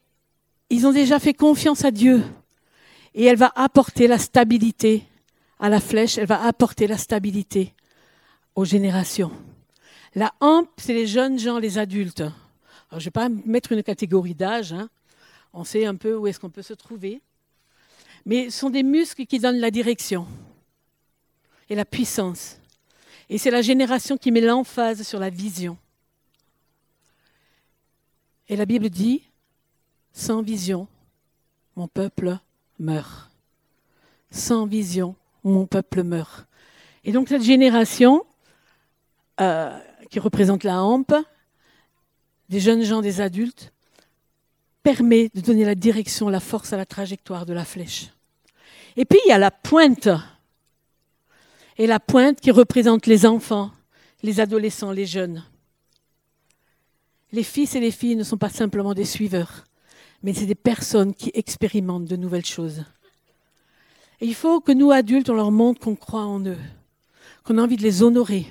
ils 0.73 0.87
ont 0.87 0.91
déjà 0.91 1.19
fait 1.19 1.33
confiance 1.33 1.85
à 1.85 1.91
Dieu. 1.91 2.23
Et 3.13 3.25
elle 3.25 3.37
va 3.37 3.51
apporter 3.55 4.07
la 4.07 4.17
stabilité 4.17 5.03
à 5.59 5.69
la 5.69 5.79
flèche, 5.79 6.17
elle 6.17 6.25
va 6.25 6.43
apporter 6.43 6.87
la 6.87 6.97
stabilité 6.97 7.73
aux 8.55 8.65
générations. 8.65 9.31
La 10.15 10.33
hampe, 10.41 10.69
c'est 10.77 10.93
les 10.93 11.07
jeunes 11.07 11.39
gens, 11.39 11.59
les 11.59 11.77
adultes. 11.77 12.23
Je 12.91 12.97
ne 12.97 13.01
vais 13.01 13.11
pas 13.11 13.29
mettre 13.29 13.71
une 13.71 13.83
catégorie 13.83 14.35
d'âge, 14.35 14.73
hein. 14.73 14.89
on 15.53 15.63
sait 15.63 15.85
un 15.85 15.95
peu 15.95 16.15
où 16.15 16.27
est-ce 16.27 16.39
qu'on 16.39 16.49
peut 16.49 16.61
se 16.63 16.73
trouver. 16.73 17.21
Mais 18.25 18.49
ce 18.49 18.59
sont 18.59 18.69
des 18.69 18.83
muscles 18.83 19.25
qui 19.25 19.39
donnent 19.39 19.59
la 19.59 19.71
direction 19.71 20.27
et 21.69 21.75
la 21.75 21.85
puissance. 21.85 22.57
Et 23.29 23.37
c'est 23.37 23.51
la 23.51 23.61
génération 23.61 24.17
qui 24.17 24.31
met 24.31 24.41
l'emphase 24.41 25.03
sur 25.03 25.19
la 25.19 25.29
vision. 25.29 25.77
Et 28.49 28.55
la 28.55 28.65
Bible 28.65 28.89
dit, 28.89 29.23
sans 30.13 30.41
vision, 30.41 30.87
mon 31.75 31.87
peuple 31.87 32.37
meurt. 32.79 33.29
Sans 34.31 34.65
vision, 34.65 35.15
mon 35.43 35.65
peuple 35.65 36.03
meurt. 36.03 36.47
Et 37.03 37.11
donc 37.11 37.27
cette 37.27 37.43
génération, 37.43 38.25
euh, 39.41 39.77
qui 40.09 40.19
représente 40.19 40.63
la 40.63 40.81
hampe, 40.81 41.13
des 42.49 42.59
jeunes 42.59 42.83
gens, 42.83 43.01
des 43.01 43.19
adultes, 43.19 43.73
permet 44.83 45.29
de 45.33 45.41
donner 45.41 45.65
la 45.65 45.75
direction, 45.75 46.29
la 46.29 46.39
force 46.39 46.73
à 46.73 46.77
la 46.77 46.85
trajectoire 46.85 47.45
de 47.45 47.53
la 47.53 47.65
flèche. 47.65 48.09
Et 48.95 49.05
puis 49.05 49.19
il 49.25 49.29
y 49.29 49.31
a 49.31 49.37
la 49.37 49.51
pointe. 49.51 50.09
Et 51.77 51.87
la 51.87 51.99
pointe 51.99 52.39
qui 52.39 52.51
représente 52.51 53.07
les 53.07 53.25
enfants, 53.25 53.71
les 54.21 54.39
adolescents, 54.39 54.91
les 54.91 55.07
jeunes. 55.07 55.43
Les 57.31 57.43
fils 57.43 57.73
et 57.73 57.79
les 57.79 57.89
filles 57.89 58.15
ne 58.15 58.23
sont 58.23 58.37
pas 58.37 58.49
simplement 58.49 58.93
des 58.93 59.05
suiveurs, 59.05 59.63
mais 60.23 60.33
c'est 60.33 60.45
des 60.45 60.55
personnes 60.55 61.13
qui 61.13 61.31
expérimentent 61.33 62.05
de 62.05 62.15
nouvelles 62.15 62.45
choses. 62.45 62.85
Et 64.21 64.25
il 64.25 64.35
faut 64.35 64.61
que 64.61 64.71
nous, 64.71 64.91
adultes, 64.91 65.29
on 65.29 65.35
leur 65.35 65.51
montre 65.51 65.81
qu'on 65.81 65.95
croit 65.95 66.25
en 66.25 66.39
eux, 66.45 66.57
qu'on 67.43 67.57
a 67.57 67.61
envie 67.61 67.75
de 67.75 67.83
les 67.83 68.01
honorer, 68.01 68.47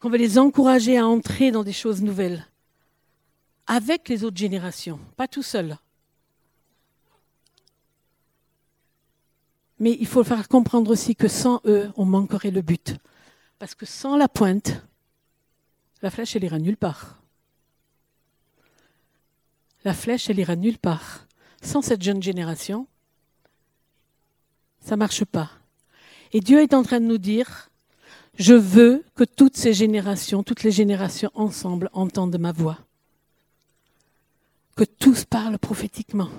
qu'on 0.00 0.10
veut 0.10 0.18
les 0.18 0.38
encourager 0.38 0.98
à 0.98 1.06
entrer 1.06 1.52
dans 1.52 1.62
des 1.62 1.72
choses 1.72 2.02
nouvelles, 2.02 2.44
avec 3.68 4.08
les 4.08 4.24
autres 4.24 4.36
générations, 4.36 4.98
pas 5.16 5.28
tout 5.28 5.44
seul. 5.44 5.78
Mais 9.78 9.96
il 9.98 10.06
faut 10.06 10.24
faire 10.24 10.48
comprendre 10.48 10.90
aussi 10.90 11.14
que 11.14 11.28
sans 11.28 11.60
eux, 11.64 11.90
on 11.96 12.04
manquerait 12.04 12.50
le 12.50 12.62
but. 12.62 12.96
Parce 13.58 13.74
que 13.74 13.86
sans 13.86 14.16
la 14.16 14.28
pointe, 14.28 14.84
la 16.02 16.10
flèche, 16.10 16.34
elle 16.34 16.44
ira 16.44 16.58
nulle 16.58 16.76
part. 16.76 17.21
La 19.84 19.94
flèche, 19.94 20.30
elle 20.30 20.38
ira 20.38 20.56
nulle 20.56 20.78
part. 20.78 21.26
Sans 21.62 21.82
cette 21.82 22.02
jeune 22.02 22.22
génération, 22.22 22.86
ça 24.80 24.96
ne 24.96 24.98
marche 24.98 25.24
pas. 25.24 25.50
Et 26.32 26.40
Dieu 26.40 26.60
est 26.60 26.74
en 26.74 26.82
train 26.82 27.00
de 27.00 27.06
nous 27.06 27.18
dire, 27.18 27.70
je 28.38 28.54
veux 28.54 29.04
que 29.14 29.24
toutes 29.24 29.56
ces 29.56 29.74
générations, 29.74 30.42
toutes 30.42 30.62
les 30.62 30.70
générations 30.70 31.30
ensemble 31.34 31.90
entendent 31.92 32.38
ma 32.38 32.52
voix. 32.52 32.78
Que 34.76 34.84
tous 34.84 35.24
parlent 35.24 35.58
prophétiquement. 35.58 36.30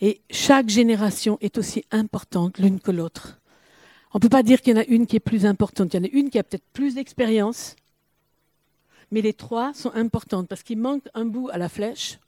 Et 0.00 0.20
chaque 0.30 0.68
génération 0.68 1.38
est 1.40 1.56
aussi 1.56 1.84
importante 1.90 2.58
l'une 2.58 2.80
que 2.80 2.90
l'autre. 2.90 3.38
On 4.12 4.18
ne 4.18 4.20
peut 4.20 4.28
pas 4.28 4.42
dire 4.42 4.60
qu'il 4.60 4.74
y 4.74 4.78
en 4.78 4.82
a 4.82 4.86
une 4.86 5.06
qui 5.06 5.16
est 5.16 5.20
plus 5.20 5.46
importante. 5.46 5.94
Il 5.94 5.96
y 5.96 6.00
en 6.00 6.04
a 6.04 6.12
une 6.12 6.30
qui 6.30 6.38
a 6.38 6.42
peut-être 6.42 6.66
plus 6.72 6.94
d'expérience, 6.94 7.76
mais 9.10 9.20
les 9.20 9.34
trois 9.34 9.72
sont 9.74 9.92
importantes 9.94 10.48
parce 10.48 10.62
qu'il 10.62 10.78
manque 10.78 11.08
un 11.14 11.24
bout 11.24 11.48
à 11.50 11.58
la 11.58 11.68
flèche. 11.68 12.18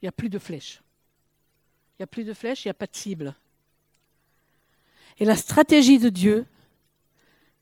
Il 0.00 0.04
n'y 0.04 0.08
a 0.08 0.12
plus 0.12 0.28
de 0.28 0.38
flèche. 0.38 0.80
Il 1.98 2.02
n'y 2.02 2.04
a 2.04 2.06
plus 2.06 2.24
de 2.24 2.34
flèche, 2.34 2.64
il 2.64 2.68
n'y 2.68 2.72
a 2.72 2.74
pas 2.74 2.86
de 2.86 2.94
cible. 2.94 3.34
Et 5.18 5.24
la 5.24 5.36
stratégie 5.36 5.98
de 5.98 6.08
Dieu, 6.08 6.46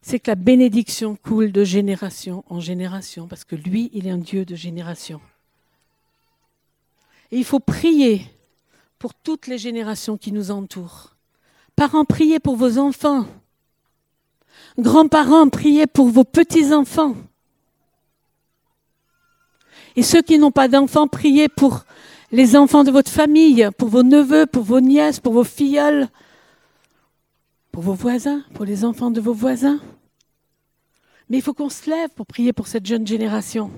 c'est 0.03 0.21
que 0.21 0.31
la 0.31 0.35
bénédiction 0.35 1.17
coule 1.17 1.51
de 1.51 1.65
génération 1.65 2.45
en 2.49 2.61
génération, 2.61 3.27
parce 3.27 3.45
que 3.45 3.57
lui, 3.57 3.91
il 3.95 4.07
est 4.07 4.11
un 4.11 4.19
Dieu 4.19 4.45
de 4.45 4.55
génération. 4.55 5.21
Et 7.33 7.39
il 7.39 7.45
faut 7.45 7.61
prier 7.61 8.23
pour 8.99 9.15
toutes 9.15 9.47
les 9.47 9.59
générations 9.59 10.17
qui 10.17 10.33
nous 10.33 10.51
entourent. 10.51 11.17
Parents, 11.75 12.05
priez 12.05 12.39
pour 12.39 12.57
vos 12.57 12.79
enfants. 12.79 13.27
Grands-parents, 14.79 15.49
priez 15.49 15.87
pour 15.87 16.09
vos 16.09 16.25
petits-enfants. 16.25 17.17
Et 19.97 20.03
ceux 20.03 20.23
qui 20.23 20.39
n'ont 20.39 20.51
pas 20.53 20.69
d'enfants, 20.69 21.09
priez 21.09 21.49
pour 21.49 21.85
les 22.31 22.55
enfants 22.55 22.85
de 22.85 22.91
votre 22.91 23.11
famille, 23.11 23.69
pour 23.79 23.89
vos 23.89 24.03
neveux, 24.03 24.47
pour 24.47 24.63
vos 24.63 24.81
nièces, 24.81 25.21
pour 25.21 25.33
vos 25.33 25.45
filleuls, 25.45 26.09
pour 27.73 27.83
vos 27.83 27.95
voisins, 27.95 28.43
pour 28.55 28.65
les 28.65 28.85
enfants 28.85 29.11
de 29.11 29.21
vos 29.21 29.33
voisins. 29.33 29.81
Mais 31.29 31.39
il 31.39 31.43
faut 31.43 31.55
qu'on 31.55 31.71
se 31.71 31.89
lève 31.89 32.11
pour 32.11 32.27
prier 32.27 32.53
pour 32.53 32.69
cette 32.69 32.87
jeune 32.87 33.07
génération. 33.07 33.71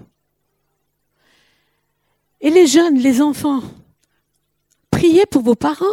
Et 2.41 2.51
les 2.51 2.67
jeunes, 2.67 2.99
les 2.99 3.21
enfants, 3.21 3.63
priez 4.91 5.25
pour 5.27 5.43
vos 5.43 5.55
parents. 5.55 5.85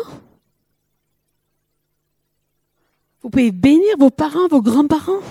Vous 3.22 3.30
pouvez 3.30 3.52
bénir 3.52 3.98
vos 3.98 4.12
parents, 4.12 4.48
vos 4.48 4.62
grands-parents. 4.62 5.22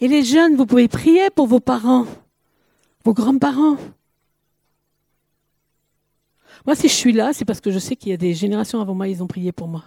Et 0.00 0.08
les 0.08 0.22
jeunes, 0.24 0.56
vous 0.56 0.66
pouvez 0.66 0.88
prier 0.88 1.30
pour 1.30 1.46
vos 1.46 1.60
parents, 1.60 2.06
vos 3.08 3.14
grands-parents. 3.14 3.78
Moi, 6.66 6.76
si 6.76 6.88
je 6.88 6.92
suis 6.92 7.14
là, 7.14 7.32
c'est 7.32 7.46
parce 7.46 7.62
que 7.62 7.70
je 7.70 7.78
sais 7.78 7.96
qu'il 7.96 8.10
y 8.10 8.12
a 8.12 8.18
des 8.18 8.34
générations 8.34 8.82
avant 8.82 8.94
moi, 8.94 9.08
ils 9.08 9.22
ont 9.22 9.26
prié 9.26 9.50
pour 9.50 9.66
moi. 9.66 9.82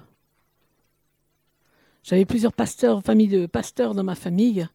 J'avais 2.02 2.26
plusieurs 2.26 2.52
pasteurs, 2.52 3.04
familles 3.04 3.28
de 3.28 3.46
pasteurs 3.46 3.94
dans 3.94 4.04
ma 4.04 4.16
famille, 4.16 4.68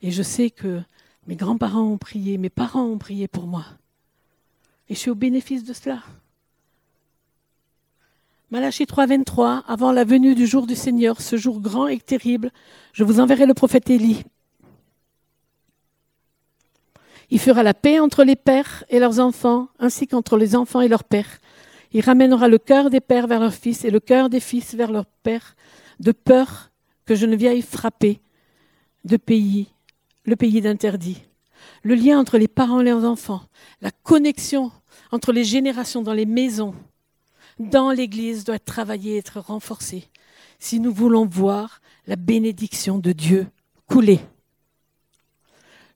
et 0.00 0.10
je 0.10 0.22
sais 0.22 0.48
que 0.48 0.80
mes 1.26 1.36
grands-parents 1.36 1.82
ont 1.82 1.98
prié, 1.98 2.38
mes 2.38 2.48
parents 2.48 2.86
ont 2.86 2.96
prié 2.96 3.28
pour 3.28 3.46
moi. 3.46 3.66
Et 4.88 4.94
je 4.94 4.98
suis 4.98 5.10
au 5.10 5.14
bénéfice 5.14 5.62
de 5.62 5.74
cela. 5.74 6.02
Malachie 8.50 8.86
3, 8.86 9.04
23, 9.04 9.64
avant 9.68 9.92
la 9.92 10.04
venue 10.04 10.34
du 10.34 10.46
jour 10.46 10.66
du 10.66 10.76
Seigneur, 10.76 11.20
ce 11.20 11.36
jour 11.36 11.60
grand 11.60 11.88
et 11.88 12.00
terrible, 12.00 12.52
je 12.94 13.04
vous 13.04 13.20
enverrai 13.20 13.44
le 13.44 13.52
prophète 13.52 13.90
Élie. 13.90 14.24
Il 17.32 17.40
fera 17.40 17.62
la 17.62 17.72
paix 17.72 17.98
entre 17.98 18.24
les 18.24 18.36
pères 18.36 18.84
et 18.90 18.98
leurs 18.98 19.18
enfants, 19.18 19.68
ainsi 19.78 20.06
qu'entre 20.06 20.36
les 20.36 20.54
enfants 20.54 20.82
et 20.82 20.88
leurs 20.88 21.02
pères. 21.02 21.38
Il 21.92 22.02
ramènera 22.02 22.46
le 22.46 22.58
cœur 22.58 22.90
des 22.90 23.00
pères 23.00 23.26
vers 23.26 23.40
leurs 23.40 23.54
fils 23.54 23.86
et 23.86 23.90
le 23.90 24.00
cœur 24.00 24.28
des 24.28 24.38
fils 24.38 24.74
vers 24.74 24.92
leurs 24.92 25.06
pères, 25.06 25.56
de 25.98 26.12
peur 26.12 26.70
que 27.06 27.14
je 27.14 27.24
ne 27.24 27.34
vienne 27.34 27.62
frapper 27.62 28.20
de 29.06 29.16
pays, 29.16 29.68
le 30.26 30.36
pays 30.36 30.60
d'interdit. 30.60 31.22
Le 31.82 31.94
lien 31.94 32.20
entre 32.20 32.36
les 32.36 32.48
parents 32.48 32.82
et 32.82 32.84
leurs 32.84 33.06
enfants, 33.06 33.44
la 33.80 33.92
connexion 34.02 34.70
entre 35.10 35.32
les 35.32 35.44
générations 35.44 36.02
dans 36.02 36.12
les 36.12 36.26
maisons, 36.26 36.74
dans 37.58 37.92
l'Église 37.92 38.44
doit 38.44 38.56
être 38.56 38.66
travaillée, 38.66 39.16
être 39.16 39.40
renforcée, 39.40 40.10
si 40.58 40.80
nous 40.80 40.92
voulons 40.92 41.24
voir 41.24 41.80
la 42.06 42.16
bénédiction 42.16 42.98
de 42.98 43.12
Dieu 43.12 43.46
couler 43.86 44.20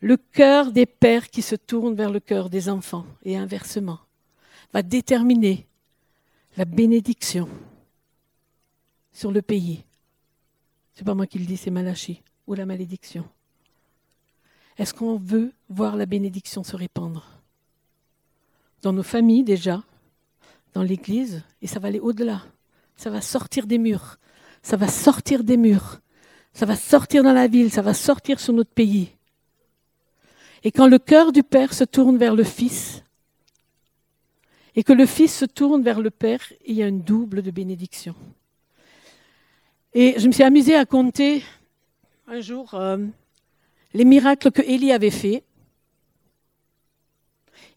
le 0.00 0.16
cœur 0.16 0.72
des 0.72 0.86
pères 0.86 1.28
qui 1.28 1.42
se 1.42 1.56
tourne 1.56 1.94
vers 1.94 2.10
le 2.10 2.20
cœur 2.20 2.50
des 2.50 2.68
enfants 2.68 3.06
et 3.24 3.36
inversement 3.36 3.98
va 4.72 4.82
déterminer 4.82 5.66
la 6.56 6.64
bénédiction 6.64 7.48
sur 9.12 9.32
le 9.32 9.42
pays. 9.42 9.84
C'est 10.94 11.04
pas 11.04 11.14
moi 11.14 11.26
qui 11.26 11.38
le 11.38 11.46
dis, 11.46 11.56
c'est 11.56 11.70
Malachi, 11.70 12.22
ou 12.46 12.54
la 12.54 12.66
malédiction. 12.66 13.24
Est-ce 14.78 14.92
qu'on 14.92 15.16
veut 15.16 15.52
voir 15.68 15.96
la 15.96 16.06
bénédiction 16.06 16.62
se 16.62 16.76
répandre? 16.76 17.26
Dans 18.82 18.92
nos 18.92 19.02
familles 19.02 19.44
déjà, 19.44 19.82
dans 20.74 20.82
l'Église, 20.82 21.42
et 21.62 21.66
ça 21.66 21.80
va 21.80 21.88
aller 21.88 22.00
au-delà. 22.00 22.42
Ça 22.96 23.10
va 23.10 23.20
sortir 23.20 23.66
des 23.66 23.78
murs. 23.78 24.18
Ça 24.62 24.76
va 24.76 24.88
sortir 24.88 25.44
des 25.44 25.56
murs. 25.56 26.00
Ça 26.52 26.66
va 26.66 26.76
sortir 26.76 27.22
dans 27.22 27.32
la 27.32 27.46
ville. 27.46 27.70
Ça 27.70 27.82
va 27.82 27.94
sortir 27.94 28.40
sur 28.40 28.52
notre 28.52 28.70
pays. 28.70 29.15
Et 30.66 30.72
quand 30.72 30.88
le 30.88 30.98
cœur 30.98 31.30
du 31.30 31.44
Père 31.44 31.72
se 31.72 31.84
tourne 31.84 32.16
vers 32.16 32.34
le 32.34 32.42
Fils, 32.42 33.04
et 34.74 34.82
que 34.82 34.92
le 34.92 35.06
Fils 35.06 35.32
se 35.32 35.44
tourne 35.44 35.80
vers 35.80 36.00
le 36.00 36.10
Père, 36.10 36.40
il 36.66 36.74
y 36.74 36.82
a 36.82 36.88
une 36.88 37.02
double 37.02 37.40
de 37.40 37.52
bénédiction. 37.52 38.16
Et 39.94 40.18
je 40.18 40.26
me 40.26 40.32
suis 40.32 40.42
amusée 40.42 40.74
à 40.74 40.84
compter 40.84 41.44
un 42.26 42.40
jour 42.40 42.74
euh, 42.74 42.98
les 43.94 44.04
miracles 44.04 44.50
que 44.50 44.60
Élie 44.62 44.90
avait 44.90 45.12
faits. 45.12 45.44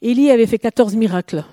Élie 0.02 0.32
avait 0.32 0.48
fait 0.48 0.58
14 0.58 0.96
miracles. 0.96 1.46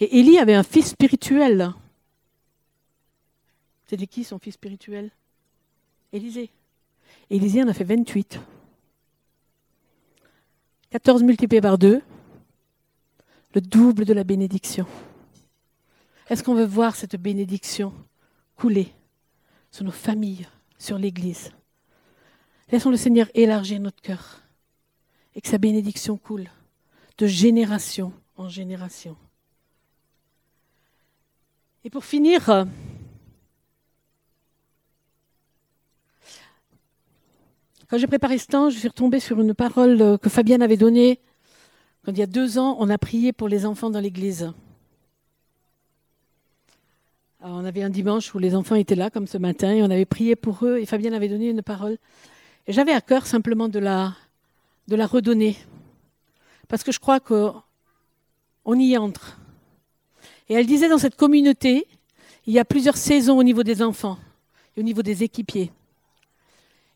Et 0.00 0.18
Élie 0.18 0.38
avait 0.38 0.52
un 0.52 0.62
fils 0.62 0.88
spirituel. 0.88 1.72
C'était 3.86 4.06
qui 4.06 4.22
son 4.22 4.38
fils 4.38 4.52
spirituel? 4.52 5.10
Élisée. 6.12 6.50
Élisée 7.30 7.62
en 7.62 7.68
a 7.68 7.74
fait 7.74 7.84
28. 7.84 8.40
14 10.90 11.22
multiplié 11.24 11.60
par 11.60 11.78
2, 11.78 12.00
le 13.54 13.60
double 13.60 14.04
de 14.04 14.12
la 14.12 14.24
bénédiction. 14.24 14.86
Est-ce 16.28 16.42
qu'on 16.42 16.54
veut 16.54 16.64
voir 16.64 16.96
cette 16.96 17.16
bénédiction 17.16 17.92
couler 18.56 18.92
sur 19.70 19.84
nos 19.84 19.90
familles, 19.90 20.46
sur 20.78 20.98
l'Église? 20.98 21.52
Laissons 22.70 22.90
le 22.90 22.96
Seigneur 22.96 23.28
élargir 23.34 23.80
notre 23.80 24.00
cœur 24.00 24.42
et 25.34 25.40
que 25.40 25.48
sa 25.48 25.58
bénédiction 25.58 26.16
coule 26.16 26.48
de 27.18 27.26
génération 27.26 28.12
en 28.36 28.48
génération. 28.48 29.16
Et 31.84 31.90
pour 31.90 32.04
finir, 32.04 32.66
Quand 37.88 37.98
j'ai 37.98 38.06
préparé 38.06 38.38
ce 38.38 38.46
temps, 38.46 38.70
je 38.70 38.78
suis 38.78 38.88
retombée 38.88 39.20
sur 39.20 39.40
une 39.40 39.54
parole 39.54 40.00
euh, 40.02 40.18
que 40.18 40.28
Fabienne 40.28 40.62
avait 40.62 40.76
donnée 40.76 41.20
quand 42.06 42.12
il 42.12 42.18
y 42.18 42.22
a 42.22 42.26
deux 42.26 42.56
ans, 42.56 42.76
on 42.78 42.88
a 42.88 42.98
prié 42.98 43.32
pour 43.32 43.48
les 43.48 43.66
enfants 43.66 43.90
dans 43.90 43.98
l'église. 43.98 44.52
on 47.40 47.64
avait 47.64 47.82
un 47.82 47.90
dimanche 47.90 48.32
où 48.32 48.38
les 48.38 48.54
enfants 48.54 48.76
étaient 48.76 48.94
là, 48.94 49.10
comme 49.10 49.26
ce 49.26 49.38
matin, 49.38 49.72
et 49.72 49.82
on 49.82 49.90
avait 49.90 50.04
prié 50.04 50.36
pour 50.36 50.64
eux, 50.64 50.78
et 50.78 50.86
Fabienne 50.86 51.14
avait 51.14 51.28
donné 51.28 51.50
une 51.50 51.62
parole. 51.62 51.98
Et 52.68 52.72
j'avais 52.72 52.92
à 52.92 53.00
cœur 53.00 53.26
simplement 53.26 53.68
de 53.68 53.80
la, 53.80 54.14
de 54.86 54.94
la 54.94 55.04
redonner, 55.04 55.56
parce 56.68 56.84
que 56.84 56.92
je 56.92 57.00
crois 57.00 57.18
qu'on 57.18 57.62
y 58.78 58.96
entre. 58.96 59.36
Et 60.48 60.54
elle 60.54 60.66
disait 60.66 60.88
dans 60.88 60.98
cette 60.98 61.16
communauté, 61.16 61.88
il 62.46 62.52
y 62.52 62.60
a 62.60 62.64
plusieurs 62.64 62.96
saisons 62.96 63.36
au 63.36 63.42
niveau 63.42 63.64
des 63.64 63.82
enfants 63.82 64.18
et 64.76 64.80
au 64.80 64.84
niveau 64.84 65.02
des 65.02 65.24
équipiers. 65.24 65.72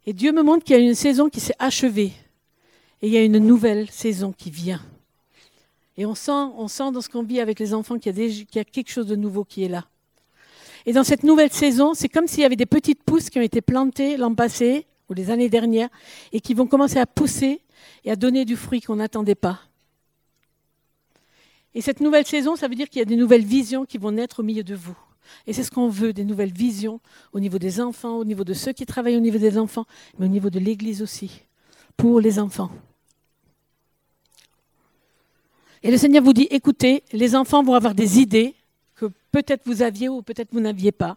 Et 0.07 0.13
Dieu 0.13 0.33
me 0.33 0.43
montre 0.43 0.65
qu'il 0.65 0.77
y 0.77 0.79
a 0.79 0.83
une 0.83 0.95
saison 0.95 1.29
qui 1.29 1.41
s'est 1.41 1.55
achevée 1.59 2.13
Et 3.03 3.09
il 3.09 3.13
y 3.13 3.17
a 3.17 3.23
une 3.23 3.39
nouvelle 3.39 3.91
saison 3.91 4.33
qui 4.33 4.51
vient. 4.51 4.81
Et 5.97 6.07
on 6.07 6.15
sent, 6.15 6.31
dans 6.93 7.01
ce 7.01 7.09
qu'on 7.09 7.23
vit 7.23 7.41
avec 7.41 7.59
les 7.59 7.75
enfants 7.75 7.99
qu'il 7.99 8.17
y, 8.19 8.47
y, 8.55 8.59
a 8.59 8.65
quelque 8.65 8.91
chose 8.91 9.07
de 9.07 9.17
nouveau 9.17 9.45
qui 9.45 9.65
est 9.65 9.69
là. 9.69 9.87
Et 10.87 10.93
dans 10.93 11.05
cette 11.05 11.25
nouvelle 11.25 11.53
saison, 11.53 11.93
c'est 11.93 12.09
comme 12.09 12.27
s'il 12.27 12.41
y 12.41 12.45
avait 12.45 12.57
des 12.57 12.67
petites 12.67 13.03
pousses 13.03 13.29
qui 13.29 13.39
ont 13.39 13.43
été 13.43 13.61
plantées 13.61 14.17
l'an 14.17 14.35
passé 14.35 14.87
ou 15.11 15.15
les 15.15 15.31
années 15.31 15.51
dernières 15.51 15.91
et 16.33 16.41
qui 16.41 16.55
vont 16.55 16.67
commencer 16.67 16.99
à 16.99 17.07
pousser 17.07 17.61
et 18.05 18.11
à 18.11 18.17
donner 18.17 18.47
du 18.47 18.57
fruit 18.57 18.81
qu'on 18.81 18.97
n'attendait 18.97 19.35
pas. 19.35 19.61
Et 21.75 21.81
cette 21.83 22.01
nouvelle 22.01 22.27
saison, 22.27 22.57
ça 22.57 22.67
veut 22.67 22.75
dire 22.75 22.89
qu'il 22.89 23.01
y 23.01 23.03
a 23.03 23.07
des 23.07 23.17
nouvelles 23.17 23.45
visions 23.45 23.85
qui 23.85 23.99
vont 23.99 24.13
naître 24.13 24.41
au 24.41 24.43
milieu 24.43 24.65
de 24.65 24.75
vous. 24.75 24.97
Et 25.47 25.53
c'est 25.53 25.63
ce 25.63 25.71
qu'on 25.71 25.89
veut, 25.89 26.13
des 26.13 26.25
nouvelles 26.25 26.53
visions 26.53 27.01
au 27.33 27.41
niveau 27.41 27.59
des 27.59 27.81
enfants, 27.81 28.17
au 28.17 28.25
niveau 28.25 28.45
de 28.45 28.55
ceux 28.55 28.73
qui 28.73 28.87
travaillent 28.87 29.17
au 29.17 29.21
niveau 29.21 29.39
des 29.39 29.59
enfants, 29.59 29.87
mais 30.19 30.27
au 30.27 30.29
niveau 30.29 30.51
de 30.51 30.59
l'Église 30.59 31.03
aussi, 31.03 31.43
pour 31.97 32.21
les 32.21 32.39
enfants. 32.39 32.71
Et 35.83 35.91
le 35.91 35.97
Seigneur 35.97 36.23
vous 36.23 36.33
dit, 36.33 36.47
écoutez, 36.51 37.03
les 37.13 37.35
enfants 37.35 37.63
vont 37.63 37.75
avoir 37.75 37.95
des 37.95 38.21
idées 38.21 38.55
que 38.95 39.07
peut-être 39.33 39.63
vous 39.65 39.83
aviez 39.83 40.09
ou 40.09 40.23
peut-être 40.23 40.53
vous 40.53 40.61
n'aviez 40.61 40.93
pas. 40.93 41.17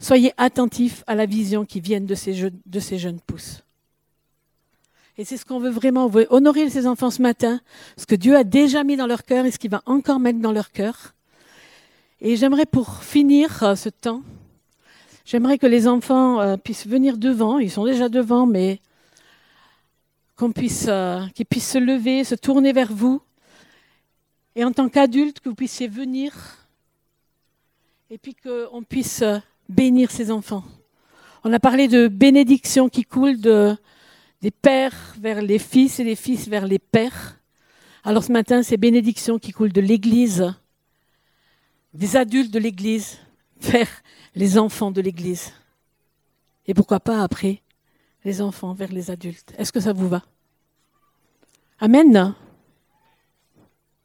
Soyez 0.00 0.32
attentifs 0.36 1.04
à 1.06 1.14
la 1.14 1.26
vision 1.26 1.64
qui 1.64 1.80
vient 1.80 2.00
de 2.00 2.14
ces, 2.14 2.34
jeunes, 2.34 2.58
de 2.66 2.80
ces 2.80 2.98
jeunes 2.98 3.20
pousses. 3.20 3.62
Et 5.16 5.24
c'est 5.24 5.36
ce 5.36 5.44
qu'on 5.44 5.58
veut 5.58 5.70
vraiment. 5.70 6.06
On 6.06 6.08
veut 6.08 6.28
honorer 6.30 6.70
ces 6.70 6.86
enfants 6.86 7.10
ce 7.10 7.20
matin, 7.20 7.60
ce 7.96 8.06
que 8.06 8.14
Dieu 8.14 8.36
a 8.36 8.44
déjà 8.44 8.84
mis 8.84 8.96
dans 8.96 9.08
leur 9.08 9.24
cœur 9.24 9.44
et 9.44 9.50
ce 9.50 9.58
qu'il 9.58 9.70
va 9.70 9.82
encore 9.86 10.20
mettre 10.20 10.38
dans 10.38 10.52
leur 10.52 10.70
cœur. 10.70 11.14
Et 12.20 12.34
j'aimerais 12.34 12.66
pour 12.66 13.04
finir 13.04 13.62
euh, 13.62 13.76
ce 13.76 13.88
temps, 13.88 14.22
j'aimerais 15.24 15.56
que 15.56 15.66
les 15.66 15.86
enfants 15.86 16.40
euh, 16.40 16.56
puissent 16.56 16.86
venir 16.86 17.16
devant. 17.16 17.58
Ils 17.58 17.70
sont 17.70 17.84
déjà 17.84 18.08
devant, 18.08 18.44
mais 18.44 18.80
qu'on 20.34 20.50
puisse, 20.50 20.86
euh, 20.88 21.20
qu'ils 21.34 21.46
puissent 21.46 21.70
se 21.70 21.78
lever, 21.78 22.24
se 22.24 22.34
tourner 22.34 22.72
vers 22.72 22.92
vous. 22.92 23.22
Et 24.56 24.64
en 24.64 24.72
tant 24.72 24.88
qu'adultes, 24.88 25.38
que 25.38 25.48
vous 25.48 25.54
puissiez 25.54 25.86
venir 25.86 26.32
et 28.10 28.18
puis 28.18 28.34
qu'on 28.34 28.82
puisse 28.82 29.22
bénir 29.68 30.10
ces 30.10 30.32
enfants. 30.32 30.64
On 31.44 31.52
a 31.52 31.60
parlé 31.60 31.86
de 31.86 32.08
bénédiction 32.08 32.88
qui 32.88 33.04
coule 33.04 33.40
de, 33.40 33.76
des 34.40 34.50
pères 34.50 35.14
vers 35.20 35.40
les 35.40 35.60
fils 35.60 36.00
et 36.00 36.04
des 36.04 36.16
fils 36.16 36.48
vers 36.48 36.66
les 36.66 36.80
pères. 36.80 37.38
Alors 38.02 38.24
ce 38.24 38.32
matin, 38.32 38.64
c'est 38.64 38.76
bénédiction 38.76 39.38
qui 39.38 39.52
coule 39.52 39.72
de 39.72 39.80
l'Église, 39.80 40.52
des 41.98 42.14
adultes 42.14 42.52
de 42.52 42.60
l'Église 42.60 43.18
vers 43.60 43.88
les 44.36 44.56
enfants 44.56 44.92
de 44.92 45.00
l'Église. 45.00 45.52
Et 46.66 46.72
pourquoi 46.72 47.00
pas 47.00 47.24
après, 47.24 47.60
les 48.24 48.40
enfants 48.40 48.72
vers 48.72 48.92
les 48.92 49.10
adultes. 49.10 49.52
Est-ce 49.58 49.72
que 49.72 49.80
ça 49.80 49.92
vous 49.92 50.08
va? 50.08 50.22
Amen 51.80 52.34